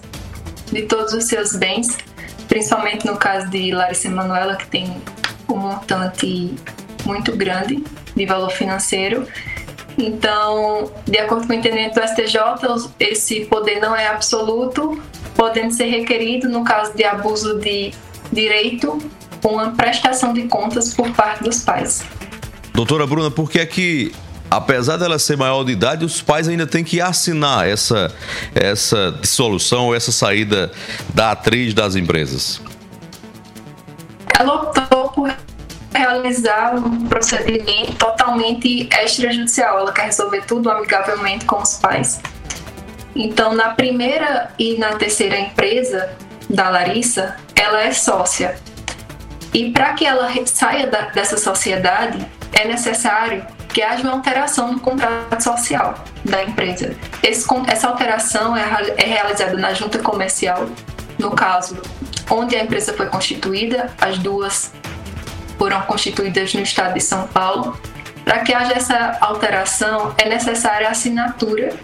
de 0.70 0.82
todos 0.82 1.12
os 1.12 1.24
seus 1.24 1.54
bens, 1.56 1.96
principalmente 2.48 3.06
no 3.06 3.16
caso 3.16 3.48
de 3.50 3.72
Larissa 3.72 4.08
Manoela, 4.10 4.56
que 4.56 4.66
tem 4.66 5.02
um 5.48 5.56
montante 5.56 6.54
muito 7.04 7.36
grande 7.36 7.84
de 8.14 8.26
valor 8.26 8.50
financeiro. 8.50 9.26
Então, 9.98 10.92
de 11.06 11.18
acordo 11.18 11.46
com 11.46 11.52
o 11.52 11.56
entendimento 11.56 11.94
do 11.94 12.06
STJ, 12.06 12.90
esse 13.00 13.46
poder 13.46 13.80
não 13.80 13.94
é 13.94 14.08
absoluto, 14.08 15.00
podendo 15.34 15.72
ser 15.72 15.86
requerido, 15.86 16.48
no 16.48 16.64
caso 16.64 16.94
de 16.94 17.04
abuso 17.04 17.58
de 17.58 17.92
direito, 18.32 18.98
uma 19.44 19.70
prestação 19.70 20.32
de 20.32 20.42
contas 20.48 20.92
por 20.92 21.10
parte 21.12 21.44
dos 21.44 21.62
pais. 21.62 22.04
Doutora 22.76 23.06
Bruna, 23.06 23.30
por 23.30 23.50
que 23.50 23.58
é 23.58 23.64
que, 23.64 24.12
apesar 24.50 24.98
dela 24.98 25.18
ser 25.18 25.34
maior 25.34 25.64
de 25.64 25.72
idade, 25.72 26.04
os 26.04 26.20
pais 26.20 26.46
ainda 26.46 26.66
têm 26.66 26.84
que 26.84 27.00
assinar 27.00 27.66
essa, 27.66 28.14
essa 28.54 29.12
dissolução 29.18 29.86
ou 29.86 29.94
essa 29.94 30.12
saída 30.12 30.70
da 31.14 31.30
atriz 31.30 31.72
das 31.72 31.96
empresas? 31.96 32.60
Ela 34.38 34.54
optou 34.56 35.08
por 35.08 35.34
realizar 35.94 36.74
um 36.74 37.06
procedimento 37.06 37.94
totalmente 37.94 38.86
extrajudicial. 39.02 39.78
Ela 39.78 39.92
quer 39.92 40.04
resolver 40.04 40.42
tudo 40.46 40.70
amigavelmente 40.70 41.46
com 41.46 41.62
os 41.62 41.76
pais. 41.76 42.20
Então, 43.14 43.54
na 43.54 43.70
primeira 43.70 44.50
e 44.58 44.76
na 44.76 44.96
terceira 44.96 45.38
empresa 45.38 46.10
da 46.50 46.68
Larissa, 46.68 47.36
ela 47.54 47.80
é 47.80 47.90
sócia. 47.94 48.54
E 49.54 49.70
para 49.70 49.94
que 49.94 50.04
ela 50.04 50.28
saia 50.44 50.86
da- 50.88 51.06
dessa 51.06 51.38
sociedade, 51.38 52.35
é 52.52 52.66
necessário 52.66 53.44
que 53.68 53.82
haja 53.82 54.02
uma 54.02 54.12
alteração 54.12 54.72
no 54.72 54.80
contrato 54.80 55.42
social 55.42 55.94
da 56.24 56.42
empresa. 56.42 56.96
Esse 57.22 57.46
essa 57.66 57.88
alteração 57.88 58.56
é, 58.56 58.62
é 58.96 59.04
realizada 59.04 59.54
na 59.54 59.74
junta 59.74 59.98
comercial, 59.98 60.66
no 61.18 61.30
caso, 61.32 61.80
onde 62.30 62.56
a 62.56 62.62
empresa 62.62 62.94
foi 62.94 63.06
constituída, 63.06 63.90
as 64.00 64.18
duas 64.18 64.72
foram 65.58 65.80
constituídas 65.82 66.54
no 66.54 66.62
estado 66.62 66.94
de 66.94 67.00
São 67.00 67.26
Paulo. 67.28 67.78
Para 68.24 68.40
que 68.40 68.52
haja 68.52 68.72
essa 68.72 69.18
alteração, 69.20 70.14
é 70.18 70.28
necessária 70.28 70.88
a 70.88 70.90
assinatura 70.90 71.74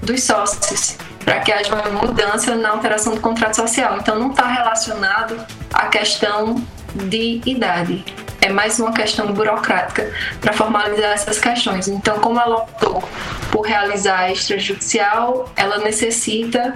dos 0.00 0.22
sócios, 0.22 0.96
para 1.24 1.40
que 1.40 1.52
haja 1.52 1.74
uma 1.74 2.00
mudança 2.00 2.54
na 2.54 2.70
alteração 2.70 3.14
do 3.14 3.20
contrato 3.20 3.56
social. 3.56 3.98
Então, 3.98 4.18
não 4.18 4.30
está 4.30 4.46
relacionado 4.46 5.36
à 5.72 5.86
questão 5.88 6.62
de 6.94 7.40
idade. 7.44 8.04
É 8.44 8.50
mais 8.52 8.78
uma 8.78 8.92
questão 8.92 9.32
burocrática 9.32 10.12
para 10.38 10.52
formalizar 10.52 11.12
essas 11.12 11.38
questões. 11.38 11.88
Então, 11.88 12.18
como 12.20 12.38
ela 12.38 12.56
optou 12.56 13.02
por 13.50 13.62
realizar 13.62 14.30
extrajudicial, 14.30 15.50
ela 15.56 15.78
necessita 15.78 16.74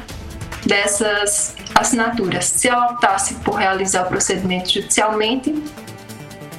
dessas 0.65 1.55
assinaturas. 1.75 2.47
Se 2.47 2.69
ela 2.69 2.87
optasse 2.93 3.35
por 3.45 3.57
realizar 3.57 4.05
o 4.05 4.07
procedimento 4.07 4.73
judicialmente, 4.73 5.63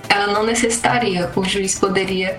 ela 0.08 0.28
não 0.28 0.46
necessitaria, 0.46 1.32
o 1.36 1.44
juiz 1.44 1.80
poderia 1.80 2.38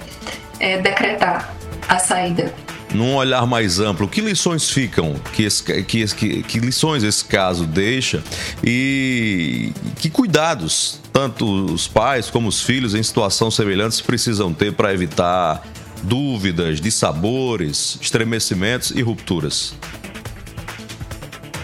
eh, 0.61 0.79
decretar 0.79 1.53
a 1.89 1.99
saída. 1.99 2.55
Num 2.95 3.17
olhar 3.17 3.45
mais 3.47 3.81
amplo, 3.81 4.07
que 4.07 4.21
lições 4.21 4.71
ficam, 4.71 5.15
que, 5.33 5.43
esse- 5.45 5.63
que, 5.85 6.07
que, 6.07 6.43
que 6.45 6.59
lições 6.61 7.03
esse 7.03 7.25
caso 7.25 7.65
deixa 7.67 8.23
e 8.65 9.73
que 9.99 10.09
cuidados 10.09 11.00
tanto 11.13 11.47
os 11.67 11.89
pais 11.89 12.31
como 12.31 12.49
os 12.49 12.63
filhos 12.63 12.95
em 12.95 13.03
situações 13.03 13.55
semelhantes 13.55 14.01
precisam 14.01 14.53
ter 14.53 14.73
para 14.73 14.93
evitar 14.93 15.63
dúvidas, 16.03 16.81
dissabores, 16.81 17.99
estremecimentos 18.01 18.91
e 18.91 19.03
rupturas? 19.03 19.75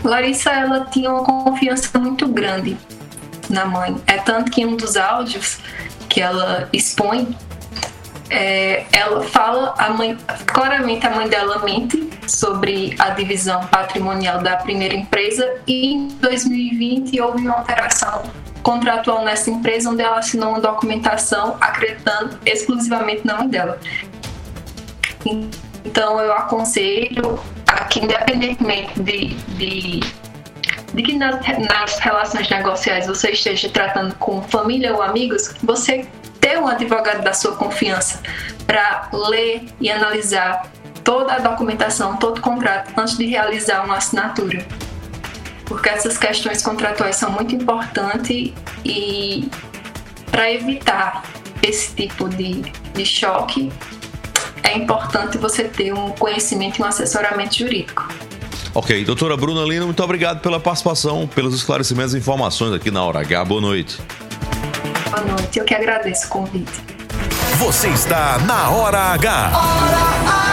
Larissa, 0.05 0.51
ela 0.51 0.85
tinha 0.87 1.11
uma 1.11 1.25
confiança 1.25 1.99
muito 1.99 2.29
grande 2.29 2.77
na 3.49 3.65
mãe. 3.65 3.97
É 4.07 4.19
tanto 4.19 4.51
que 4.51 4.63
em 4.63 4.67
um 4.67 4.77
dos 4.77 4.97
áudios 4.97 5.59
que 6.09 6.21
ela 6.21 6.69
expõe, 6.73 7.37
é, 8.31 8.85
ela 8.93 9.23
fala, 9.23 9.75
a 9.79 9.91
mãe, 9.91 10.17
claramente 10.47 11.07
a 11.07 11.11
mãe 11.11 11.29
dela 11.29 11.59
mente 11.65 12.09
sobre 12.27 12.95
a 12.99 13.11
divisão 13.11 13.65
patrimonial 13.67 14.43
da 14.43 14.57
primeira 14.57 14.95
empresa 14.95 15.49
e 15.67 15.93
em 15.93 16.09
2020 16.09 17.21
houve 17.21 17.43
uma 17.43 17.59
alteração 17.59 18.23
contratual 18.67 19.25
nessa 19.25 19.49
empresa 19.49 19.89
onde 19.89 20.03
ela 20.03 20.19
assinou 20.19 20.49
uma 20.49 20.61
documentação 20.61 21.57
acreditando 21.61 22.37
exclusivamente 22.45 23.25
na 23.25 23.37
mãe 23.37 23.49
dela. 23.49 23.79
Então 25.85 26.19
eu 26.19 26.33
aconselho 26.33 27.39
a 27.65 27.85
que 27.85 28.01
independentemente 28.01 29.01
de, 29.01 29.29
de, 29.57 30.01
de 30.93 31.03
que 31.05 31.17
nas, 31.17 31.37
nas 31.71 31.97
relações 32.01 32.51
negociais 32.51 33.07
você 33.07 33.31
esteja 33.31 33.69
tratando 33.69 34.17
com 34.17 34.43
família 34.43 34.93
ou 34.93 35.01
amigos, 35.01 35.55
você 35.63 36.05
ter 36.41 36.59
um 36.59 36.67
advogado 36.67 37.23
da 37.23 37.33
sua 37.33 37.55
confiança 37.55 38.21
para 38.67 39.09
ler 39.13 39.65
e 39.81 39.89
analisar 39.89 40.69
toda 41.05 41.35
a 41.35 41.39
documentação, 41.39 42.17
todo 42.17 42.39
o 42.39 42.41
contrato 42.41 42.93
antes 42.97 43.17
de 43.17 43.27
realizar 43.27 43.85
uma 43.85 43.99
assinatura. 43.99 44.67
Porque 45.67 45.89
essas 45.89 46.17
questões 46.17 46.63
contratuais 46.63 47.17
são 47.17 47.31
muito 47.31 47.55
importantes 47.55 48.53
e 48.85 49.51
para 50.31 50.51
evitar 50.51 51.23
esse 51.63 51.95
tipo 51.95 52.29
de, 52.29 52.63
de 52.95 53.05
choque, 53.05 53.73
é 54.63 54.77
importante 54.77 55.39
você 55.39 55.65
ter 55.65 55.93
um 55.93 56.11
conhecimento 56.11 56.79
e 56.79 56.83
um 56.83 56.87
assessoramento 56.87 57.57
jurídico. 57.57 58.09
Ok, 58.75 59.05
doutora 59.05 59.37
Bruna 59.37 59.63
Lino, 59.63 59.87
muito 59.87 60.03
obrigado 60.03 60.41
pela 60.41 60.61
participação, 60.61 61.27
pelos 61.27 61.55
esclarecimentos 61.55 62.15
e 62.15 62.19
informações 62.19 62.75
aqui 62.75 62.91
na 62.91 63.03
Hora 63.03 63.21
H. 63.21 63.45
Boa 63.45 63.61
noite. 63.61 63.99
Boa 65.11 65.25
noite, 65.25 65.59
eu 65.59 65.65
que 65.65 65.75
agradeço 65.75 66.27
o 66.27 66.29
convite. 66.29 66.73
Você 67.59 67.89
está 67.89 68.39
na 68.41 68.69
Hora 68.69 68.99
H. 68.99 70.46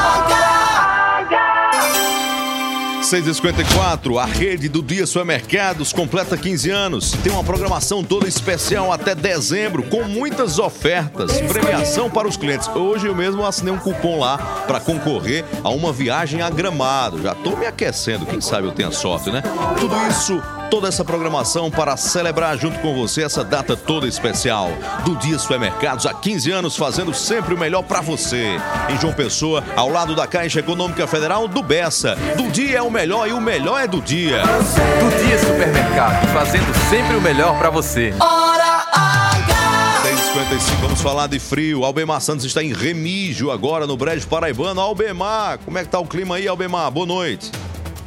6h54, 3.04 4.18
a 4.18 4.26
rede 4.26 4.70
do 4.70 4.82
Dia 4.82 5.06
Supermercados 5.06 5.91
completa 5.91 6.38
15 6.38 6.70
anos. 6.70 7.12
Tem 7.22 7.34
uma 7.34 7.43
programação 7.43 8.01
toda 8.01 8.30
especial 8.30 8.93
até 8.93 9.14
dezembro, 9.14 9.84
com 9.84 10.04
muitas 10.04 10.58
ofertas, 10.58 11.34
premiação 11.41 12.10
para 12.10 12.28
os 12.28 12.38
clientes. 12.38 12.68
Hoje 12.70 13.08
eu 13.08 13.14
mesmo 13.14 13.45
assinei 13.45 13.74
um 13.74 13.78
cupom 13.78 14.20
lá 14.20 14.38
para 14.66 14.80
concorrer 14.80 15.43
a 15.64 15.70
uma 15.70 15.91
viagem 15.91 16.41
a 16.41 16.49
Gramado. 16.49 17.22
Já 17.22 17.36
tô 17.36 17.58
me 17.58 17.66
aquecendo, 17.66 18.26
quem 18.26 18.39
sabe 18.39 18.68
eu 18.68 18.72
tenha 18.72 18.91
sorte, 18.91 19.30
né? 19.30 19.43
Tudo 19.78 19.95
isso 20.08 20.41
toda 20.74 20.88
essa 20.88 21.05
programação 21.05 21.69
para 21.69 21.95
celebrar 21.95 22.57
junto 22.57 22.80
com 22.80 22.95
você 22.95 23.21
essa 23.21 23.43
data 23.43 23.78
toda 23.78 24.07
especial. 24.07 24.71
Do 25.05 25.15
Dia 25.17 25.38
Supermercados, 25.38 26.07
há 26.07 26.15
15 26.15 26.49
anos 26.49 26.76
fazendo 26.76 27.13
sempre 27.13 27.53
o 27.53 27.57
melhor 27.59 27.84
para 27.84 28.01
você. 28.01 28.59
Em 28.89 28.99
João 28.99 29.13
Pessoa, 29.13 29.63
ao 29.76 29.88
lado 29.88 30.15
da 30.15 30.26
Caixa 30.26 30.61
Econômica 30.61 31.05
Federal 31.05 31.47
do 31.47 31.61
Bessa. 31.61 32.15
Do 32.36 32.49
Dia 32.49 32.80
é 32.80 32.82
o 32.82 32.89
melhor 32.89 33.30
e 33.30 33.34
o 33.34 33.39
melhor 33.39 33.84
é 33.84 33.88
do 33.88 34.01
dia. 34.01 34.41
Do 34.41 35.24
Dia 35.24 35.38
Supermercado, 35.38 36.28
fazendo 36.34 36.74
sempre 36.89 37.17
o 37.17 37.21
melhor 37.21 37.55
para 37.59 37.69
você. 37.69 38.11
Hora 38.19 38.84
H. 38.93 40.01
6h55, 40.07 40.82
vamos 40.82 41.01
falar 41.01 41.28
de 41.28 41.38
frio. 41.38 41.86
Albemar 41.86 42.19
Santos 42.19 42.45
está 42.45 42.63
em 42.63 42.74
Remígio 42.74 43.51
agora 43.51 43.86
no 43.86 43.95
Brejo 43.95 44.28
Paraibano. 44.28 44.82
Albemar, 44.82 45.59
como 45.59 45.78
é 45.78 45.84
que 45.84 45.89
tá 45.89 45.99
o 45.99 46.07
clima 46.07 46.38
aí, 46.38 46.47
Albemar? 46.47 46.89
Boa 46.89 47.05
noite. 47.05 47.51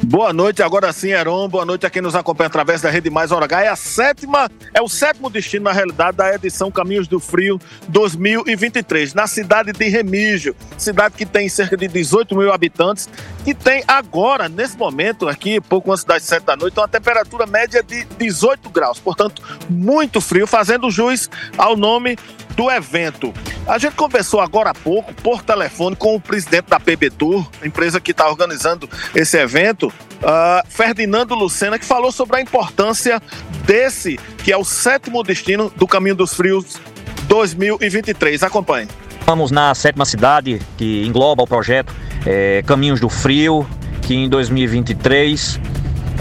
Boa 0.03 0.31
noite, 0.33 0.63
agora 0.63 0.93
sim, 0.93 1.11
Heron. 1.11 1.49
Boa 1.49 1.65
noite 1.65 1.87
a 1.87 1.91
quem 1.91 2.03
nos 2.03 2.15
acompanha 2.15 2.49
através 2.49 2.83
da 2.83 2.91
Rede 2.91 3.09
Mais 3.09 3.33
Hora 3.33 3.47
H. 3.47 3.63
É 3.63 3.69
a 3.69 3.77
sétima, 3.77 4.51
é 4.75 4.83
o 4.83 4.89
sétimo 4.89 5.31
destino, 5.31 5.65
na 5.65 5.73
realidade, 5.73 6.19
da 6.19 6.35
edição 6.35 6.71
Caminhos 6.71 7.09
do 7.09 7.19
Frio 7.19 7.59
2023, 7.89 9.15
na 9.15 9.27
cidade 9.27 9.73
de 9.73 9.89
Remígio, 9.89 10.55
cidade 10.77 11.15
que 11.17 11.25
tem 11.25 11.49
cerca 11.49 11.77
de 11.77 11.89
18 11.89 12.37
mil 12.37 12.53
habitantes, 12.53 13.09
e 13.47 13.55
tem 13.55 13.83
agora, 13.89 14.49
nesse 14.49 14.77
momento, 14.77 15.29
aqui, 15.29 15.61
pouco 15.61 15.91
antes 15.91 16.05
das 16.05 16.23
7 16.25 16.45
da 16.45 16.57
noite, 16.57 16.79
uma 16.79 16.89
temperatura 16.89 17.47
média 17.47 17.83
de 17.83 18.05
18 18.05 18.69
graus, 18.69 19.01
portanto, 19.01 19.43
muito 19.69 20.21
frio, 20.21 20.47
fazendo 20.47 20.91
jus 20.91 21.31
ao 21.57 21.77
nome 21.77 22.19
do 22.57 22.71
evento. 22.71 23.33
A 23.67 23.79
gente 23.79 23.95
conversou 23.95 24.41
agora 24.41 24.71
há 24.71 24.75
pouco, 24.75 25.13
por 25.15 25.43
telefone, 25.43 25.95
com 25.95 26.17
o 26.17 26.21
presidente 26.21 26.67
da 26.69 26.81
PB 26.81 27.11
Tour, 27.11 27.47
empresa 27.63 28.01
que 28.01 28.13
está 28.13 28.29
organizando 28.29 28.89
esse 29.15 29.37
evento, 29.39 29.93
ah, 30.25 30.65
Ferdinando 30.69 31.35
Lucena, 31.35 31.79
que 31.79 31.85
falou 31.85 32.11
sobre 32.11 32.39
a 32.39 32.41
importância 32.41 33.21
desse, 33.67 34.19
que 34.43 34.51
é 34.51 34.57
o 34.57 34.65
sétimo 34.65 35.23
destino 35.23 35.71
do 35.77 35.87
Caminho 35.87 36.15
dos 36.15 36.33
Frios 36.35 36.81
2023. 37.29 38.43
Acompanhe. 38.43 38.89
Estamos 39.21 39.51
na 39.51 39.75
sétima 39.75 40.05
cidade 40.05 40.63
que 40.79 41.05
engloba 41.05 41.43
o 41.43 41.47
projeto 41.47 41.93
eh, 42.25 42.63
Caminhos 42.65 43.01
do 43.01 43.09
Frio, 43.09 43.67
que 44.03 44.15
em 44.15 44.29
2023 44.29 45.61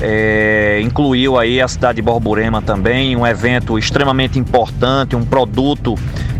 eh, 0.01 0.81
incluiu 0.83 1.37
aí 1.37 1.61
a 1.61 1.67
cidade 1.67 1.97
de 1.97 2.01
Borborema 2.01 2.61
também, 2.61 3.15
um 3.15 3.25
evento 3.25 3.77
extremamente 3.77 4.39
importante, 4.39 5.15
um 5.15 5.23
produto 5.23 5.95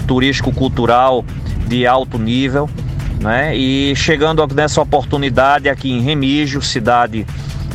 turístico-cultural 0.06 1.26
de 1.68 1.86
alto 1.86 2.18
nível. 2.18 2.70
Né? 3.20 3.56
E 3.56 3.95
chegando 3.95 4.45
nessa 4.53 4.82
oportunidade 4.82 5.70
aqui 5.70 5.91
em 5.91 6.01
Remígio, 6.01 6.62
cidade 6.62 7.26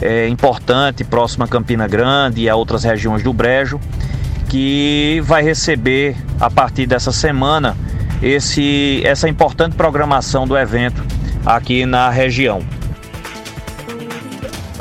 eh, 0.01 0.28
importante, 0.28 1.05
próxima 1.05 1.45
a 1.45 1.49
Campina 1.49 1.87
Grande 1.87 2.43
e 2.43 2.49
a 2.49 2.57
outras 2.57 2.85
regiões 2.85 3.22
do 3.22 3.33
Brejo, 3.33 3.81
que 4.49 5.20
vai 5.24 5.43
receber 5.43 6.16
a 6.41 6.51
partir 6.51 6.87
dessa 6.87 7.12
semana 7.12 7.76
esse, 8.22 9.01
essa 9.05 9.28
importante 9.28 9.76
programação 9.76 10.47
do 10.47 10.57
evento 10.57 11.03
aqui 11.45 11.87
na 11.87 12.11
região. 12.11 12.61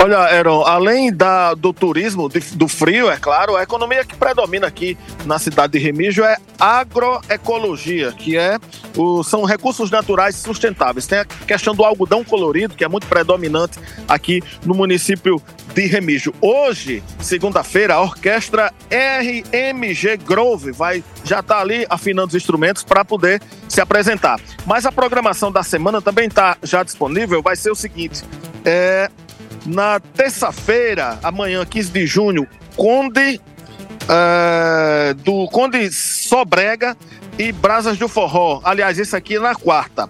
Olha, 0.02 0.16
Aaron, 0.16 0.62
além 0.62 1.12
da, 1.12 1.52
do 1.52 1.74
turismo, 1.74 2.26
de- 2.26 2.40
do 2.56 2.66
frio, 2.66 3.10
é 3.10 3.18
claro, 3.18 3.54
a 3.54 3.62
economia 3.62 4.02
que 4.02 4.16
predomina 4.16 4.66
aqui 4.66 4.96
na 5.26 5.38
cidade 5.38 5.74
de 5.74 5.78
Remígio 5.78 6.24
é 6.24 6.38
agroecologia, 6.58 8.10
que 8.12 8.34
é 8.34 8.58
o, 8.96 9.22
são 9.22 9.44
recursos 9.44 9.90
naturais 9.90 10.36
sustentáveis. 10.36 11.06
Tem 11.06 11.18
a 11.18 11.24
questão 11.26 11.74
do 11.74 11.84
algodão 11.84 12.24
colorido, 12.24 12.74
que 12.74 12.82
é 12.82 12.88
muito 12.88 13.06
predominante 13.08 13.78
aqui 14.08 14.42
no 14.64 14.72
município 14.74 15.40
de 15.74 15.86
Remígio. 15.86 16.32
Hoje, 16.40 17.02
segunda-feira, 17.20 17.92
a 17.96 18.00
orquestra 18.00 18.72
RMG 18.90 20.16
Grove 20.16 20.72
vai 20.72 21.04
já 21.24 21.40
está 21.40 21.60
ali 21.60 21.86
afinando 21.90 22.28
os 22.28 22.34
instrumentos 22.34 22.82
para 22.82 23.04
poder 23.04 23.42
se 23.68 23.82
apresentar. 23.82 24.40
Mas 24.64 24.86
a 24.86 24.90
programação 24.90 25.52
da 25.52 25.62
semana 25.62 26.00
também 26.00 26.26
está 26.26 26.56
já 26.62 26.82
disponível. 26.82 27.42
Vai 27.42 27.54
ser 27.54 27.70
o 27.70 27.74
seguinte: 27.74 28.24
é, 28.64 29.10
na 29.66 30.00
terça-feira, 30.00 31.18
amanhã, 31.22 31.64
15 31.64 31.90
de 31.90 32.06
junho, 32.06 32.48
Conde 32.76 33.40
é, 34.08 35.14
do 35.14 35.46
Conde 35.48 35.90
Sobrega 35.92 36.96
e 37.38 37.52
Brasas 37.52 37.96
do 37.98 38.08
Forró. 38.08 38.60
Aliás, 38.64 38.98
esse 38.98 39.14
aqui 39.14 39.36
é 39.36 39.40
na 39.40 39.54
quarta. 39.54 40.08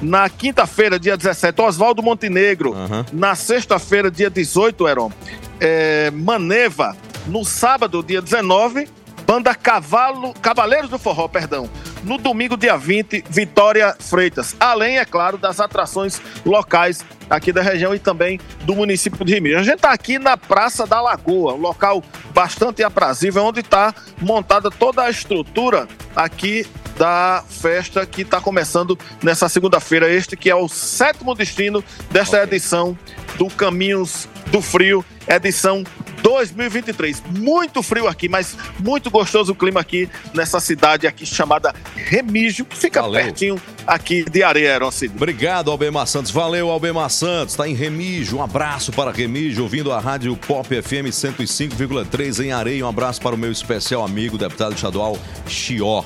Na 0.00 0.28
quinta-feira, 0.28 0.98
dia 0.98 1.16
17, 1.16 1.60
Oswaldo 1.60 2.02
Montenegro. 2.02 2.74
Na 3.12 3.34
sexta-feira, 3.34 4.10
dia 4.10 4.30
18, 4.30 4.88
Heron, 4.88 5.12
é, 5.60 6.10
Maneva. 6.10 6.96
No 7.26 7.44
sábado, 7.44 8.02
dia 8.02 8.20
19, 8.20 8.88
Banda 9.26 9.54
Cavalo, 9.54 10.34
Cavaleiros 10.34 10.90
do 10.90 10.98
Forró, 10.98 11.28
perdão. 11.28 11.68
No 12.02 12.18
domingo, 12.18 12.56
dia 12.56 12.76
20, 12.76 13.24
Vitória 13.30 13.94
Freitas. 13.98 14.56
Além, 14.58 14.98
é 14.98 15.04
claro, 15.04 15.38
das 15.38 15.60
atrações 15.60 16.20
locais 16.44 17.04
aqui 17.30 17.52
da 17.52 17.62
região 17.62 17.94
e 17.94 17.98
também 17.98 18.40
do 18.64 18.74
município 18.74 19.24
de 19.24 19.34
Remígio. 19.34 19.60
A 19.60 19.62
gente 19.62 19.76
está 19.76 19.92
aqui 19.92 20.18
na 20.18 20.36
Praça 20.36 20.84
da 20.84 21.00
Lagoa, 21.00 21.54
um 21.54 21.60
local 21.60 22.02
bastante 22.34 22.82
aprazível, 22.82 23.44
onde 23.44 23.60
está 23.60 23.94
montada 24.20 24.68
toda 24.68 25.02
a 25.02 25.10
estrutura 25.10 25.86
aqui 26.16 26.66
da 26.98 27.44
festa 27.48 28.04
que 28.04 28.22
está 28.22 28.40
começando 28.40 28.98
nessa 29.22 29.48
segunda-feira. 29.48 30.10
Este 30.12 30.36
que 30.36 30.50
é 30.50 30.54
o 30.54 30.68
sétimo 30.68 31.34
destino 31.34 31.84
desta 32.10 32.42
edição 32.42 32.98
do 33.36 33.46
Caminhos 33.46 34.28
do 34.50 34.60
Frio, 34.60 35.04
edição 35.28 35.84
2023. 36.22 37.22
Muito 37.38 37.82
frio 37.82 38.06
aqui, 38.06 38.28
mas 38.28 38.56
muito 38.78 39.10
gostoso 39.10 39.52
o 39.52 39.54
clima 39.54 39.80
aqui 39.80 40.08
nessa 40.32 40.60
cidade 40.60 41.06
aqui 41.06 41.26
chamada 41.26 41.74
Remígio, 41.94 42.64
que 42.64 42.76
fica 42.76 43.02
pertinho 43.10 43.60
aqui 43.86 44.24
de 44.24 44.42
Areia, 44.42 44.78
Cid. 44.90 45.14
Obrigado, 45.14 45.70
Albemar 45.70 46.06
Santos. 46.06 46.30
Valeu, 46.30 46.70
Albemar 46.70 47.10
Santos. 47.10 47.54
Está 47.54 47.68
em 47.68 47.74
Remígio. 47.74 48.38
Um 48.38 48.42
abraço 48.42 48.92
para 48.92 49.10
Remígio, 49.10 49.64
ouvindo 49.64 49.92
a 49.92 49.98
Rádio 49.98 50.36
Pop 50.36 50.68
FM 50.68 51.10
105,3 51.10 52.44
em 52.44 52.52
Areia. 52.52 52.84
Um 52.84 52.88
abraço 52.88 53.20
para 53.20 53.34
o 53.34 53.38
meu 53.38 53.50
especial 53.50 54.04
amigo, 54.04 54.38
deputado 54.38 54.74
estadual 54.74 55.18
Chior, 55.46 56.04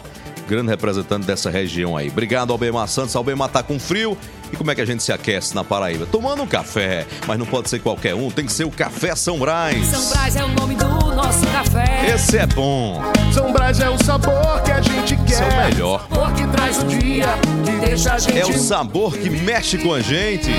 grande 0.49 0.69
representante 0.69 1.27
dessa 1.27 1.51
região 1.51 1.97
aí. 1.97 2.09
Obrigado, 2.09 2.53
Albemar 2.53 2.89
Santos. 2.89 3.15
Albemar 3.15 3.49
tá 3.49 3.63
com 3.63 3.79
frio. 3.79 4.17
E 4.53 4.57
como 4.57 4.71
é 4.71 4.75
que 4.75 4.81
a 4.81 4.85
gente 4.85 5.03
se 5.03 5.13
aquece 5.13 5.55
na 5.55 5.65
Paraíba? 5.65 6.07
Tomando 6.07 6.43
um 6.43 6.47
café. 6.47 7.07
Mas 7.27 7.39
não 7.39 7.47
pode 7.47 7.69
ser 7.69 7.81
qualquer 7.81 8.15
um, 8.15 8.31
tem 8.31 8.47
que 8.47 8.53
ser 8.53 8.65
o 8.65 8.71
Café 8.71 9.15
São 9.15 9.39
Brás. 9.39 9.87
São 9.87 10.11
Brás 10.11 10.37
é 10.37 10.45
o 10.45 10.49
nome 10.49 10.75
do 10.75 10.89
nosso 11.15 11.47
café. 11.47 12.13
Esse 12.15 12.39
é 12.39 12.47
bom. 12.47 13.03
São 13.33 13.53
Brás 13.53 13.81
é 13.81 13.89
o 13.89 14.03
sabor 14.05 14.63
que 14.65 14.73
a 14.73 14.81
gente 14.81 15.17
quer. 15.17 15.33
Esse 15.33 15.43
é 15.43 15.47
o 15.47 15.71
melhor. 15.71 16.07
Sabor 16.09 16.33
que 16.33 16.47
traz 16.49 16.79
o 16.79 16.87
dia, 16.87 17.27
que 17.65 17.87
deixa 17.87 18.15
a 18.15 18.19
gente. 18.19 18.39
É 18.39 18.47
o 18.47 18.59
sabor 18.59 19.13
que 19.17 19.31
mexe 19.31 19.79
com 19.79 19.93
a 19.93 20.01
gente. 20.01 20.51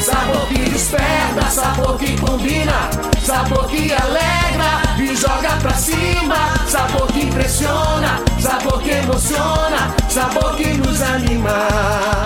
Sabor 0.00 0.46
que 0.48 0.58
desperta, 0.70 1.50
sabor 1.50 1.96
que 1.98 2.20
combina, 2.20 2.90
sabor 3.24 3.66
que 3.68 3.90
alegra 3.90 4.82
e 4.98 5.16
joga 5.16 5.56
pra 5.60 5.72
cima, 5.72 6.36
sabor 6.68 7.06
que 7.08 7.20
impressiona, 7.20 8.22
sabor 8.38 8.82
que 8.82 8.90
emociona, 8.90 9.94
sabor 10.10 10.54
que 10.56 10.74
nos 10.74 11.00
anima. 11.00 11.68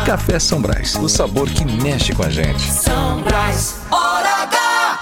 Café 0.04 0.38
São 0.40 0.60
Brás, 0.60 0.96
o 0.96 1.08
sabor 1.08 1.48
que 1.48 1.64
mexe 1.64 2.12
com 2.12 2.24
a 2.24 2.30
gente. 2.30 2.62
São 2.62 3.22
Brás, 3.22 3.76
hora 3.90 4.42
H. 4.42 4.98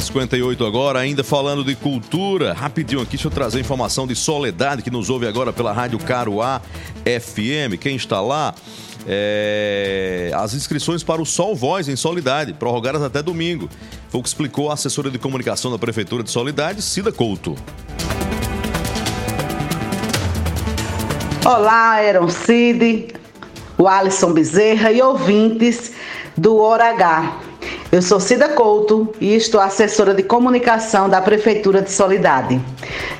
58 0.00 0.64
agora, 0.64 1.00
ainda 1.00 1.22
falando 1.22 1.62
de 1.62 1.74
cultura. 1.74 2.54
Rapidinho 2.54 3.02
aqui, 3.02 3.16
deixa 3.16 3.26
eu 3.26 3.32
trazer 3.32 3.60
informação 3.60 4.06
de 4.06 4.14
Soledade, 4.14 4.80
que 4.80 4.90
nos 4.90 5.10
ouve 5.10 5.26
agora 5.26 5.52
pela 5.52 5.72
Rádio 5.72 5.98
Caruá 5.98 6.62
FM. 7.04 7.76
Quem 7.78 7.96
está 7.96 8.20
lá? 8.20 8.54
É, 9.10 10.30
as 10.34 10.52
inscrições 10.52 11.02
para 11.02 11.22
o 11.22 11.24
Sol 11.24 11.56
Voz 11.56 11.88
em 11.88 11.96
Solidade, 11.96 12.52
prorrogadas 12.52 13.00
até 13.00 13.22
domingo. 13.22 13.70
Foi 14.10 14.20
o 14.20 14.22
que 14.22 14.28
explicou 14.28 14.70
a 14.70 14.74
assessora 14.74 15.10
de 15.10 15.18
comunicação 15.18 15.70
da 15.70 15.78
Prefeitura 15.78 16.22
de 16.22 16.30
Solidade, 16.30 16.82
Cida 16.82 17.10
Couto. 17.10 17.56
Olá, 21.42 22.04
Eron 22.04 22.28
Cid, 22.28 23.14
o 23.78 23.88
Alisson 23.88 24.34
Bezerra 24.34 24.92
e 24.92 25.00
ouvintes 25.00 25.92
do 26.36 26.58
Hora 26.58 26.90
H. 26.90 27.47
Eu 27.90 28.02
sou 28.02 28.20
Cida 28.20 28.50
Couto 28.50 29.14
e 29.18 29.34
estou 29.34 29.58
assessora 29.58 30.12
de 30.12 30.22
comunicação 30.22 31.08
da 31.08 31.22
Prefeitura 31.22 31.80
de 31.80 31.90
Solidade. 31.90 32.60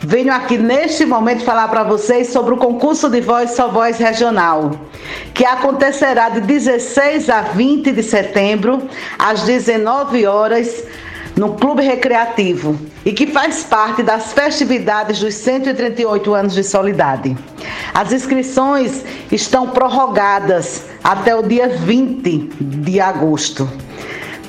Venho 0.01 0.31
aqui 0.31 0.59
neste 0.59 1.07
momento 1.07 1.43
falar 1.43 1.69
para 1.69 1.85
vocês 1.85 2.29
sobre 2.29 2.53
o 2.53 2.59
concurso 2.59 3.09
de 3.09 3.23
voz 3.23 3.53
Só 3.53 3.69
Voz 3.69 3.97
Regional, 3.97 4.73
que 5.33 5.43
acontecerá 5.43 6.29
de 6.29 6.43
16 6.43 7.31
a 7.31 7.41
20 7.41 7.93
de 7.93 8.03
setembro, 8.03 8.87
às 9.19 9.41
19 9.45 10.27
horas, 10.27 10.85
no 11.35 11.55
Clube 11.55 11.83
Recreativo 11.83 12.79
e 13.07 13.13
que 13.13 13.27
faz 13.29 13.65
parte 13.65 14.03
das 14.03 14.35
festividades 14.35 15.21
dos 15.21 15.33
138 15.35 16.35
anos 16.35 16.53
de 16.53 16.63
Solidade. 16.63 17.35
As 17.95 18.13
inscrições 18.13 19.03
estão 19.33 19.69
prorrogadas 19.71 20.83
até 21.03 21.35
o 21.35 21.43
dia 21.43 21.69
20 21.69 22.51
de 22.61 23.01
agosto. 23.01 23.67